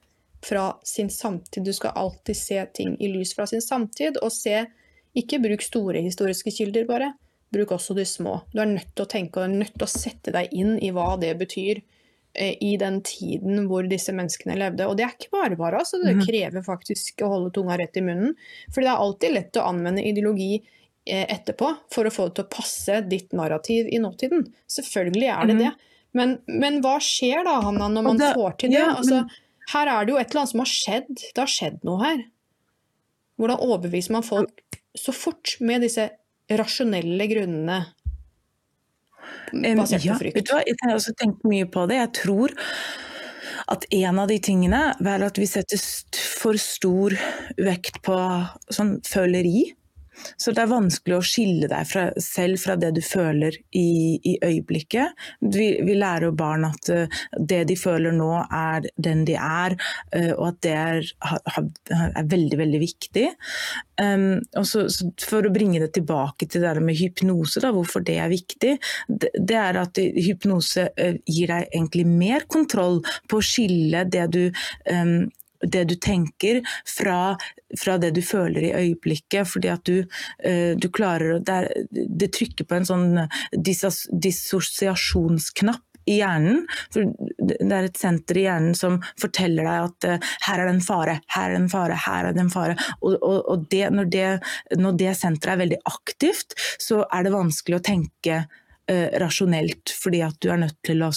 fra 0.44 0.76
sin 0.84 1.08
samtid. 1.10 1.64
Du 1.64 1.72
skal 1.72 1.92
alltid 1.96 2.36
se 2.36 2.66
ting 2.74 2.96
i 3.00 3.08
lys 3.08 3.34
fra 3.34 3.46
sin 3.46 3.62
samtid, 3.64 4.18
og 4.22 4.32
se 4.32 4.66
Ikke 5.16 5.38
bruk 5.40 5.62
store 5.62 6.00
historiske 6.02 6.50
kilder, 6.50 6.84
bare. 6.88 7.12
Bruk 7.52 7.70
også 7.70 7.94
de 7.94 8.02
små. 8.04 8.40
Du 8.52 8.58
er 8.60 8.66
nødt 8.66 8.88
til 8.96 9.04
å 9.04 9.08
tenke 9.08 9.36
og 9.44 9.50
nødt 9.50 9.72
til 9.78 9.84
å 9.86 9.88
sette 9.88 10.32
deg 10.34 10.48
inn 10.52 10.72
i 10.82 10.90
hva 10.90 11.12
det 11.20 11.38
betyr 11.38 11.80
eh, 12.34 12.56
i 12.60 12.72
den 12.76 13.00
tiden 13.06 13.68
hvor 13.68 13.86
disse 13.88 14.10
menneskene 14.10 14.56
levde. 14.58 14.88
Og 14.90 14.96
det 14.98 15.04
er 15.06 15.14
ikke 15.14 15.30
bare 15.30 15.54
bare. 15.56 15.78
Altså. 15.78 16.02
Det 16.02 16.16
Mhm. 16.16 16.26
krever 16.26 16.64
faktisk 16.66 17.22
å 17.22 17.28
holde 17.30 17.52
tunga 17.54 17.76
rett 17.78 17.96
i 17.96 18.00
munnen. 18.02 18.34
For 18.72 18.80
det 18.80 18.90
er 18.90 18.96
alltid 18.98 19.32
lett 19.34 19.52
å 19.52 19.68
anvende 19.70 20.02
ideologi 20.02 20.64
eh, 21.06 21.26
etterpå 21.28 21.76
for 21.92 22.04
å 22.06 22.10
få 22.10 22.24
det 22.26 22.34
til 22.34 22.44
å 22.44 22.50
passe 22.50 23.08
ditt 23.08 23.30
narrativ 23.32 23.86
i 23.86 23.98
nåtiden. 24.02 24.52
Selvfølgelig 24.66 25.30
er 25.30 25.46
det 25.46 25.54
Mhm. 25.54 25.58
det. 25.62 25.72
Men, 26.14 26.36
men 26.46 26.80
hva 26.84 26.96
skjer 27.02 27.42
da, 27.46 27.56
Hanna, 27.64 27.88
når 27.90 28.02
man 28.06 28.20
det- 28.20 28.34
får 28.36 28.58
til 28.58 28.70
det? 28.70 28.78
ja, 28.78 28.92
altså, 28.94 29.22
men- 29.24 29.30
her 29.72 29.88
er 29.88 30.04
det 30.04 30.12
jo 30.12 30.18
et 30.20 30.30
eller 30.30 30.40
annet 30.42 30.50
som 30.52 30.60
har 30.60 30.70
skjedd. 30.70 31.14
Det 31.34 31.40
har 31.40 31.50
skjedd 31.50 31.78
noe 31.88 32.04
her. 32.04 32.24
Hvordan 33.40 33.60
overbeviser 33.64 34.10
man 34.14 34.22
folk 34.22 34.60
så 34.96 35.12
fort 35.16 35.56
med 35.60 35.82
disse 35.82 36.10
rasjonelle 36.50 37.26
grunnene 37.30 37.78
basert 39.76 40.04
ja, 40.04 40.12
på 40.14 40.20
frykt? 40.20 40.36
Vet 40.38 40.46
du 40.50 40.52
hva? 40.54 40.62
Jeg 40.68 40.76
har 40.82 40.94
også 40.98 41.14
tenkt 41.18 41.46
mye 41.48 41.66
på 41.70 41.86
det. 41.90 41.96
Jeg 42.02 42.12
tror 42.20 42.54
at 43.72 43.86
en 43.96 44.18
av 44.20 44.28
de 44.28 44.38
tingene 44.44 44.82
er 45.00 45.24
at 45.24 45.40
vi 45.40 45.46
setter 45.48 45.80
for 45.80 46.58
stor 46.60 47.16
vekt 47.58 48.02
på 48.04 48.18
sånn 48.74 48.98
føleri. 49.08 49.72
Så 50.36 50.54
det 50.54 50.64
er 50.64 50.70
vanskelig 50.70 51.16
å 51.18 51.24
skille 51.24 51.68
deg 51.70 51.88
fra, 51.88 52.06
selv 52.22 52.60
fra 52.62 52.76
det 52.80 52.92
du 52.96 53.02
føler 53.04 53.56
i, 53.76 54.18
i 54.22 54.36
øyeblikket. 54.42 55.14
Vi, 55.40 55.68
vi 55.84 55.96
lærer 55.98 56.28
jo 56.28 56.36
barn 56.38 56.66
at 56.68 56.90
eh, 56.92 57.22
det 57.38 57.64
de 57.70 57.78
føler 57.78 58.14
nå 58.16 58.30
er 58.44 58.88
den 58.96 59.24
de 59.28 59.36
er, 59.40 59.76
eh, 60.14 60.32
og 60.34 60.48
at 60.52 60.60
det 60.66 60.74
er, 60.78 61.12
er 62.04 62.30
veldig, 62.30 62.60
veldig 62.60 62.82
viktig. 62.82 63.26
Um, 64.00 64.40
så, 64.66 64.88
så 64.90 65.06
for 65.22 65.46
å 65.46 65.52
bringe 65.54 65.78
det 65.82 65.92
tilbake 65.94 66.48
til 66.50 66.64
det 66.64 66.72
med 66.82 66.98
hypnose, 66.98 67.62
da, 67.62 67.70
hvorfor 67.74 68.02
det 68.06 68.18
er 68.22 68.32
viktig, 68.32 68.72
det, 69.06 69.30
det 69.38 69.58
er 69.60 69.78
at 69.84 70.00
hypnose 70.00 70.88
eh, 70.98 71.20
gir 71.30 71.52
deg 71.52 71.70
egentlig 71.70 72.06
mer 72.08 72.48
kontroll 72.50 73.00
på 73.30 73.38
å 73.38 73.44
skille 73.44 74.02
det 74.10 74.26
du 74.34 74.42
um, 74.90 75.30
det 75.70 75.84
du 75.90 75.96
tenker 76.00 76.60
fra, 76.88 77.36
fra, 77.80 77.96
det 77.98 78.14
du 78.16 78.22
føler 78.24 78.68
i 78.68 78.74
øyeblikket. 78.74 79.48
Fordi 79.50 79.72
at 79.72 79.84
du, 79.88 80.04
uh, 80.46 80.72
du 80.76 80.88
klarer 80.94 81.40
det, 81.44 81.58
det, 81.90 82.32
trykker 82.36 82.68
på 82.68 82.78
en 82.78 82.88
sånn 82.88 83.08
dissos, 83.54 84.04
dissosiasjonsknapp 84.12 85.82
i 86.10 86.18
hjernen. 86.18 86.64
For 86.92 87.06
det 87.40 87.60
er 87.64 87.88
et 87.88 88.00
senter 88.00 88.40
i 88.40 88.46
hjernen 88.46 88.74
som 88.76 88.98
forteller 89.20 89.64
deg 89.64 89.86
at 89.88 90.08
uh, 90.10 90.34
her 90.48 90.60
er 90.60 90.68
det 90.68 90.74
en 90.76 90.84
fare, 90.84 91.20
her 91.36 91.48
er 91.48 91.56
det 91.56 91.62
en 91.62 91.72
fare, 91.72 92.00
her 92.06 92.28
er 92.28 92.36
det 92.36 92.44
en 92.44 92.52
fare. 92.52 92.76
Og, 93.00 93.16
og, 93.16 93.38
og 93.40 93.70
det, 93.72 93.86
når, 93.94 94.10
det, 94.12 94.28
når 94.80 95.00
det 95.00 95.16
senteret 95.20 95.56
er 95.56 95.64
veldig 95.64 95.80
aktivt, 95.94 96.58
så 96.82 97.04
er 97.08 97.26
det 97.26 97.34
vanskelig 97.34 97.80
å 97.80 97.86
tenke 97.92 98.44
rasjonelt, 99.20 99.92
fordi 99.96 100.20
at 100.26 100.36
du 100.44 100.50
er 100.52 100.60
nødt 100.60 100.76
til 100.84 101.00
å 101.04 101.10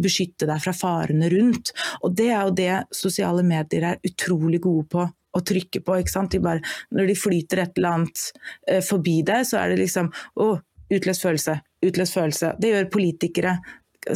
beskytte 0.00 0.48
deg 0.48 0.62
fra 0.64 0.72
farene 0.76 1.28
rundt. 1.32 1.74
Og 2.02 2.14
det 2.16 2.30
er 2.30 2.46
jo 2.46 2.54
det 2.56 2.96
sosiale 2.96 3.44
medier 3.46 3.90
er 3.90 4.00
utrolig 4.08 4.62
gode 4.64 4.88
på 4.94 5.04
å 5.34 5.42
trykke 5.42 5.82
på. 5.84 5.98
ikke 5.98 6.14
sant? 6.14 6.34
De 6.34 6.42
bare, 6.42 6.62
når 6.94 7.10
de 7.10 7.18
flyter 7.18 7.64
et 7.64 7.78
eller 7.78 7.98
annet 7.98 8.26
uh, 8.70 8.80
forbi 8.84 9.20
deg, 9.26 9.46
så 9.48 9.60
er 9.62 9.72
det 9.72 9.82
liksom 9.82 10.10
å, 10.40 10.50
utløs 10.94 11.22
følelse, 11.24 11.58
utløs 11.84 12.14
følelse. 12.14 12.54
Det 12.60 12.72
gjør 12.72 12.92
politikere 12.94 13.56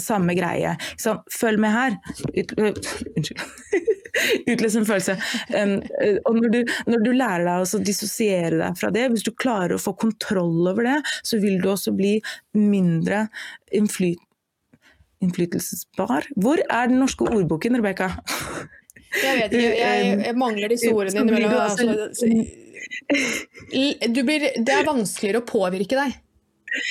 samme 0.03 0.35
greie. 0.39 0.75
Sånn, 1.01 1.21
følg 1.33 1.63
med 1.63 1.75
her. 1.75 1.97
Ut, 2.35 2.55
unnskyld. 2.59 3.45
Utløs 4.51 4.77
en 4.79 4.87
følelse. 4.89 5.17
Um, 5.55 5.75
og 6.29 6.39
når 6.39 6.55
du, 6.55 6.61
når 6.91 7.05
du, 7.05 7.11
lærer 7.17 7.45
deg 7.47 7.77
å 7.77 7.83
dissosiere 7.85 8.61
deg 8.61 8.79
fra 8.81 8.91
det, 8.95 9.09
hvis 9.13 9.27
du 9.27 9.33
klarer 9.37 9.77
å 9.77 9.83
få 9.83 9.95
kontroll 10.01 10.71
over 10.71 10.89
det, 10.89 10.99
så 11.27 11.41
vil 11.43 11.61
du 11.63 11.71
også 11.73 11.95
bli 11.97 12.17
mindre 12.57 13.27
innfly, 13.75 14.15
innflytelsesbar. 15.25 16.31
Hvor 16.41 16.63
er 16.65 16.91
den 16.91 17.01
norske 17.03 17.29
ordboken, 17.29 17.79
Rebekka? 17.79 18.13
Jeg 19.19 19.37
vet 19.39 19.55
ikke, 19.57 19.69
jeg, 19.73 20.17
jeg 20.27 20.37
mangler 20.37 20.73
disse 20.73 20.91
ordene 20.93 21.25
innimellom. 21.25 21.61
Altså, 21.65 21.85
blir, 24.25 24.49
det 24.57 24.75
er 24.75 24.89
vanskeligere 24.89 25.41
å 25.41 25.49
påvirke 25.49 25.97
deg. 25.99 26.19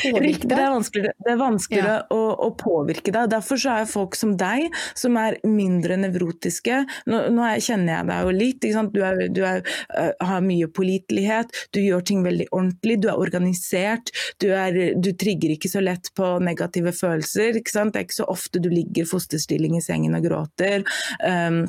Riktig, 0.04 0.50
det 0.50 0.58
er 0.58 0.72
vanskeligere, 0.74 1.14
det 1.26 1.32
er 1.34 1.40
vanskeligere 1.40 1.96
ja. 2.00 2.06
å, 2.14 2.22
å, 2.48 2.50
påvirke 2.58 3.14
deg. 3.14 3.30
Derfor 3.32 3.62
så 3.62 3.76
er 3.78 3.90
folk 3.90 4.18
som 4.18 4.36
deg, 4.40 4.68
som 4.98 5.18
er 5.20 5.38
mindre 5.48 5.98
nevrotiske 6.00 6.80
Nå, 7.10 7.20
nå 7.34 7.44
er, 7.46 7.62
kjenner 7.64 7.94
jeg 7.94 8.10
deg 8.10 8.26
jo 8.26 8.36
litt. 8.36 8.68
Du, 8.94 9.00
er, 9.06 9.24
du 9.34 9.42
er, 9.48 9.64
uh, 9.94 10.12
har 10.30 10.46
mye 10.46 10.70
pålitelighet, 10.72 11.54
du 11.76 11.82
gjør 11.84 12.06
ting 12.08 12.24
veldig 12.26 12.50
ordentlig, 12.52 13.00
du 13.04 13.10
er 13.12 13.22
organisert. 13.22 14.12
Du, 14.42 14.50
du 14.98 15.12
trigger 15.20 15.56
ikke 15.56 15.72
så 15.72 15.84
lett 15.84 16.12
på 16.18 16.38
negative 16.44 16.94
følelser. 16.96 17.60
Det 17.62 17.84
er 17.88 18.06
ikke 18.06 18.22
så 18.22 18.30
ofte 18.32 18.62
du 18.64 18.70
ligger 18.74 19.08
fosterstilling 19.10 19.78
i 19.78 19.84
sengen 19.84 20.18
og 20.18 20.26
gråter. 20.28 20.86
Um, 21.22 21.66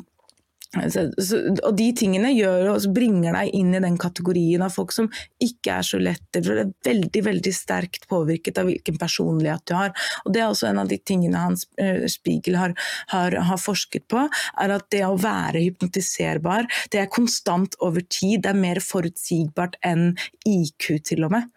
så, 0.69 1.07
så, 1.17 1.39
og 1.65 1.73
de 1.79 1.87
tingene 1.97 2.29
gjør, 2.35 2.75
bringer 2.93 3.33
deg 3.33 3.55
inn 3.57 3.71
i 3.73 3.81
den 3.81 3.95
kategorien 3.97 4.61
av 4.61 4.75
folk 4.75 4.93
som 4.93 5.07
ikke 5.41 5.79
er 5.79 5.87
så 5.87 5.97
lette. 6.01 6.43
For 6.45 6.53
det 6.53 6.65
er 6.67 6.91
veldig 6.91 7.23
veldig 7.25 7.53
sterkt 7.55 8.05
påvirket 8.11 8.61
av 8.61 8.69
hvilken 8.69 8.99
personlighet 9.01 9.65
du 9.65 9.73
har. 9.73 9.95
Og 10.25 10.35
Det 10.35 10.43
er 10.43 10.47
også 10.51 10.69
en 10.69 10.83
av 10.83 10.91
de 10.91 10.99
tingene 11.01 11.41
Hans 11.41 11.65
uh, 11.81 12.05
Spiegel 12.11 12.59
har, 12.61 12.77
har, 13.09 13.39
har, 13.49 13.59
forsket 13.59 14.05
på. 14.13 14.27
er 14.61 14.77
At 14.77 14.87
det 14.93 15.03
å 15.07 15.17
være 15.17 15.65
hypnotiserbar, 15.65 16.69
det 16.93 17.01
er 17.01 17.13
konstant 17.17 17.73
over 17.81 18.05
tid. 18.05 18.43
Det 18.45 18.53
er 18.53 18.63
mer 18.67 18.83
forutsigbart 18.83 19.79
enn 19.81 20.11
IQ, 20.45 20.99
til 21.09 21.25
og 21.25 21.33
med. 21.33 21.49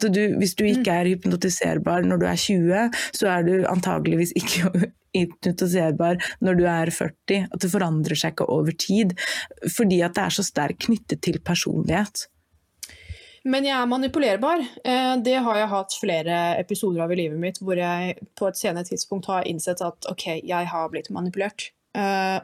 Du, 0.00 0.22
hvis 0.38 0.54
du 0.56 0.62
ikke 0.64 0.94
er 0.94 1.10
hypnotiserbar 1.10 2.06
når 2.06 2.22
du 2.22 2.28
er 2.30 2.38
20, 2.40 3.00
så 3.18 3.32
er 3.34 3.48
du 3.50 3.56
antageligvis 3.68 4.32
ikke 4.38 4.70
hypnotiserbar 5.14 6.20
når 6.44 6.60
du 6.60 6.64
er 6.68 6.92
40. 6.92 7.48
At 7.48 7.64
det 7.64 7.72
forandrer 7.72 8.18
seg 8.18 8.34
ikke 8.34 8.50
over 8.52 8.76
tid. 8.76 9.16
Fordi 9.76 10.02
at 10.04 10.16
det 10.18 10.26
er 10.26 10.36
så 10.36 10.44
sterkt 10.46 10.84
knyttet 10.88 11.22
til 11.24 11.40
personlighet. 11.44 12.26
Men 13.44 13.66
jeg 13.68 13.76
er 13.76 13.88
manipulerbar. 13.88 14.62
Det 15.20 15.34
har 15.46 15.58
jeg 15.60 15.72
hatt 15.72 15.96
flere 16.00 16.36
episoder 16.56 17.04
av 17.04 17.12
i 17.12 17.18
livet 17.18 17.40
mitt 17.40 17.58
hvor 17.60 17.76
jeg 17.76 18.14
på 18.38 18.48
et 18.48 18.56
senere 18.56 18.88
tidspunkt 18.88 19.28
har 19.28 19.44
innsett 19.48 19.82
at 19.84 20.08
ok, 20.08 20.24
jeg 20.40 20.70
har 20.70 20.92
blitt 20.92 21.10
manipulert. 21.12 21.66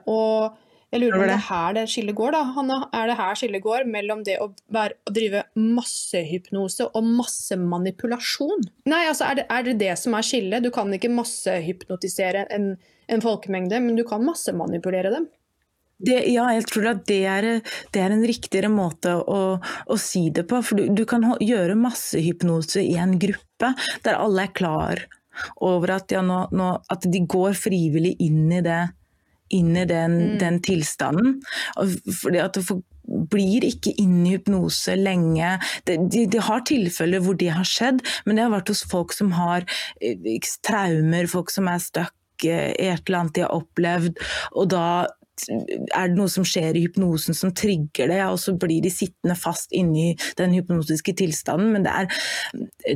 Og 0.04 0.58
jeg 0.90 1.04
lurer 1.04 1.14
på 1.14 1.22
om 1.22 1.28
det 1.30 1.36
er 1.36 1.44
her 1.46 1.74
det 1.76 1.82
skillet 1.92 2.16
går, 2.18 2.32
da, 2.34 2.40
Hanna. 2.56 2.78
Er 2.98 3.10
det 3.10 3.18
her 3.20 3.36
skillet 3.38 3.62
går 3.62 3.84
mellom 3.86 4.24
det 4.26 4.40
å, 4.42 4.48
være, 4.74 4.96
å 5.06 5.12
drive 5.14 5.44
massehypnose 5.54 6.88
og 6.88 7.10
massemanipulasjon? 7.20 8.64
Nei, 8.90 9.04
altså 9.06 9.28
er 9.28 9.38
det, 9.38 9.44
er 9.54 9.68
det 9.68 9.76
det 9.84 9.92
som 10.00 10.16
er 10.18 10.26
skillet? 10.26 10.66
Du 10.66 10.72
kan 10.74 10.90
ikke 10.96 11.12
massehypnotisere 11.14 12.48
en, 12.56 12.72
en 13.06 13.22
folkemengde, 13.22 13.78
men 13.84 14.00
du 14.00 14.02
kan 14.08 14.26
massemanipulere 14.26 15.14
dem. 15.14 15.30
Det, 16.00 16.16
ja, 16.32 16.48
jeg 16.56 16.66
tror 16.66 16.90
at 16.94 17.06
det 17.06 17.22
er, 17.28 17.48
det 17.92 18.02
er 18.02 18.14
en 18.14 18.26
riktigere 18.26 18.70
måte 18.72 19.14
å, 19.20 19.40
å, 19.60 20.00
si 20.00 20.26
det 20.34 20.46
på. 20.50 20.58
For 20.64 20.80
du, 20.80 20.88
du 20.96 21.04
kan 21.06 21.26
gjøre 21.38 21.78
massehypnose 21.78 22.82
i 22.82 22.96
en 22.98 23.18
gruppe 23.20 23.74
der 24.02 24.16
alle 24.16 24.48
er 24.48 24.54
klar 24.56 25.06
over 25.62 25.94
at, 26.00 26.10
ja, 26.10 26.24
nå, 26.24 26.48
nå, 26.56 26.72
at 26.90 27.06
de 27.06 27.20
går 27.30 27.54
frivillig 27.54 28.16
inn 28.24 28.48
i 28.50 28.64
det 28.64 28.88
inn 29.54 29.74
i 29.76 29.86
den, 29.88 30.16
mm. 30.20 30.38
den 30.42 30.60
tilstanden. 30.64 31.38
Fordi 32.22 32.42
at 32.42 32.58
du 32.58 32.80
blir 33.30 33.64
ikke 33.66 33.92
inn 33.98 34.22
i 34.24 34.36
hypnose 34.36 34.94
lenge. 34.98 35.56
De, 35.88 35.98
de, 36.06 36.26
de, 36.30 36.42
har 36.46 36.64
tilfeller 36.68 37.22
hvor 37.24 37.38
det 37.38 37.52
har 37.56 37.66
skjedd, 37.66 38.04
men 38.26 38.38
det 38.38 38.46
har 38.46 38.54
vært 38.54 38.70
hos 38.72 38.84
folk 38.90 39.14
som 39.16 39.34
har 39.38 39.66
traumer, 40.66 41.30
folk 41.30 41.50
som 41.52 41.70
er 41.70 41.82
stuck 41.82 42.14
i 42.46 42.52
et 42.52 43.02
eller 43.04 43.18
annet 43.18 43.34
de 43.36 43.44
har 43.44 43.56
opplevd. 43.56 44.20
og 44.54 44.70
da 44.72 44.84
er 45.48 46.10
det 46.10 46.18
noe 46.18 46.30
som 46.32 46.46
skjer 46.46 46.76
i 46.76 46.84
hypnosen 46.86 47.36
som 47.36 47.54
trigger 47.56 48.10
det, 48.10 48.20
og 48.26 48.38
så 48.42 48.54
blir 48.58 48.82
de 48.84 48.92
sittende 48.92 49.36
fast 49.38 49.72
inni 49.76 50.12
den 50.40 50.56
hypnotiske 50.56 51.14
tilstanden. 51.20 51.72
Men 51.74 51.86
det 51.86 51.94
er, 51.94 52.26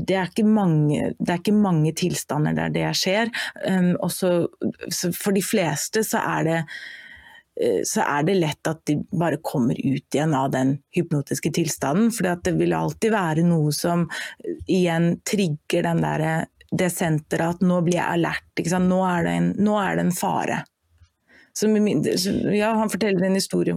det 0.01 0.18
er, 0.18 0.32
ikke, 0.32 0.47
mange, 0.49 1.14
det 1.18 1.30
er 1.30 1.40
ikke 1.42 1.57
mange 1.57 1.95
tilstander 1.97 2.57
der 2.57 2.74
det 2.74 2.90
skjer. 2.99 3.32
Um, 3.68 3.95
også, 4.05 4.34
for 5.14 5.34
de 5.36 5.45
fleste 5.45 6.05
så 6.07 6.22
er 6.24 6.51
det 6.51 6.61
så 7.86 8.03
er 8.03 8.24
det 8.26 8.34
lett 8.34 8.66
at 8.66 8.80
de 8.90 8.97
bare 9.14 9.38
kommer 9.38 9.78
ut 9.78 10.16
igjen 10.16 10.32
av 10.34 10.49
den 10.51 10.72
hypnotiske 10.97 11.53
tilstanden. 11.55 12.11
For 12.11 12.26
det 12.26 12.57
vil 12.59 12.74
alltid 12.74 13.14
være 13.14 13.45
noe 13.47 13.70
som 13.70 14.09
igjen 14.66 15.20
trigger 15.22 15.86
den 15.86 16.03
der, 16.03 16.24
det 16.74 16.90
senteret 16.90 17.61
at 17.61 17.62
nå 17.62 17.80
blir 17.86 18.01
jeg 18.01 18.18
alert. 18.18 18.64
Nå 18.82 19.01
er, 19.07 19.30
en, 19.36 19.53
nå 19.62 19.78
er 19.78 19.99
det 19.99 20.09
en 20.09 20.16
fare. 20.16 20.64
Så, 21.55 21.68
ja, 22.55 22.72
han 22.74 22.90
forteller 22.90 23.28
en 23.28 23.38
historie 23.38 23.76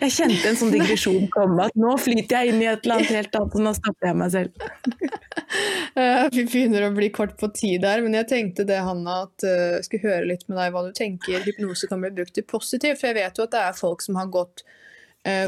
Jeg 0.00 0.14
kjente 0.14 0.48
en 0.48 0.56
sånn 0.56 0.72
digresjon 0.72 1.28
komme, 1.30 1.68
at 1.68 1.76
nå 1.78 1.92
flyter 2.00 2.40
jeg 2.40 2.54
inn 2.54 2.62
i 2.64 2.68
et 2.70 2.86
eller 2.86 2.96
annet 2.96 3.12
helt 3.12 3.36
annet, 3.36 3.56
og 3.58 3.64
nå 3.66 3.72
stopper 3.76 4.08
jeg 4.08 4.16
meg 4.16 4.32
selv. 4.32 4.50
Vi 6.34 6.44
begynner 6.46 6.86
å 6.86 6.94
bli 6.96 7.10
kort 7.14 7.36
på 7.38 7.50
tid 7.54 7.84
her, 7.84 8.00
men 8.02 8.16
jeg 8.16 8.28
tenkte 8.30 8.64
det, 8.66 8.80
Hanna, 8.86 9.22
at 9.28 9.44
jeg 9.44 9.84
skulle 9.86 10.06
høre 10.08 10.30
litt 10.32 10.46
med 10.48 10.56
deg 10.62 10.72
hva 10.74 10.84
du 10.86 10.92
tenker 10.96 11.44
hypnose 11.44 11.90
kan 11.90 12.00
bli 12.02 12.12
brukt 12.16 12.34
til 12.38 12.46
positivt. 12.48 13.02
For 13.02 13.10
jeg 13.10 13.20
vet 13.20 13.38
jo 13.38 13.46
at 13.46 13.54
det 13.54 13.64
er 13.66 13.76
folk 13.78 14.00
som 14.06 14.18
har 14.20 14.32
gått 14.32 14.64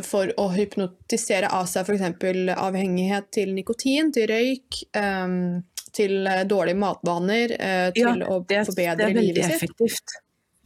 for 0.05 0.29
å 0.37 0.51
hypnotisere 0.53 1.49
av 1.49 1.65
seg 1.71 1.89
f.eks. 1.89 2.05
avhengighet 2.53 3.31
til 3.33 3.55
nikotin, 3.57 4.13
til 4.13 4.29
røyk, 4.29 4.83
til 5.97 6.27
eh, 6.27 6.45
dårlige 6.49 6.79
matvaner, 6.81 7.57
eh, 7.59 7.89
til 7.97 8.07
Ja, 8.23 8.29
å 8.29 8.43
det, 8.49 8.65
forbedre 8.69 9.11
livet 9.15 9.45
sitt. 9.45 9.55
effektivt. 9.57 10.19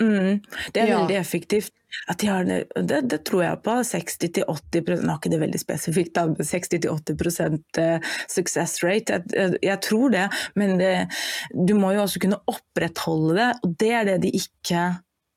Mm, 0.03 0.43
det 0.75 0.83
er 0.83 0.87
Ja. 0.91 0.99
veldig 1.01 1.17
effektivt. 1.17 1.73
De 2.19 2.27
har 2.27 2.45
det, 2.45 3.09
det, 3.09 3.25
tror 3.25 3.43
jeg 3.43 3.63
på. 3.65 3.77
60-80 3.83 5.01
Nå 5.01 5.13
er 5.13 5.17
ikke 5.17 5.31
det 5.33 5.41
veldig 5.41 5.61
spesifikt, 5.61 6.13
da, 6.15 6.27
men 6.27 6.37
60-80 6.37 7.63
eh, 7.79 8.01
success 8.29 8.83
rate. 8.85 9.23
Jeg, 9.33 9.57
jeg 9.63 9.81
tror 9.81 10.11
det, 10.13 10.27
men 10.55 10.77
det, 10.79 11.09
du 11.55 11.75
må 11.79 11.95
jo 11.97 12.03
også 12.05 12.21
kunne 12.21 12.43
opprettholde 12.53 13.39
det. 13.39 13.49
Og 13.65 13.77
det 13.81 13.93
er 13.93 14.05
det 14.11 14.19
de 14.27 14.35
ikke 14.37 14.85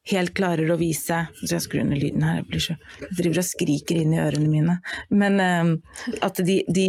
helt 0.09 0.33
klarer 0.37 0.69
å 0.71 0.77
vise. 0.79 1.19
Så 1.41 1.51
jeg 1.55 1.63
skrur 1.65 1.85
ned 1.87 2.01
lyden 2.01 2.25
her, 2.25 2.41
jeg, 2.53 2.63
så, 2.63 2.75
driver 3.17 3.41
og 3.41 3.47
skriker 3.47 3.99
inn 4.01 4.15
i 4.15 4.21
ørene 4.23 4.49
mine. 4.49 4.77
Men 5.11 5.39
uh, 5.43 6.15
at 6.25 6.41
de, 6.45 6.61
de 6.67 6.87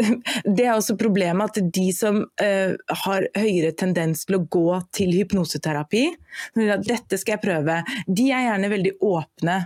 Det 0.56 0.66
er 0.66 0.74
også 0.74 0.98
problemet 1.00 1.50
at 1.50 1.72
de 1.74 1.88
som 1.96 2.22
uh, 2.24 2.72
har 3.04 3.28
høyere 3.38 3.72
tendens 3.78 4.26
til 4.26 4.40
å 4.40 4.44
gå 4.44 4.80
til 4.96 5.14
hypnoseterapi, 5.16 6.06
dette 6.56 7.18
skal 7.18 7.36
jeg 7.36 7.44
prøve, 7.44 7.80
de 8.06 8.30
er 8.30 8.48
gjerne 8.48 8.72
veldig 8.72 8.96
åpne 9.06 9.60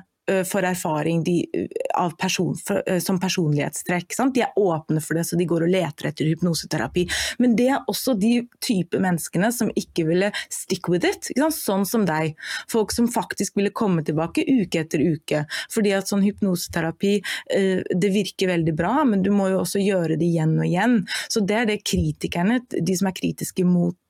for 0.45 0.65
erfaring 0.65 1.23
de, 1.25 1.47
eh, 1.53 2.11
person, 2.19 2.55
for, 2.57 2.83
eh, 2.87 2.99
som 2.99 3.21
personlighetstrekk. 3.21 4.15
Sant? 4.15 4.35
De 4.35 4.41
er 4.41 4.53
åpne 4.57 5.03
for 5.03 5.15
det, 5.15 5.27
så 5.27 5.39
de 5.39 5.45
går 5.45 5.63
og 5.67 5.71
leter 5.71 6.09
etter 6.09 6.25
hypnoseterapi. 6.25 7.07
Men 7.39 7.57
det 7.57 7.69
er 7.69 7.85
også 7.89 8.19
de 8.19 8.49
type 8.61 8.99
menneskene 8.99 9.53
som 9.53 9.71
ikke 9.77 10.07
ville 10.07 10.33
stick 10.49 10.89
with 10.89 11.05
it. 11.05 11.31
Sånn 11.55 11.87
som 11.87 12.07
deg. 12.07 12.37
Folk 12.69 12.93
som 12.93 13.09
faktisk 13.09 13.57
ville 13.57 13.71
komme 13.71 14.05
tilbake 14.05 14.45
uke 14.49 14.81
etter 14.81 14.99
uke. 14.99 15.45
Fordi 15.71 15.93
at 15.97 16.09
sånn 16.09 16.25
hypnoseterapi 16.25 17.23
eh, 17.51 17.83
det 17.95 18.13
virker 18.13 18.49
veldig 18.49 18.77
bra, 18.77 19.05
men 19.05 19.23
du 19.23 19.31
må 19.31 19.51
jo 19.51 19.61
også 19.63 19.83
gjøre 19.83 20.19
det 20.19 20.27
igjen 20.31 20.59
og 20.59 20.67
igjen. 20.67 21.07
Så 21.29 21.45
det 21.45 21.57
er 21.57 21.67
det 21.67 21.85
kritikerne, 21.85 22.61
de 22.69 22.97
som 22.97 23.09
er 23.09 23.17
kritiske 23.17 23.65
mot 23.65 23.95
eh, 23.95 24.04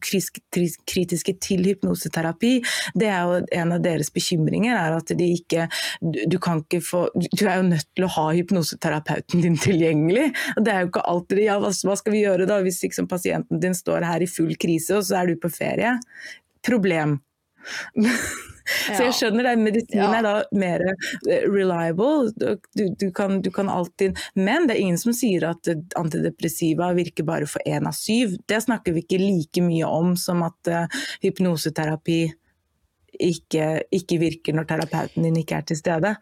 kritiske 0.00 1.34
til 1.42 1.64
hypnoseterapi, 1.66 2.52
det 2.98 3.08
er 3.10 3.20
jo 3.26 3.40
en 3.60 3.74
av 3.76 3.84
deres 3.84 4.10
bekymringer 4.14 4.76
er 4.76 4.96
at 4.98 5.14
de 5.16 5.30
ikke 5.36 5.68
du, 6.00 6.38
kan 6.42 6.62
ikke 6.64 6.82
få 6.84 7.06
Du 7.14 7.46
er 7.46 7.60
jo 7.60 7.68
nødt 7.70 7.88
til 7.96 8.06
å 8.06 8.12
ha 8.16 8.26
hypnoseterapeuten 8.36 9.44
din 9.44 9.58
tilgjengelig. 9.60 10.30
og 10.56 10.64
Det 10.66 10.74
er 10.74 10.84
jo 10.84 10.92
ikke 10.92 11.06
alltid 11.14 11.42
ja, 11.44 11.58
hva 11.62 11.72
skal 11.72 12.14
vi 12.14 12.24
gjøre 12.24 12.48
da 12.50 12.60
hvis 12.64 12.82
liksom 12.84 13.08
pasienten 13.10 13.62
din 13.62 13.76
står 13.76 14.06
her 14.06 14.24
i 14.24 14.30
full 14.30 14.54
krise 14.60 14.98
og 14.98 15.06
så 15.08 15.20
er 15.20 15.30
du 15.30 15.40
på 15.40 15.52
ferie? 15.52 15.96
Problem. 16.66 17.18
Så 18.70 19.02
jeg 19.02 19.14
skjønner 19.18 19.48
det, 19.48 19.54
medisin 19.58 19.98
Ja. 19.98 20.10
er 20.14 20.22
da 20.22 20.34
mer 20.54 20.82
eh, 20.86 21.46
reliable, 21.48 22.30
du, 22.38 22.84
du, 23.00 23.06
kan, 23.14 23.40
du 23.42 23.50
kan 23.50 23.70
alltid 23.72 24.18
Men 24.38 24.68
det 24.68 24.76
er 24.76 24.82
ingen 24.84 25.00
som 25.00 25.14
sier 25.16 25.48
at 25.48 25.70
eh, 25.70 25.80
antidepressiva 25.98 26.92
virker 26.94 27.26
bare 27.26 27.48
for 27.50 27.64
én 27.66 27.88
av 27.88 27.96
syv. 27.96 28.36
Det 28.46 28.60
snakker 28.62 28.94
vi 28.94 29.04
ikke 29.04 29.18
like 29.22 29.64
mye 29.64 29.88
om 29.88 30.14
som 30.18 30.44
at 30.46 30.70
uh, 30.70 31.00
hypnoseterapi 31.24 32.20
ikke, 33.20 33.66
ikke 33.90 34.20
virker 34.20 34.56
når 34.56 34.68
terapeuten 34.70 35.26
din 35.26 35.40
ikke 35.42 35.58
er 35.58 35.66
til 35.66 35.80
stede. 35.80 36.14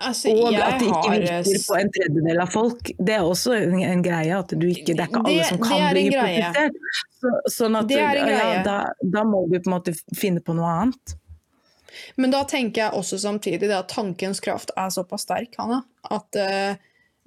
Altså, 0.00 0.32
Og 0.32 0.54
at 0.56 0.80
det 0.80 0.88
ikke 0.88 1.10
virker 1.12 1.64
på 1.68 1.76
en 1.76 1.90
tredjedel 1.92 2.38
av 2.40 2.52
folk. 2.52 2.90
Det 2.96 3.14
er 3.18 3.26
også 3.26 3.52
en, 3.58 3.74
en 3.84 4.02
greie. 4.04 4.32
at 4.32 4.52
du 4.56 4.66
ikke, 4.70 4.94
Det 4.96 5.04
er 5.04 5.10
ikke 5.10 5.24
alle 5.28 5.48
som 5.48 5.60
kan 5.60 5.82
bli 5.92 6.04
hypnotisert. 6.08 6.78
Så, 7.20 7.32
sånn 7.52 7.76
at 7.76 7.92
ja, 7.92 8.12
da, 8.64 8.76
da 9.04 9.24
må 9.28 9.42
du 9.50 9.58
på 9.58 9.68
en 9.68 9.74
måte 9.74 9.94
finne 10.16 10.40
på 10.40 10.56
noe 10.56 10.70
annet. 10.72 11.16
Men 12.16 12.32
da 12.32 12.42
tenker 12.48 12.86
jeg 12.86 12.96
også 12.96 13.18
samtidig 13.20 13.68
at 13.74 13.90
tankens 13.92 14.40
kraft 14.40 14.72
er 14.78 14.92
såpass 14.94 15.26
sterk, 15.26 15.56
Hanna, 15.60 15.82
at 16.08 16.38
uh, 16.38 16.78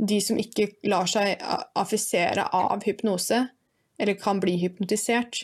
de 0.01 0.19
som 0.23 0.39
ikke 0.39 0.71
lar 0.89 1.09
seg 1.09 1.43
affisere 1.77 2.47
av 2.55 2.85
hypnose, 2.87 3.43
eller 4.01 4.17
kan 4.17 4.41
bli 4.41 4.55
hypnotisert, 4.63 5.43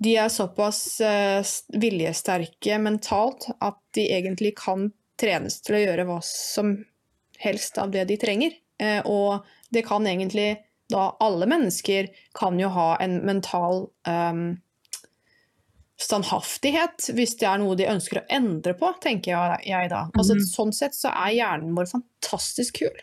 de 0.00 0.14
er 0.16 0.32
såpass 0.32 0.80
uh, 1.04 1.44
viljesterke 1.76 2.80
mentalt 2.80 3.50
at 3.58 3.76
de 3.98 4.06
egentlig 4.14 4.54
kan 4.62 4.88
trenes 5.20 5.60
til 5.64 5.76
å 5.78 5.82
gjøre 5.84 6.06
hva 6.08 6.18
som 6.26 6.74
helst 7.40 7.78
av 7.80 7.92
det 7.94 8.06
de 8.10 8.16
trenger. 8.20 8.56
Eh, 8.80 9.00
og 9.04 9.46
det 9.72 9.84
kan 9.86 10.06
egentlig 10.08 10.54
da 10.90 11.12
alle 11.22 11.46
mennesker 11.46 12.08
kan 12.34 12.58
jo 12.60 12.68
ha 12.74 12.96
en 13.00 13.20
mental 13.26 13.84
um, 14.08 14.58
standhaftighet 16.00 17.10
hvis 17.14 17.36
det 17.38 17.46
er 17.46 17.60
noe 17.62 17.76
de 17.78 17.86
ønsker 17.90 18.22
å 18.22 18.26
endre 18.32 18.74
på, 18.78 18.90
tenker 19.02 19.34
jeg, 19.36 19.60
jeg 19.70 19.92
da. 19.92 20.06
Altså, 20.16 20.34
Mhm. 20.34 20.46
Sånn 20.48 20.72
sett 20.74 20.96
så 20.98 21.12
er 21.12 21.36
hjernen 21.36 21.76
vår 21.76 21.90
fantastisk 21.92 22.82
kul. 22.82 23.02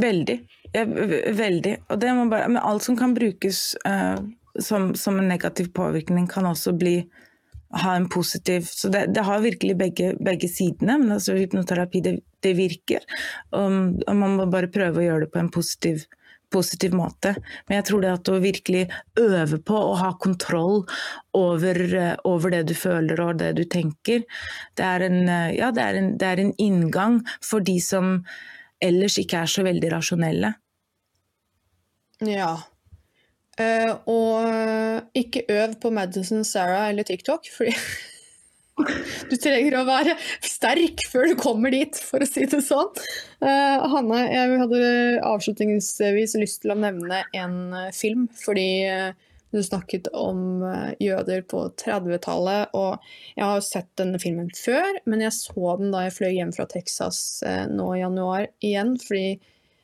Veldig. 0.00 0.38
Ja, 0.72 0.86
veldig. 0.86 1.74
Og 1.90 2.00
det 2.00 2.14
må 2.16 2.30
bare, 2.30 2.48
men 2.48 2.62
alt 2.62 2.82
som 2.82 2.96
kan 2.96 3.12
brukes 3.14 3.74
uh, 3.84 4.16
som, 4.58 4.94
som 4.94 5.18
en 5.18 5.28
negativ 5.28 5.72
påvirkning, 5.76 6.26
kan 6.28 6.46
også 6.48 6.72
bli 6.78 7.02
ha 7.72 7.94
en 7.96 8.08
positiv 8.12 8.66
Så 8.68 8.88
det, 8.92 9.06
det 9.16 9.24
har 9.24 9.40
virkelig 9.40 9.76
begge, 9.80 10.14
begge 10.20 10.48
sidene. 10.48 10.98
Men 11.00 11.16
altså, 11.16 11.36
hypnoterapi, 11.38 12.02
det, 12.04 12.16
det 12.44 12.56
virker. 12.58 13.06
Og, 13.56 14.02
og 14.06 14.18
man 14.18 14.36
må 14.38 14.48
bare 14.52 14.70
prøve 14.72 15.00
å 15.00 15.06
gjøre 15.06 15.26
det 15.26 15.32
på 15.32 15.40
en 15.42 15.52
positiv 15.52 16.04
positiv 16.52 16.92
måte. 16.96 17.34
Men 17.66 17.78
jeg 17.78 17.88
tror 17.88 18.02
det 18.04 18.12
at 18.12 18.30
å 18.30 18.38
virkelig 18.42 18.82
øve 19.20 19.58
på 19.64 19.78
å 19.78 19.94
ha 20.00 20.12
kontroll 20.20 20.82
over, 21.36 21.80
eh, 21.96 22.16
over 22.28 22.52
det 22.52 22.64
du 22.68 22.74
føler 22.76 23.20
og 23.24 23.38
det 23.40 23.52
du 23.56 23.64
tenker, 23.64 24.24
det 24.76 24.88
er 24.88 25.06
en, 25.08 25.20
eh, 25.28 25.54
ja, 25.56 25.70
det 25.72 25.82
er 25.82 26.00
en, 26.00 26.10
det 26.18 26.28
er 26.28 26.42
en 26.42 26.54
inngang 26.58 27.22
for 27.40 27.60
de 27.60 27.78
som 27.80 28.18
ellers 28.82 29.18
ikke 29.18 29.44
er 29.44 29.46
så 29.46 29.64
veldig 29.64 29.92
rasjonelle. 29.94 30.54
Ja. 32.22 32.58
Eh, 33.60 33.90
og 34.08 35.18
ikke 35.18 35.44
øv 35.52 35.76
på 35.82 35.92
Madison 35.92 36.44
Sarah 36.46 36.88
eller 36.88 37.04
TikTok, 37.04 37.50
fordi 37.52 37.74
du 39.30 39.34
trenger 39.36 39.76
å 39.76 39.84
være 39.88 40.14
sterk 40.46 41.04
før 41.12 41.28
du 41.28 41.36
kommer 41.40 41.74
dit, 41.74 41.98
for 42.00 42.24
å 42.24 42.28
si 42.28 42.46
det 42.48 42.62
sånn. 42.64 42.88
Uh, 43.44 43.84
Hanne, 43.92 44.22
jeg 44.32 44.62
hadde 44.62 44.86
avslutningsvis 45.28 46.38
lyst 46.40 46.62
til 46.64 46.72
å 46.74 46.80
nevne 46.80 47.24
en 47.36 47.58
eh, 47.76 47.92
film, 47.96 48.28
fordi 48.40 48.70
eh, 48.88 49.12
du 49.52 49.62
snakket 49.62 50.08
om 50.16 50.62
eh, 50.64 50.92
jøder 51.00 51.44
på 51.44 51.66
30-tallet, 51.76 52.72
og 52.72 53.02
jeg 53.36 53.44
har 53.44 53.64
sett 53.66 53.90
denne 54.00 54.20
filmen 54.22 54.48
før, 54.56 54.96
men 55.04 55.24
jeg 55.26 55.36
så 55.36 55.76
den 55.80 55.92
da 55.92 56.06
jeg 56.06 56.16
fløy 56.16 56.30
hjem 56.38 56.54
fra 56.56 56.66
Texas 56.70 57.42
uh, 57.44 57.66
nå 57.68 57.90
i 57.96 58.00
januar 58.00 58.48
igjen, 58.64 58.96
fordi 59.02 59.26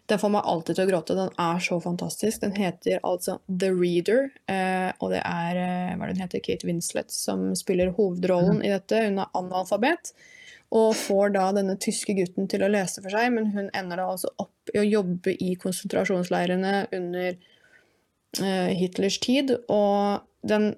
den 0.08 0.20
får 0.20 0.30
meg 0.32 0.46
alltid 0.48 0.78
til 0.78 0.86
å 0.86 0.88
gråte. 0.88 1.16
Den 1.18 1.34
er 1.42 1.60
så 1.60 1.76
fantastisk. 1.84 2.40
Den 2.40 2.54
heter 2.56 3.02
altså 3.04 3.38
The 3.48 3.68
Reader, 3.74 4.30
eh, 4.48 4.88
og 5.04 5.12
det 5.12 5.20
er 5.20 5.60
eh, 5.60 5.94
hva 6.00 6.08
den 6.08 6.22
heter, 6.22 6.40
Kate 6.44 6.68
Winslet 6.68 7.12
som 7.12 7.50
spiller 7.58 7.92
hovedrollen 7.98 8.62
i 8.64 8.72
dette. 8.72 9.02
Hun 9.04 9.20
er 9.20 9.36
analfabet 9.36 10.14
og 10.68 10.96
får 10.96 11.32
da 11.36 11.44
denne 11.56 11.76
tyske 11.80 12.16
gutten 12.16 12.48
til 12.48 12.64
å 12.64 12.72
lese 12.72 13.00
for 13.04 13.12
seg, 13.12 13.30
men 13.36 13.52
hun 13.54 13.70
ender 13.76 14.00
da 14.00 14.08
altså 14.12 14.32
opp 14.40 14.72
i 14.74 14.80
å 14.80 14.88
jobbe 14.88 15.32
i 15.44 15.54
konsentrasjonsleirene 15.60 16.74
under 16.96 17.30
eh, 17.36 18.74
Hitlers 18.80 19.20
tid. 19.24 19.54
Og 19.68 20.24
den 20.48 20.74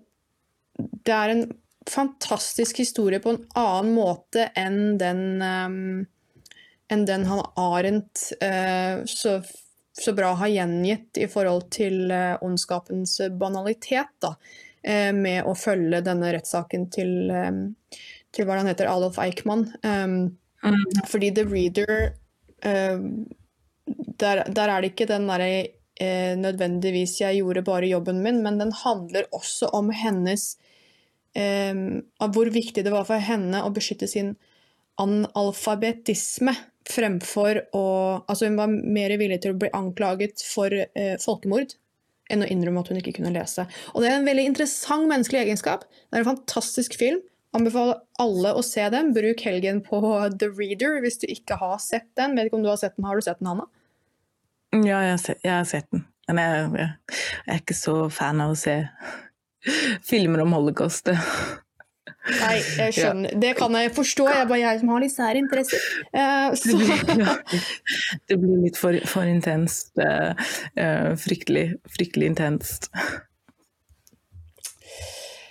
Det 0.81 1.13
er 1.13 1.31
en 1.31 1.51
fantastisk 1.91 2.79
historie 2.81 3.21
på 3.21 3.35
en 3.35 3.45
annen 3.59 3.95
måte 3.95 4.51
enn 4.59 4.97
den 4.99 5.43
eh, 5.43 6.07
enn 6.91 7.07
den 7.09 7.27
han 7.31 7.43
Arendt 7.61 8.33
eh, 8.43 9.05
så, 9.07 9.39
så 9.95 10.15
bra 10.17 10.33
har 10.41 10.51
gjengitt 10.51 11.21
i 11.23 11.29
forhold 11.31 11.69
til 11.75 12.11
eh, 12.15 12.35
ondskapens 12.45 13.21
banalitet, 13.41 14.13
da, 14.23 14.35
eh, 14.83 15.11
med 15.17 15.47
å 15.47 15.55
følge 15.59 16.03
denne 16.07 16.33
rettssaken 16.35 16.89
til, 16.95 17.15
eh, 17.31 18.01
til 18.35 18.49
hva 18.49 18.61
han 18.61 18.71
heter, 18.71 18.91
Adolf 18.91 19.21
Eichmann. 19.23 19.69
Um, 19.87 20.37
Fordi 21.09 21.31
The 21.35 21.47
Reader 21.49 21.95
eh, 22.67 22.99
der, 24.21 24.43
der 24.45 24.69
er 24.69 24.83
det 24.83 24.93
ikke 24.93 25.09
den 25.09 25.29
derre 25.31 25.53
eh, 26.01 26.35
nødvendigvis 26.37 27.21
'jeg 27.21 27.41
gjorde 27.41 27.63
bare 27.65 27.89
jobben 27.89 28.23
min', 28.23 28.43
men 28.43 28.59
den 28.59 28.73
handler 28.73 29.25
også 29.33 29.71
om 29.73 29.91
hennes 29.91 30.57
eh, 31.35 31.75
Av 32.21 32.33
hvor 32.35 32.51
viktig 32.51 32.85
det 32.85 32.93
var 32.93 33.05
for 33.05 33.19
henne 33.19 33.63
å 33.63 33.73
beskytte 33.73 34.09
sin 34.09 34.37
analfabetisme 35.01 36.55
fremfor 36.91 37.61
å 37.77 37.85
Altså 38.31 38.49
hun 38.49 38.59
var 38.59 38.71
mer 38.71 39.13
villig 39.21 39.41
til 39.45 39.55
å 39.55 39.61
bli 39.61 39.71
anklaget 39.77 40.43
for 40.47 40.75
eh, 40.75 41.17
folkemord 41.23 41.77
enn 42.31 42.45
å 42.45 42.49
innrømme 42.51 42.83
at 42.83 42.91
hun 42.93 43.01
ikke 43.01 43.17
kunne 43.17 43.33
lese. 43.35 43.65
Og 43.91 44.05
det 44.05 44.11
er 44.11 44.21
en 44.21 44.29
veldig 44.29 44.45
interessant 44.53 45.09
menneskelig 45.11 45.41
egenskap. 45.43 45.83
Det 45.91 46.19
er 46.19 46.23
en 46.23 46.29
fantastisk 46.29 46.95
film. 46.99 47.19
Anbefaler 47.57 47.99
alle 48.23 48.53
å 48.55 48.63
se 48.63 48.85
den. 48.95 49.11
Bruk 49.17 49.43
helgen 49.43 49.81
på 49.83 49.99
The 50.39 50.53
Reader 50.55 51.01
hvis 51.03 51.19
du 51.23 51.27
ikke 51.27 51.59
har 51.59 51.81
sett 51.83 52.07
den. 52.19 52.37
Vet 52.39 52.47
ikke 52.47 52.61
om 52.61 52.67
du 52.67 52.71
har 52.71 52.79
sett 52.79 52.95
den. 52.95 53.09
Har 53.09 53.19
du 53.19 53.27
sett 53.27 53.43
den, 53.43 53.51
Hanna? 53.51 53.67
Ja, 54.77 55.01
jeg 55.03 55.17
har 55.17 55.23
sett, 55.25 55.43
jeg 55.43 55.57
har 55.57 55.67
sett 55.67 55.91
den. 55.91 56.07
Men 56.31 56.39
jeg, 56.45 56.71
jeg, 56.79 57.27
er 57.51 57.59
ikke 57.65 57.75
så 57.75 57.97
fan 58.15 58.45
av 58.45 58.55
å 58.55 58.59
se 58.59 58.77
filmer 60.13 60.45
om 60.45 60.55
holocaust. 60.55 61.11
Nei, 62.29 62.59
jeg 62.61 62.95
skjønner. 62.99 63.33
Det 63.41 63.55
kan 63.59 63.75
jeg 63.79 63.95
forstå. 63.97 64.27
Jeg 64.29 64.45
er 64.45 64.51
bare 64.51 64.61
jeg 64.61 64.83
som 64.83 64.93
har 64.93 65.03
litt 65.03 65.15
sære 65.15 65.41
interesser. 65.41 65.89
Uh, 66.13 66.53
det, 66.53 66.77
blir, 66.77 67.33
det 68.29 68.39
blir 68.43 68.61
litt 68.67 68.79
for, 68.81 69.01
for 69.09 69.31
intenst. 69.31 69.95
Uh, 69.97 70.37
uh, 70.77 71.11
fryktelig, 71.21 71.67
fryktelig 71.97 72.33
intenst. 72.35 72.91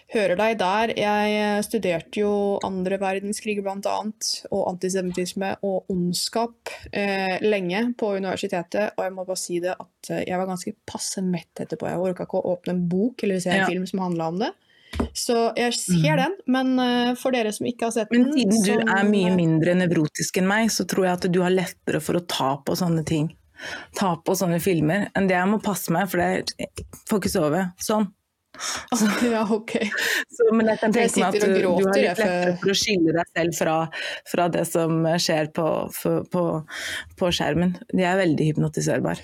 Hører 0.09 0.39
deg 0.39 0.55
der. 0.61 0.93
Jeg 0.97 1.65
studerte 1.67 2.21
jo 2.21 2.31
andre 2.65 2.97
verdenskrig 3.01 3.59
bl.a. 3.61 3.97
og 4.49 4.63
antisemittisme 4.71 5.51
og 5.65 5.91
ondskap 5.93 6.71
eh, 6.89 7.35
lenge 7.45 7.83
på 7.97 8.15
universitetet, 8.17 8.95
og 8.97 9.05
jeg 9.05 9.13
må 9.13 9.27
bare 9.27 9.37
si 9.37 9.59
det 9.61 9.75
at 9.75 10.09
jeg 10.25 10.41
var 10.41 10.49
ganske 10.49 10.73
passe 10.89 11.21
mett 11.21 11.61
etterpå. 11.61 11.85
Jeg 11.91 12.01
orka 12.01 12.25
ikke 12.25 12.41
å 12.41 12.55
åpne 12.55 12.73
en 12.73 12.81
bok 12.89 13.21
eller 13.27 13.43
se 13.43 13.53
en 13.53 13.61
ja. 13.61 13.69
film 13.69 13.85
som 13.89 14.01
handla 14.07 14.31
om 14.33 14.41
det. 14.41 14.49
Så 15.13 15.35
jeg 15.57 15.73
ser 15.77 16.17
mm. 16.17 16.21
den, 16.21 16.37
men 16.51 16.71
uh, 16.79 17.11
for 17.19 17.35
dere 17.35 17.51
som 17.55 17.67
ikke 17.69 17.87
har 17.87 17.95
sett 17.95 18.13
den 18.13 18.27
Men 18.27 18.35
siden 18.35 18.63
du 18.65 18.71
som, 18.71 18.93
er 18.97 19.09
mye 19.09 19.33
mindre 19.35 19.75
nevrotisk 19.79 20.39
enn 20.41 20.49
meg, 20.49 20.71
så 20.73 20.85
tror 20.89 21.07
jeg 21.07 21.19
at 21.19 21.27
du 21.31 21.41
har 21.43 21.53
lettere 21.53 22.01
for 22.03 22.19
å 22.19 22.23
ta 22.27 22.53
på 22.65 22.77
sånne 22.79 23.05
ting. 23.07 23.31
Ta 23.97 24.13
på 24.23 24.35
sånne 24.39 24.61
filmer 24.63 25.09
enn 25.17 25.27
det 25.29 25.35
jeg 25.35 25.51
må 25.51 25.59
passe 25.63 25.91
meg, 25.93 26.07
for 26.11 26.23
jeg 26.23 26.47
får 27.09 27.21
ikke 27.21 27.33
sove. 27.33 27.65
Sånn. 27.83 28.07
Så, 28.95 29.07
ja, 29.31 29.43
ok. 29.53 29.75
Så, 30.35 30.49
men 30.55 30.71
jeg 30.71 30.81
kan 30.81 30.95
tenke 30.95 31.21
meg 31.21 31.27
at 31.29 31.43
du, 31.43 31.53
du, 31.53 31.67
har 31.67 31.83
litt 31.85 32.01
lettere 32.03 32.55
for 32.61 32.73
å 32.73 32.77
skille 32.77 33.15
deg 33.15 33.31
selv 33.37 33.59
fra, 33.59 33.77
fra 34.31 34.49
det 34.51 34.65
som 34.69 35.05
skjer 35.21 35.51
på, 35.55 35.69
på, 36.33 36.43
på 37.19 37.31
skjermen. 37.35 37.77
De 37.93 38.05
er 38.05 38.19
veldig 38.19 38.51
hypnotiserbare. 38.51 39.23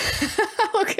ok, 0.82 0.94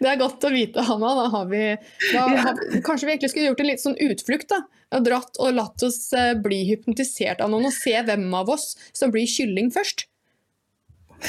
det 0.00 0.10
er 0.10 0.20
godt 0.20 0.46
å 0.46 0.52
vite, 0.52 0.84
Hanna. 0.86 1.14
Da 1.18 1.26
har 1.34 1.48
vi, 1.50 1.64
da 2.12 2.26
har 2.28 2.58
vi 2.58 2.82
Kanskje 2.86 3.08
vi 3.08 3.14
egentlig 3.14 3.32
skulle 3.32 3.48
gjort 3.50 3.64
en 3.64 3.70
litt 3.70 3.84
sånn 3.84 3.98
utflukt? 4.10 4.48
da, 4.52 4.62
og 4.96 5.06
Dratt 5.06 5.40
og 5.42 5.56
latt 5.56 5.86
oss 5.86 6.02
eh, 6.16 6.32
bli 6.38 6.62
hypnotisert 6.70 7.42
av 7.44 7.52
noen 7.52 7.70
og 7.70 7.76
se 7.76 7.94
hvem 7.94 8.26
av 8.36 8.50
oss 8.56 8.72
som 8.96 9.12
blir 9.14 9.28
kylling 9.30 9.70
først. 9.74 10.09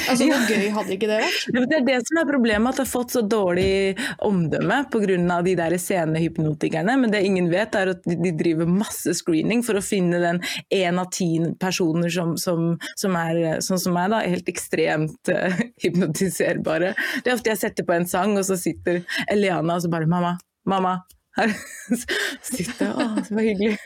Altså, 0.08 0.26
Hvor 0.28 0.44
gøy 0.52 0.68
hadde 0.74 0.94
ikke 0.96 1.08
det 1.10 1.18
vært? 1.22 1.46
Det 1.52 1.76
er 1.78 1.86
det 1.86 1.98
som 2.08 2.20
er 2.22 2.28
problemet, 2.28 2.72
at 2.72 2.80
det 2.80 2.84
har 2.86 2.90
fått 2.90 3.14
så 3.16 3.22
dårlig 3.26 3.96
omdømme 4.24 4.78
pga. 4.92 5.38
de 5.46 5.54
der 5.58 5.76
scenehypnotikerne. 5.78 6.96
Men 7.00 7.12
det 7.12 7.22
ingen 7.26 7.50
vet, 7.52 7.74
er 7.78 7.92
at 7.94 8.02
de 8.06 8.32
driver 8.38 8.66
masse 8.68 9.14
screening 9.18 9.64
for 9.66 9.78
å 9.78 9.84
finne 9.84 10.20
den 10.22 10.42
én 10.72 11.00
av 11.00 11.10
ti 11.14 11.30
personer 11.60 12.10
som, 12.12 12.36
som, 12.40 12.78
som, 12.96 13.16
er 13.16 13.60
sånn 13.64 13.80
som 13.80 13.96
meg, 13.96 14.10
da, 14.12 14.22
helt 14.24 14.48
ekstremt 14.52 15.32
uh, 15.32 15.62
hypnotiserbare. 15.84 16.94
Det 17.22 17.32
er 17.32 17.38
ofte 17.38 17.52
jeg 17.52 17.62
setter 17.64 17.88
på 17.88 17.96
en 17.96 18.08
sang, 18.08 18.36
og 18.38 18.46
så 18.48 18.58
sitter 18.60 19.02
Eliana 19.30 19.76
og 19.76 19.84
så 19.84 19.92
bare 19.92 20.08
'mamma, 20.08 20.36
mamma'. 20.68 21.00
Her 21.36 21.48
sitter 22.44 22.84
jeg, 22.84 22.92
å, 22.92 23.24
så 23.24 23.34
hyggelig. 23.40 23.78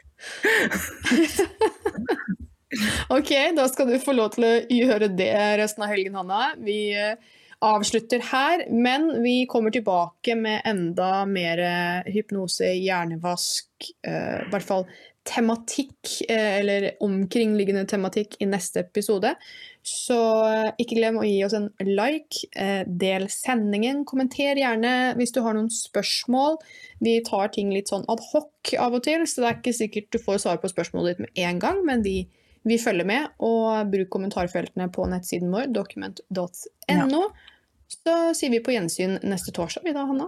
Ok, 3.08 3.30
da 3.54 3.68
skal 3.70 3.90
du 3.92 3.98
få 4.02 4.14
lov 4.16 4.32
til 4.34 4.46
å 4.46 4.54
gjøre 4.72 5.10
det 5.14 5.32
resten 5.60 5.84
av 5.86 5.92
helgen, 5.92 6.16
Hanna. 6.18 6.48
Vi 6.58 6.90
eh, 6.98 7.14
avslutter 7.62 8.24
her, 8.32 8.64
men 8.74 9.12
vi 9.22 9.44
kommer 9.50 9.74
tilbake 9.74 10.34
med 10.38 10.66
enda 10.66 11.10
mer 11.30 11.62
eh, 11.62 12.08
hypnose, 12.10 12.72
hjernevask, 12.74 13.68
uh, 14.08 14.40
i 14.42 14.48
hvert 14.50 14.66
fall 14.66 14.88
tematikk, 15.26 16.20
eller 16.30 16.92
omkringliggende 17.02 17.82
tematikk, 17.90 18.36
i 18.42 18.46
neste 18.46 18.84
episode. 18.84 19.32
Så 19.82 20.18
ikke 20.78 21.00
glem 21.00 21.18
å 21.18 21.24
gi 21.26 21.40
oss 21.42 21.56
en 21.58 21.66
like, 21.82 22.46
del 22.86 23.26
sendingen, 23.34 24.04
kommenter 24.06 24.58
gjerne 24.62 25.16
hvis 25.18 25.34
du 25.34 25.40
har 25.42 25.58
noen 25.58 25.66
spørsmål. 25.74 26.60
Vi 27.02 27.16
tar 27.26 27.50
ting 27.58 27.74
litt 27.74 27.90
sånn 27.90 28.06
ad 28.06 28.22
hoc 28.30 28.70
av 28.78 28.94
og 29.00 29.02
til, 29.06 29.26
så 29.26 29.42
det 29.42 29.50
er 29.50 29.58
ikke 29.58 29.74
sikkert 29.80 30.12
du 30.14 30.22
får 30.22 30.44
svar 30.44 30.62
på 30.62 30.70
spørsmålet 30.70 31.16
ditt 31.16 31.26
med 31.26 31.42
en 31.50 31.62
gang, 31.66 31.82
men 31.90 32.06
de 32.06 32.20
vi 32.66 32.78
følger 32.82 33.06
med, 33.06 33.28
og 33.46 33.92
bruk 33.92 34.10
kommentarfeltene 34.14 34.88
på 34.92 35.06
nettsiden 35.10 35.52
vår, 35.54 35.68
document.no. 35.74 36.48
Ja. 36.90 37.06
Så 37.92 38.16
sier 38.34 38.50
vi 38.50 38.62
på 38.64 38.74
gjensyn 38.74 39.20
neste 39.22 39.54
torsdag, 39.54 39.86
vi 39.86 39.94
da, 39.94 40.02
Hanna. 40.08 40.26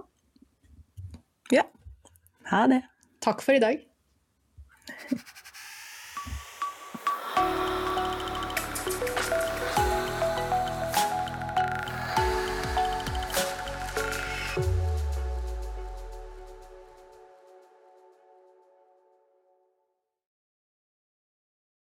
Ja. 1.51 1.65
Ha 2.51 2.63
det. 2.71 2.81
Takk 3.25 3.43
for 3.43 3.59
i 3.59 3.63
dag. 3.63 3.83